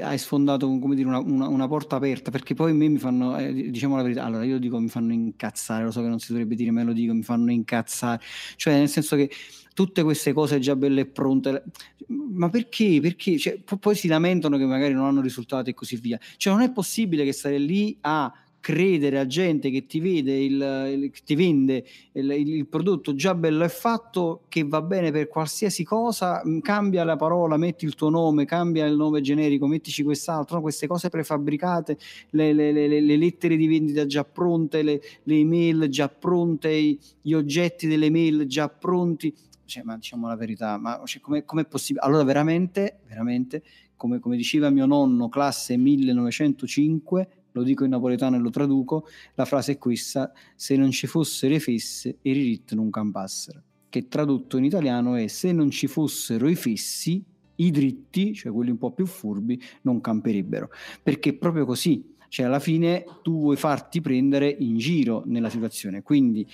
hai 0.00 0.18
sfondato 0.18 0.66
come 0.80 0.96
dire, 0.96 1.06
una, 1.06 1.20
una, 1.20 1.46
una, 1.46 1.68
porta 1.68 1.94
aperta 1.94 2.32
perché 2.32 2.54
poi 2.54 2.72
a 2.72 2.74
me 2.74 2.88
mi 2.88 2.98
fanno, 2.98 3.38
eh, 3.38 3.52
diciamo 3.70 3.94
la 3.94 4.02
verità, 4.02 4.24
allora 4.24 4.42
io 4.42 4.58
dico 4.58 4.80
mi 4.80 4.88
fanno 4.88 5.12
incazzare, 5.12 5.84
lo 5.84 5.92
so 5.92 6.00
che 6.02 6.08
non 6.08 6.18
si 6.18 6.32
dovrebbe 6.32 6.56
dire, 6.56 6.72
ma 6.72 6.82
lo 6.82 6.92
dico, 6.92 7.14
mi 7.14 7.22
fanno 7.22 7.52
incazzare, 7.52 8.20
cioè 8.56 8.74
nel 8.74 8.88
senso 8.88 9.14
che 9.14 9.30
tutte 9.72 10.02
queste 10.02 10.32
cose 10.32 10.58
già 10.58 10.74
belle 10.74 11.02
e 11.02 11.06
pronte, 11.06 11.62
ma 12.08 12.48
perché? 12.48 12.98
Perché? 13.00 13.38
Cioè, 13.38 13.60
poi 13.78 13.94
si 13.94 14.08
lamentano 14.08 14.56
che 14.58 14.64
magari 14.64 14.92
non 14.92 15.04
hanno 15.04 15.20
risultati 15.20 15.70
e 15.70 15.74
così 15.74 15.96
via, 15.98 16.18
cioè 16.38 16.52
non 16.52 16.62
è 16.62 16.72
possibile 16.72 17.24
che 17.24 17.32
stare 17.32 17.56
lì 17.58 17.96
a 18.00 18.32
credere 18.62 19.18
a 19.18 19.26
gente 19.26 19.70
che 19.70 19.86
ti 19.86 19.98
vede 19.98 20.38
il, 20.38 21.00
il 21.00 21.10
ti 21.24 21.34
vende 21.34 21.84
il, 22.12 22.30
il, 22.30 22.66
prodotto 22.68 23.12
già 23.12 23.34
bello 23.34 23.64
e 23.64 23.68
fatto 23.68 24.44
che 24.48 24.62
va 24.62 24.80
bene 24.80 25.10
per 25.10 25.26
qualsiasi 25.26 25.82
cosa, 25.82 26.40
mm, 26.46 26.60
cambia 26.60 27.02
la 27.02 27.16
parola, 27.16 27.56
metti 27.56 27.84
il 27.84 27.96
tuo 27.96 28.08
nome, 28.08 28.44
cambia 28.44 28.86
il 28.86 28.94
nome 28.94 29.20
generico, 29.20 29.66
mettici 29.66 30.04
quest'altro, 30.04 30.56
no? 30.56 30.62
queste 30.62 30.86
cose 30.86 31.08
prefabbricate, 31.08 31.98
le, 32.30 32.52
le, 32.52 32.70
le, 32.70 33.00
le, 33.00 33.16
lettere 33.16 33.56
di 33.56 33.66
vendita 33.66 34.06
già 34.06 34.24
pronte, 34.24 34.82
le, 34.82 35.00
email 35.24 35.88
già 35.88 36.08
pronte, 36.08 36.96
gli 37.20 37.32
oggetti 37.32 37.88
delle 37.88 38.10
mail 38.10 38.46
già 38.46 38.68
pronti. 38.68 39.34
Cioè, 39.64 39.82
ma 39.82 39.96
diciamo 39.96 40.28
la 40.28 40.36
verità, 40.36 40.78
ma 40.78 41.02
cioè, 41.04 41.20
com'è, 41.20 41.44
com'è 41.44 41.64
possibile? 41.64 42.06
Allora, 42.06 42.22
veramente, 42.22 43.00
veramente, 43.08 43.64
come, 43.96 44.20
come 44.20 44.36
diceva 44.36 44.70
mio 44.70 44.86
nonno, 44.86 45.28
classe 45.28 45.76
1905, 45.76 47.28
lo 47.52 47.62
dico 47.62 47.84
in 47.84 47.90
napoletano 47.90 48.36
e 48.36 48.38
lo 48.38 48.50
traduco, 48.50 49.06
la 49.34 49.44
frase 49.44 49.72
è 49.72 49.78
questa, 49.78 50.32
se 50.54 50.76
non 50.76 50.90
ci 50.90 51.06
fossero 51.06 51.54
i 51.54 51.60
fessi, 51.60 52.16
i 52.22 52.32
riritti 52.32 52.74
non 52.74 52.90
campassero, 52.90 53.62
che 53.88 54.08
tradotto 54.08 54.56
in 54.56 54.64
italiano 54.64 55.14
è 55.14 55.26
se 55.26 55.52
non 55.52 55.70
ci 55.70 55.86
fossero 55.86 56.48
i 56.48 56.54
fessi, 56.54 57.22
i 57.56 57.70
dritti, 57.70 58.34
cioè 58.34 58.52
quelli 58.52 58.70
un 58.70 58.78
po' 58.78 58.92
più 58.92 59.06
furbi, 59.06 59.60
non 59.82 60.00
camperebbero, 60.00 60.70
perché 61.02 61.30
è 61.30 61.34
proprio 61.34 61.64
così, 61.64 62.14
cioè 62.28 62.46
alla 62.46 62.60
fine 62.60 63.04
tu 63.22 63.40
vuoi 63.40 63.56
farti 63.56 64.00
prendere 64.00 64.48
in 64.48 64.78
giro 64.78 65.22
nella 65.26 65.50
situazione, 65.50 66.02
quindi 66.02 66.46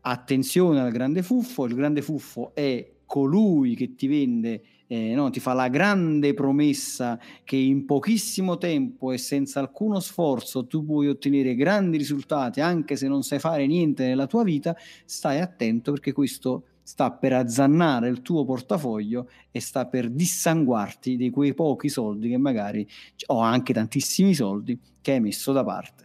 attenzione 0.00 0.80
al 0.80 0.90
grande 0.90 1.22
fuffo, 1.22 1.64
il 1.66 1.74
grande 1.74 2.02
fuffo 2.02 2.52
è 2.54 2.92
colui 3.06 3.74
che 3.74 3.94
ti 3.94 4.06
vende 4.06 4.62
eh, 4.86 5.14
no, 5.14 5.30
ti 5.30 5.40
fa 5.40 5.54
la 5.54 5.68
grande 5.68 6.34
promessa 6.34 7.18
che 7.42 7.56
in 7.56 7.86
pochissimo 7.86 8.58
tempo 8.58 9.12
e 9.12 9.18
senza 9.18 9.60
alcuno 9.60 9.98
sforzo 10.00 10.66
tu 10.66 10.84
puoi 10.84 11.08
ottenere 11.08 11.54
grandi 11.54 11.96
risultati 11.96 12.60
anche 12.60 12.96
se 12.96 13.08
non 13.08 13.22
sai 13.22 13.38
fare 13.38 13.66
niente 13.66 14.06
nella 14.06 14.26
tua 14.26 14.44
vita, 14.44 14.76
stai 15.04 15.40
attento 15.40 15.92
perché 15.92 16.12
questo 16.12 16.64
sta 16.82 17.10
per 17.10 17.32
azzannare 17.32 18.08
il 18.08 18.20
tuo 18.20 18.44
portafoglio 18.44 19.30
e 19.50 19.58
sta 19.60 19.86
per 19.86 20.10
dissanguarti 20.10 21.16
di 21.16 21.30
quei 21.30 21.54
pochi 21.54 21.88
soldi 21.88 22.28
che 22.28 22.36
magari 22.36 22.86
o 23.28 23.40
anche 23.40 23.72
tantissimi 23.72 24.34
soldi 24.34 24.78
che 25.00 25.12
hai 25.12 25.20
messo 25.20 25.52
da 25.52 25.64
parte. 25.64 26.03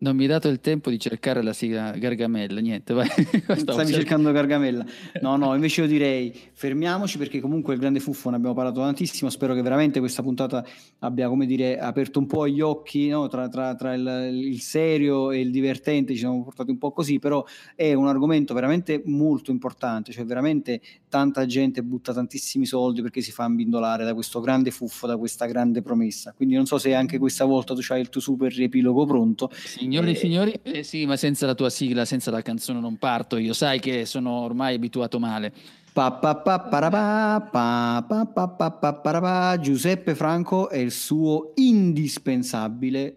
Non 0.00 0.14
mi 0.14 0.22
hai 0.22 0.28
dato 0.28 0.46
il 0.46 0.60
tempo 0.60 0.90
di 0.90 0.98
cercare 1.00 1.42
la 1.42 1.52
sigla 1.52 1.90
Gargamella, 1.90 2.60
niente, 2.60 2.94
vai. 2.94 3.08
Stavi 3.56 3.92
cercando 3.92 4.30
Gargamella. 4.30 4.84
No, 5.20 5.36
no, 5.36 5.54
invece 5.54 5.80
io 5.80 5.88
direi 5.88 6.32
fermiamoci 6.52 7.18
perché 7.18 7.40
comunque 7.40 7.74
il 7.74 7.80
grande 7.80 7.98
fuffo 7.98 8.30
ne 8.30 8.36
abbiamo 8.36 8.54
parlato 8.54 8.80
tantissimo, 8.80 9.28
spero 9.28 9.54
che 9.54 9.62
veramente 9.62 9.98
questa 9.98 10.22
puntata 10.22 10.64
abbia, 11.00 11.28
come 11.28 11.46
dire, 11.46 11.80
aperto 11.80 12.20
un 12.20 12.26
po' 12.26 12.46
gli 12.46 12.60
occhi 12.60 13.08
no? 13.08 13.26
tra, 13.26 13.48
tra, 13.48 13.74
tra 13.74 13.94
il, 13.94 14.30
il, 14.32 14.60
serio 14.60 15.32
e 15.32 15.40
il 15.40 15.50
divertente, 15.50 16.12
ci 16.12 16.20
siamo 16.20 16.44
portati 16.44 16.70
un 16.70 16.78
po' 16.78 16.92
così, 16.92 17.18
però 17.18 17.44
è 17.74 17.92
un 17.92 18.06
argomento 18.06 18.54
veramente 18.54 19.02
molto 19.06 19.50
importante, 19.50 20.12
cioè 20.12 20.24
veramente 20.24 20.80
tanta 21.08 21.46
gente 21.46 21.82
butta 21.82 22.12
tantissimi 22.12 22.66
soldi 22.66 23.02
perché 23.02 23.20
si 23.20 23.32
fa 23.32 23.44
imbindolare 23.44 24.04
da 24.04 24.14
questo 24.14 24.40
grande 24.40 24.70
fuffo, 24.70 25.06
da 25.06 25.16
questa 25.16 25.46
grande 25.46 25.82
promessa. 25.82 26.32
Quindi 26.32 26.54
non 26.54 26.66
so 26.66 26.78
se 26.78 26.94
anche 26.94 27.18
questa 27.18 27.44
volta 27.44 27.74
tu 27.74 27.80
hai 27.88 28.00
il 28.00 28.08
tuo 28.08 28.20
super 28.20 28.52
riepilogo 28.52 29.06
pronto. 29.06 29.50
Signori 29.52 30.10
e 30.10 30.14
signori, 30.14 30.54
eh 30.62 30.82
sì, 30.82 31.06
ma 31.06 31.16
senza 31.16 31.46
la 31.46 31.54
tua 31.54 31.70
sigla, 31.70 32.04
senza 32.04 32.30
la 32.30 32.42
canzone 32.42 32.80
non 32.80 32.96
parto 32.96 33.36
io, 33.36 33.52
sai 33.52 33.80
che 33.80 34.04
sono 34.06 34.30
ormai 34.30 34.74
abituato 34.74 35.18
male. 35.18 35.52
Giuseppe 39.60 40.14
Franco 40.14 40.68
è 40.68 40.76
il 40.76 40.92
suo 40.92 41.52
indispensabile 41.56 43.16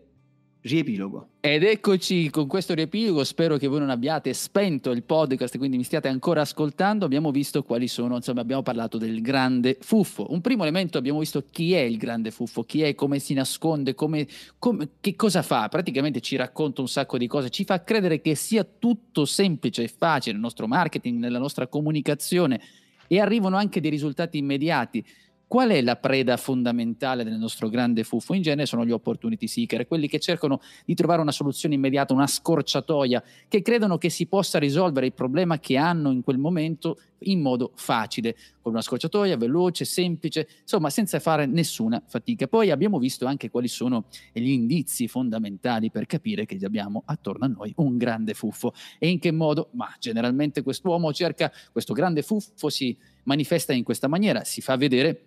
riepilogo. 0.62 1.31
Ed 1.44 1.64
eccoci 1.64 2.30
con 2.30 2.46
questo 2.46 2.76
riepilogo, 2.76 3.24
spero 3.24 3.58
che 3.58 3.66
voi 3.66 3.80
non 3.80 3.89
abbiate 3.89 4.32
spento 4.32 4.92
il 4.92 5.02
podcast, 5.02 5.58
quindi 5.58 5.76
mi 5.76 5.84
stiate 5.84 6.08
ancora 6.08 6.42
ascoltando, 6.42 7.04
abbiamo 7.04 7.32
visto 7.32 7.64
quali 7.64 7.88
sono, 7.88 8.16
insomma 8.16 8.42
abbiamo 8.42 8.62
parlato 8.62 9.00
del 9.00 9.22
grande 9.22 9.76
fuffo. 9.82 10.28
Un 10.30 10.39
primo 10.42 10.62
elemento 10.62 11.00
abbiamo 11.00 11.18
visto 11.18 11.46
chi 11.50 11.74
è 11.74 11.80
il 11.80 11.98
grande 11.98 12.30
fuffo, 12.30 12.62
chi 12.62 12.84
è, 12.84 12.94
come 12.94 13.18
si 13.18 13.34
nasconde, 13.34 13.96
come, 13.96 14.28
come, 14.60 14.89
che 15.02 15.16
cosa 15.16 15.42
fa, 15.42 15.68
praticamente 15.68 16.22
ci 16.22 16.36
racconta 16.36 16.82
un 16.82 16.88
sacco 16.88 17.18
di 17.18 17.26
cose, 17.26 17.50
ci 17.50 17.66
fa 17.66 17.84
credere 17.84 18.22
che 18.22 18.36
sia 18.36 18.64
tutto 18.64 19.26
semplice 19.26 19.82
e 19.82 19.88
facile 19.88 20.34
nel 20.34 20.44
nostro 20.44 20.68
marketing, 20.68 21.18
nella 21.18 21.39
nostra 21.39 21.66
comunicazione 21.66 22.62
e 23.08 23.20
arrivano 23.20 23.58
anche 23.58 23.82
dei 23.82 23.89
risultati 23.89 24.38
immediati. 24.38 25.04
Qual 25.52 25.70
è 25.70 25.82
la 25.82 25.97
preda 25.97 26.38
fondamentale 26.38 27.26
del 27.26 27.38
nostro 27.38 27.68
grande 27.68 28.06
fuffo? 28.06 28.34
In 28.34 28.41
genere 28.41 28.66
sono 28.66 28.86
gli 28.86 28.91
opportunity 28.91 29.47
seeker, 29.47 29.86
quelli 29.86 30.08
che 30.08 30.18
cercano 30.18 30.62
di 30.86 30.95
trovare 30.95 31.20
una 31.20 31.34
soluzione 31.34 31.76
immediata, 31.76 32.14
una 32.14 32.26
scorciatoia, 32.26 33.22
che 33.49 33.62
credono 33.62 33.97
che 33.97 34.10
si 34.10 34.28
possa 34.28 34.60
risolvere 34.60 35.08
il 35.08 35.14
problema 35.14 35.60
che 35.60 35.76
hanno 35.76 36.12
in 36.12 36.22
quel 36.22 36.38
momento 36.38 37.02
in 37.24 37.41
modo 37.41 37.74
facile, 37.76 38.34
con 38.62 38.72
una 38.72 38.82
scorciatoia 38.82 39.36
veloce, 39.36 39.84
semplice, 39.84 40.47
insomma 40.62 40.89
senza 40.89 41.20
fare 41.20 41.45
nessuna 41.47 42.02
fatica. 42.08 42.47
Poi 42.47 42.72
abbiamo 42.72 42.97
visto 42.97 43.26
anche 43.26 43.49
quali 43.49 43.68
sono 43.68 44.06
gli 44.32 44.52
indizi 44.52 45.10
fondamentali 45.10 45.91
per 45.91 46.06
capire 46.06 46.45
che 46.45 46.58
abbiamo 46.64 47.04
attorno 47.08 47.43
a 47.43 47.49
noi 47.49 47.74
un 47.76 47.97
grande 47.97 48.34
fuffo 48.36 48.74
e 48.97 49.10
in 49.10 49.20
che 49.20 49.34
modo, 49.34 49.68
ma 49.74 49.93
generalmente 49.99 50.64
quest'uomo 50.64 51.12
cerca, 51.12 51.52
questo 51.74 51.93
grande 51.93 52.22
fuffo 52.22 52.70
si 52.70 52.97
manifesta 53.24 53.74
in 53.74 53.84
questa 53.84 54.08
maniera, 54.08 54.45
si 54.45 54.62
fa 54.62 54.78
vedere 54.78 55.26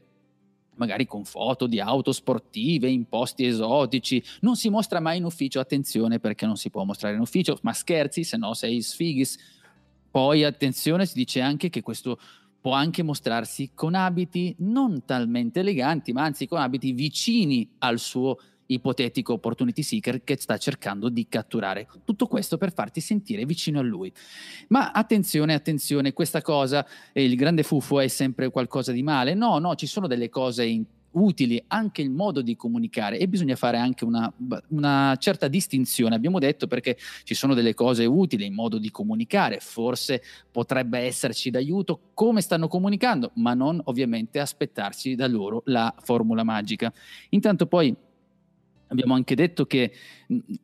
magari 0.76 1.06
con 1.06 1.24
foto 1.24 1.66
di 1.66 1.80
auto 1.80 2.12
sportive 2.12 2.88
in 2.88 3.06
posti 3.08 3.46
esotici, 3.46 4.22
non 4.40 4.56
si 4.56 4.68
mostra 4.68 5.00
mai 5.00 5.18
in 5.18 5.24
ufficio, 5.24 5.60
attenzione 5.60 6.18
perché 6.18 6.46
non 6.46 6.56
si 6.56 6.70
può 6.70 6.84
mostrare 6.84 7.14
in 7.14 7.20
ufficio, 7.20 7.58
ma 7.62 7.72
scherzi, 7.72 8.24
se 8.24 8.36
no 8.36 8.54
sei 8.54 8.82
sfighis. 8.82 9.36
Poi 10.10 10.44
attenzione, 10.44 11.06
si 11.06 11.14
dice 11.14 11.40
anche 11.40 11.70
che 11.70 11.82
questo 11.82 12.18
può 12.60 12.72
anche 12.72 13.02
mostrarsi 13.02 13.72
con 13.74 13.94
abiti 13.94 14.54
non 14.60 15.04
talmente 15.04 15.60
eleganti, 15.60 16.12
ma 16.12 16.22
anzi 16.22 16.46
con 16.46 16.60
abiti 16.60 16.92
vicini 16.92 17.68
al 17.78 17.98
suo 17.98 18.38
ipotetico 18.66 19.34
opportunity 19.34 19.82
seeker 19.82 20.22
che 20.24 20.36
sta 20.38 20.56
cercando 20.56 21.08
di 21.08 21.26
catturare. 21.28 21.88
Tutto 22.04 22.26
questo 22.26 22.56
per 22.58 22.72
farti 22.72 23.00
sentire 23.00 23.44
vicino 23.44 23.80
a 23.80 23.82
lui. 23.82 24.12
Ma 24.68 24.90
attenzione, 24.92 25.54
attenzione, 25.54 26.12
questa 26.12 26.42
cosa, 26.42 26.86
eh, 27.12 27.24
il 27.24 27.36
grande 27.36 27.62
fuffo 27.62 28.00
è 28.00 28.08
sempre 28.08 28.50
qualcosa 28.50 28.92
di 28.92 29.02
male? 29.02 29.34
No, 29.34 29.58
no, 29.58 29.74
ci 29.74 29.86
sono 29.86 30.06
delle 30.06 30.28
cose 30.28 30.64
in 30.64 30.84
utili 31.14 31.62
anche 31.68 32.02
il 32.02 32.10
modo 32.10 32.40
di 32.40 32.56
comunicare 32.56 33.18
e 33.18 33.28
bisogna 33.28 33.56
fare 33.56 33.78
anche 33.78 34.04
una, 34.04 34.32
una, 34.68 35.16
certa 35.18 35.48
distinzione. 35.48 36.14
Abbiamo 36.14 36.38
detto 36.38 36.66
perché 36.66 36.96
ci 37.24 37.34
sono 37.34 37.54
delle 37.54 37.74
cose 37.74 38.04
utili 38.04 38.46
in 38.46 38.54
modo 38.54 38.78
di 38.78 38.90
comunicare, 38.90 39.58
forse 39.60 40.22
potrebbe 40.50 40.98
esserci 40.98 41.50
d'aiuto 41.50 42.10
come 42.14 42.40
stanno 42.40 42.68
comunicando, 42.68 43.32
ma 43.34 43.54
non 43.54 43.80
ovviamente 43.84 44.38
aspettarci 44.38 45.14
da 45.14 45.26
loro 45.26 45.62
la 45.66 45.94
formula 46.02 46.42
magica. 46.42 46.92
Intanto 47.30 47.66
poi 47.66 47.94
Abbiamo 48.88 49.14
anche 49.14 49.34
detto 49.34 49.66
che 49.66 49.92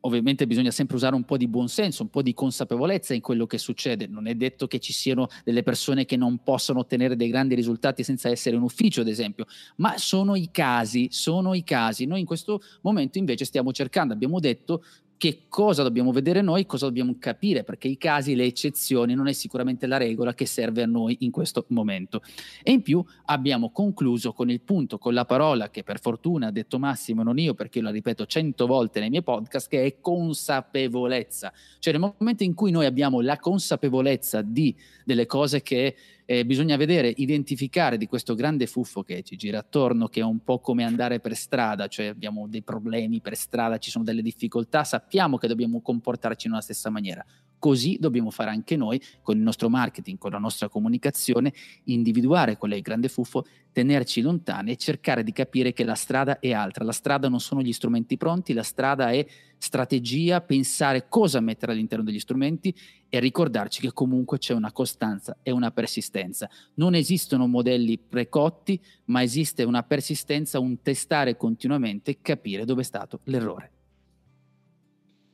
ovviamente 0.01 0.47
bisogna 0.47 0.71
sempre 0.71 0.95
usare 0.95 1.15
un 1.15 1.23
po' 1.23 1.37
di 1.37 1.47
buonsenso, 1.47 2.03
un 2.03 2.09
po' 2.09 2.21
di 2.21 2.33
consapevolezza 2.33 3.13
in 3.13 3.21
quello 3.21 3.45
che 3.47 3.57
succede. 3.57 4.07
Non 4.07 4.27
è 4.27 4.35
detto 4.35 4.67
che 4.67 4.79
ci 4.79 4.93
siano 4.93 5.27
delle 5.43 5.63
persone 5.63 6.05
che 6.05 6.17
non 6.17 6.43
possono 6.43 6.79
ottenere 6.79 7.15
dei 7.15 7.29
grandi 7.29 7.55
risultati 7.55 8.03
senza 8.03 8.29
essere 8.29 8.55
in 8.55 8.61
ufficio, 8.61 9.01
ad 9.01 9.07
esempio, 9.07 9.45
ma 9.77 9.97
sono 9.97 10.35
i 10.35 10.49
casi, 10.51 11.07
sono 11.11 11.53
i 11.53 11.63
casi. 11.63 12.05
Noi 12.05 12.19
in 12.19 12.25
questo 12.25 12.61
momento 12.81 13.17
invece 13.17 13.45
stiamo 13.45 13.71
cercando, 13.71 14.13
abbiamo 14.13 14.39
detto, 14.39 14.83
che 15.21 15.43
cosa 15.49 15.83
dobbiamo 15.83 16.11
vedere 16.11 16.41
noi, 16.41 16.65
cosa 16.65 16.87
dobbiamo 16.87 17.15
capire, 17.19 17.63
perché 17.63 17.87
i 17.87 17.95
casi, 17.95 18.33
le 18.33 18.45
eccezioni 18.45 19.13
non 19.13 19.27
è 19.27 19.33
sicuramente 19.33 19.85
la 19.85 19.97
regola 19.97 20.33
che 20.33 20.47
serve 20.47 20.81
a 20.81 20.87
noi 20.87 21.17
in 21.19 21.29
questo 21.29 21.63
momento. 21.67 22.23
E 22.63 22.71
in 22.71 22.81
più 22.81 23.05
abbiamo 23.25 23.69
concluso 23.69 24.33
con 24.33 24.49
il 24.49 24.61
punto, 24.61 24.97
con 24.97 25.13
la 25.13 25.23
parola 25.25 25.69
che 25.69 25.83
per 25.83 25.99
fortuna 25.99 26.47
ha 26.47 26.51
detto 26.51 26.79
Massimo, 26.79 27.21
non 27.21 27.37
io 27.37 27.53
perché 27.53 27.77
io 27.77 27.83
la 27.83 27.91
ripeto 27.91 28.25
cento 28.25 28.65
volte 28.65 28.99
nei 28.99 29.11
miei 29.11 29.21
podcast, 29.21 29.69
che 29.69 29.85
è 29.85 29.99
consapevolezza. 30.01 31.53
Cioè 31.77 31.93
nel 31.93 32.15
momento 32.17 32.41
in 32.41 32.55
cui 32.55 32.71
noi 32.71 32.87
abbiamo 32.87 33.21
la 33.21 33.37
consapevolezza 33.37 34.41
di 34.41 34.75
delle 35.05 35.27
cose 35.27 35.61
che 35.61 35.95
eh, 36.31 36.45
bisogna 36.45 36.77
vedere, 36.77 37.11
identificare 37.13 37.97
di 37.97 38.07
questo 38.07 38.35
grande 38.35 38.65
fuffo 38.65 39.03
che 39.03 39.21
ci 39.21 39.35
gira 39.35 39.59
attorno, 39.59 40.07
che 40.07 40.21
è 40.21 40.23
un 40.23 40.41
po' 40.45 40.59
come 40.59 40.85
andare 40.85 41.19
per 41.19 41.35
strada, 41.35 41.87
cioè 41.87 42.05
abbiamo 42.05 42.47
dei 42.47 42.61
problemi 42.61 43.19
per 43.19 43.35
strada, 43.35 43.77
ci 43.77 43.89
sono 43.89 44.05
delle 44.05 44.21
difficoltà, 44.21 44.85
sappiamo 44.85 45.37
che 45.37 45.49
dobbiamo 45.49 45.81
comportarci 45.81 46.47
una 46.47 46.61
stessa 46.61 46.89
maniera. 46.89 47.25
Così 47.61 47.97
dobbiamo 47.99 48.31
fare 48.31 48.49
anche 48.49 48.75
noi 48.75 48.99
con 49.21 49.37
il 49.37 49.43
nostro 49.43 49.69
marketing, 49.69 50.17
con 50.17 50.31
la 50.31 50.39
nostra 50.39 50.67
comunicazione, 50.67 51.53
individuare 51.83 52.57
qual 52.57 52.71
è 52.71 52.75
il 52.75 52.81
grande 52.81 53.07
fuffo, 53.07 53.45
tenerci 53.71 54.21
lontani 54.21 54.71
e 54.71 54.77
cercare 54.77 55.21
di 55.23 55.31
capire 55.31 55.71
che 55.71 55.83
la 55.83 55.93
strada 55.93 56.39
è 56.39 56.53
altra. 56.53 56.83
La 56.83 56.91
strada 56.91 57.29
non 57.29 57.39
sono 57.39 57.61
gli 57.61 57.71
strumenti 57.71 58.17
pronti, 58.17 58.53
la 58.53 58.63
strada 58.63 59.11
è 59.11 59.23
strategia, 59.59 60.41
pensare 60.41 61.05
cosa 61.07 61.39
mettere 61.39 61.73
all'interno 61.73 62.03
degli 62.03 62.19
strumenti 62.19 62.75
e 63.07 63.19
ricordarci 63.19 63.79
che 63.79 63.93
comunque 63.93 64.39
c'è 64.39 64.55
una 64.55 64.71
costanza 64.71 65.37
e 65.43 65.51
una 65.51 65.69
persistenza. 65.69 66.49
Non 66.77 66.95
esistono 66.95 67.45
modelli 67.45 67.99
precotti, 67.99 68.81
ma 69.05 69.21
esiste 69.21 69.61
una 69.61 69.83
persistenza, 69.83 70.57
un 70.57 70.81
testare 70.81 71.37
continuamente 71.37 72.09
e 72.09 72.17
capire 72.23 72.65
dove 72.65 72.81
è 72.81 72.85
stato 72.85 73.19
l'errore. 73.25 73.80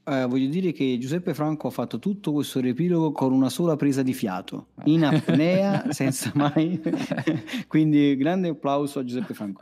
Eh, 0.07 0.25
voglio 0.25 0.47
dire 0.47 0.71
che 0.71 0.97
Giuseppe 0.97 1.33
Franco 1.33 1.67
ha 1.67 1.71
fatto 1.71 1.99
tutto 1.99 2.31
questo 2.31 2.61
riepilogo 2.61 3.11
con 3.11 3.33
una 3.33 3.49
sola 3.49 3.75
presa 3.75 4.01
di 4.03 4.13
fiato, 4.13 4.67
in 4.85 5.03
apnea, 5.03 5.87
senza 5.91 6.31
mai... 6.33 6.81
Quindi 7.67 8.15
grande 8.15 8.47
applauso 8.47 8.99
a 8.99 9.03
Giuseppe 9.03 9.33
Franco. 9.33 9.61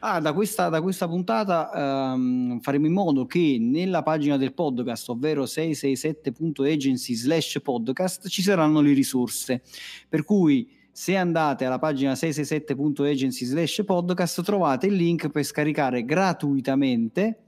Ah, 0.00 0.20
da, 0.20 0.34
questa, 0.34 0.68
da 0.68 0.82
questa 0.82 1.08
puntata 1.08 2.12
ehm, 2.12 2.60
faremo 2.60 2.86
in 2.86 2.92
modo 2.92 3.24
che 3.24 3.56
nella 3.58 4.02
pagina 4.02 4.36
del 4.36 4.52
podcast, 4.52 5.08
ovvero 5.08 5.44
667.agency 5.44 7.14
slash 7.14 7.60
podcast, 7.62 8.28
ci 8.28 8.42
saranno 8.42 8.82
le 8.82 8.92
risorse. 8.92 9.62
Per 10.08 10.24
cui 10.24 10.68
se 10.92 11.16
andate 11.16 11.64
alla 11.64 11.78
pagina 11.78 12.12
667.agency 12.12 13.46
slash 13.46 13.82
podcast 13.84 14.42
trovate 14.42 14.88
il 14.88 14.94
link 14.94 15.30
per 15.30 15.42
scaricare 15.42 16.04
gratuitamente 16.04 17.45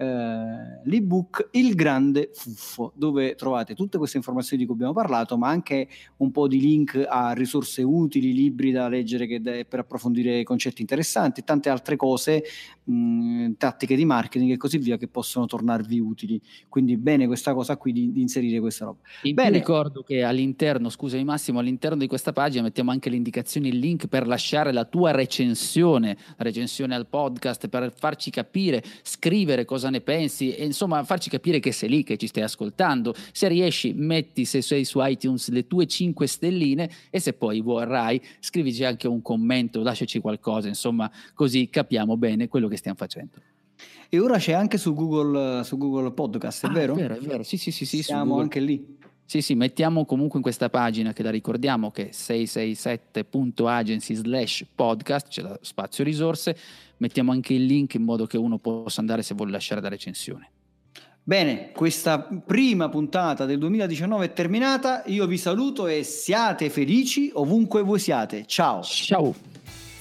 eh, 0.00 0.80
l'ebook 0.84 1.50
Il 1.52 1.74
Grande 1.74 2.30
Fuffo, 2.32 2.92
dove 2.96 3.34
trovate 3.34 3.74
tutte 3.74 3.98
queste 3.98 4.16
informazioni 4.16 4.62
di 4.62 4.64
cui 4.64 4.74
abbiamo 4.74 4.94
parlato, 4.94 5.36
ma 5.36 5.48
anche 5.48 5.88
un 6.18 6.30
po' 6.30 6.48
di 6.48 6.58
link 6.58 7.04
a 7.06 7.32
risorse 7.32 7.82
utili, 7.82 8.32
libri 8.32 8.70
da 8.70 8.88
leggere 8.88 9.26
de- 9.42 9.66
per 9.66 9.80
approfondire 9.80 10.42
concetti 10.42 10.80
interessanti, 10.80 11.44
tante 11.44 11.68
altre 11.68 11.96
cose, 11.96 12.42
mh, 12.84 13.52
tattiche 13.58 13.94
di 13.94 14.06
marketing 14.06 14.52
e 14.52 14.56
così 14.56 14.78
via 14.78 14.96
che 14.96 15.06
possono 15.06 15.44
tornarvi 15.44 16.00
utili. 16.00 16.40
Quindi 16.70 16.96
bene 16.96 17.26
questa 17.26 17.52
cosa 17.52 17.76
qui 17.76 17.92
di, 17.92 18.10
di 18.10 18.22
inserire 18.22 18.58
questa 18.58 18.86
roba. 18.86 19.00
In 19.24 19.34
bene. 19.34 19.50
ricordo 19.50 20.02
che 20.02 20.22
all'interno, 20.22 20.88
scusami 20.88 21.24
Massimo, 21.24 21.58
all'interno 21.58 21.98
di 21.98 22.06
questa 22.06 22.32
pagina 22.32 22.62
mettiamo 22.62 22.90
anche 22.90 23.10
le 23.10 23.16
indicazioni, 23.16 23.68
il 23.68 23.78
link 23.78 24.06
per 24.06 24.26
lasciare 24.26 24.72
la 24.72 24.86
tua 24.86 25.10
recensione, 25.10 26.16
recensione 26.38 26.94
al 26.94 27.06
podcast, 27.06 27.68
per 27.68 27.92
farci 27.94 28.30
capire, 28.30 28.82
scrivere 29.02 29.66
cosa 29.66 29.88
ne 29.90 30.00
pensi 30.00 30.54
e 30.54 30.64
insomma 30.64 31.02
farci 31.04 31.28
capire 31.28 31.60
che 31.60 31.72
sei 31.72 31.88
lì, 31.88 32.02
che 32.02 32.16
ci 32.16 32.26
stai 32.26 32.42
ascoltando. 32.42 33.14
Se 33.32 33.48
riesci, 33.48 33.92
metti 33.92 34.44
se 34.44 34.62
sei 34.62 34.84
su 34.84 34.98
iTunes 35.02 35.50
le 35.50 35.66
tue 35.66 35.86
5 35.86 36.26
stelline 36.26 36.90
e 37.10 37.20
se 37.20 37.32
poi 37.32 37.60
vorrai 37.60 38.20
scrivici 38.38 38.84
anche 38.84 39.08
un 39.08 39.22
commento, 39.22 39.82
lasciaci 39.82 40.20
qualcosa, 40.20 40.68
insomma 40.68 41.10
così 41.34 41.68
capiamo 41.68 42.16
bene 42.16 42.48
quello 42.48 42.68
che 42.68 42.76
stiamo 42.76 42.96
facendo. 42.96 43.36
E 44.08 44.18
ora 44.18 44.38
c'è 44.38 44.52
anche 44.52 44.76
su 44.76 44.92
Google, 44.94 45.62
su 45.62 45.76
Google 45.76 46.10
Podcast, 46.10 46.66
è 46.66 46.68
ah, 46.68 46.72
vero? 46.72 46.94
È 46.94 46.96
vero, 46.96 47.14
è 47.14 47.20
vero, 47.20 47.42
sì 47.42 47.56
sì 47.56 47.70
sì. 47.70 47.84
sì 47.84 48.02
Siamo 48.02 48.40
anche 48.40 48.60
lì. 48.60 48.98
Sì, 49.30 49.42
sì, 49.42 49.54
mettiamo 49.54 50.06
comunque 50.06 50.38
in 50.38 50.42
questa 50.42 50.68
pagina 50.68 51.12
che 51.12 51.22
la 51.22 51.30
ricordiamo 51.30 51.92
che 51.92 52.08
è 52.08 52.12
667.agency 52.12 54.14
slash 54.14 54.66
podcast, 54.74 55.28
c'è 55.28 55.42
lo 55.42 55.56
spazio 55.60 56.02
risorse, 56.02 56.56
mettiamo 57.00 57.32
anche 57.32 57.54
il 57.54 57.64
link 57.64 57.94
in 57.94 58.04
modo 58.04 58.26
che 58.26 58.38
uno 58.38 58.58
possa 58.58 59.00
andare 59.00 59.22
se 59.22 59.34
vuole 59.34 59.50
lasciare 59.50 59.80
la 59.80 59.88
recensione. 59.88 60.50
Bene, 61.22 61.70
questa 61.72 62.18
prima 62.18 62.88
puntata 62.88 63.44
del 63.44 63.58
2019 63.58 64.24
è 64.24 64.32
terminata, 64.32 65.02
io 65.06 65.26
vi 65.26 65.36
saluto 65.36 65.86
e 65.86 66.02
siate 66.02 66.70
felici 66.70 67.30
ovunque 67.34 67.82
voi 67.82 67.98
siate. 67.98 68.44
Ciao. 68.46 68.82
Ciao. 68.82 69.49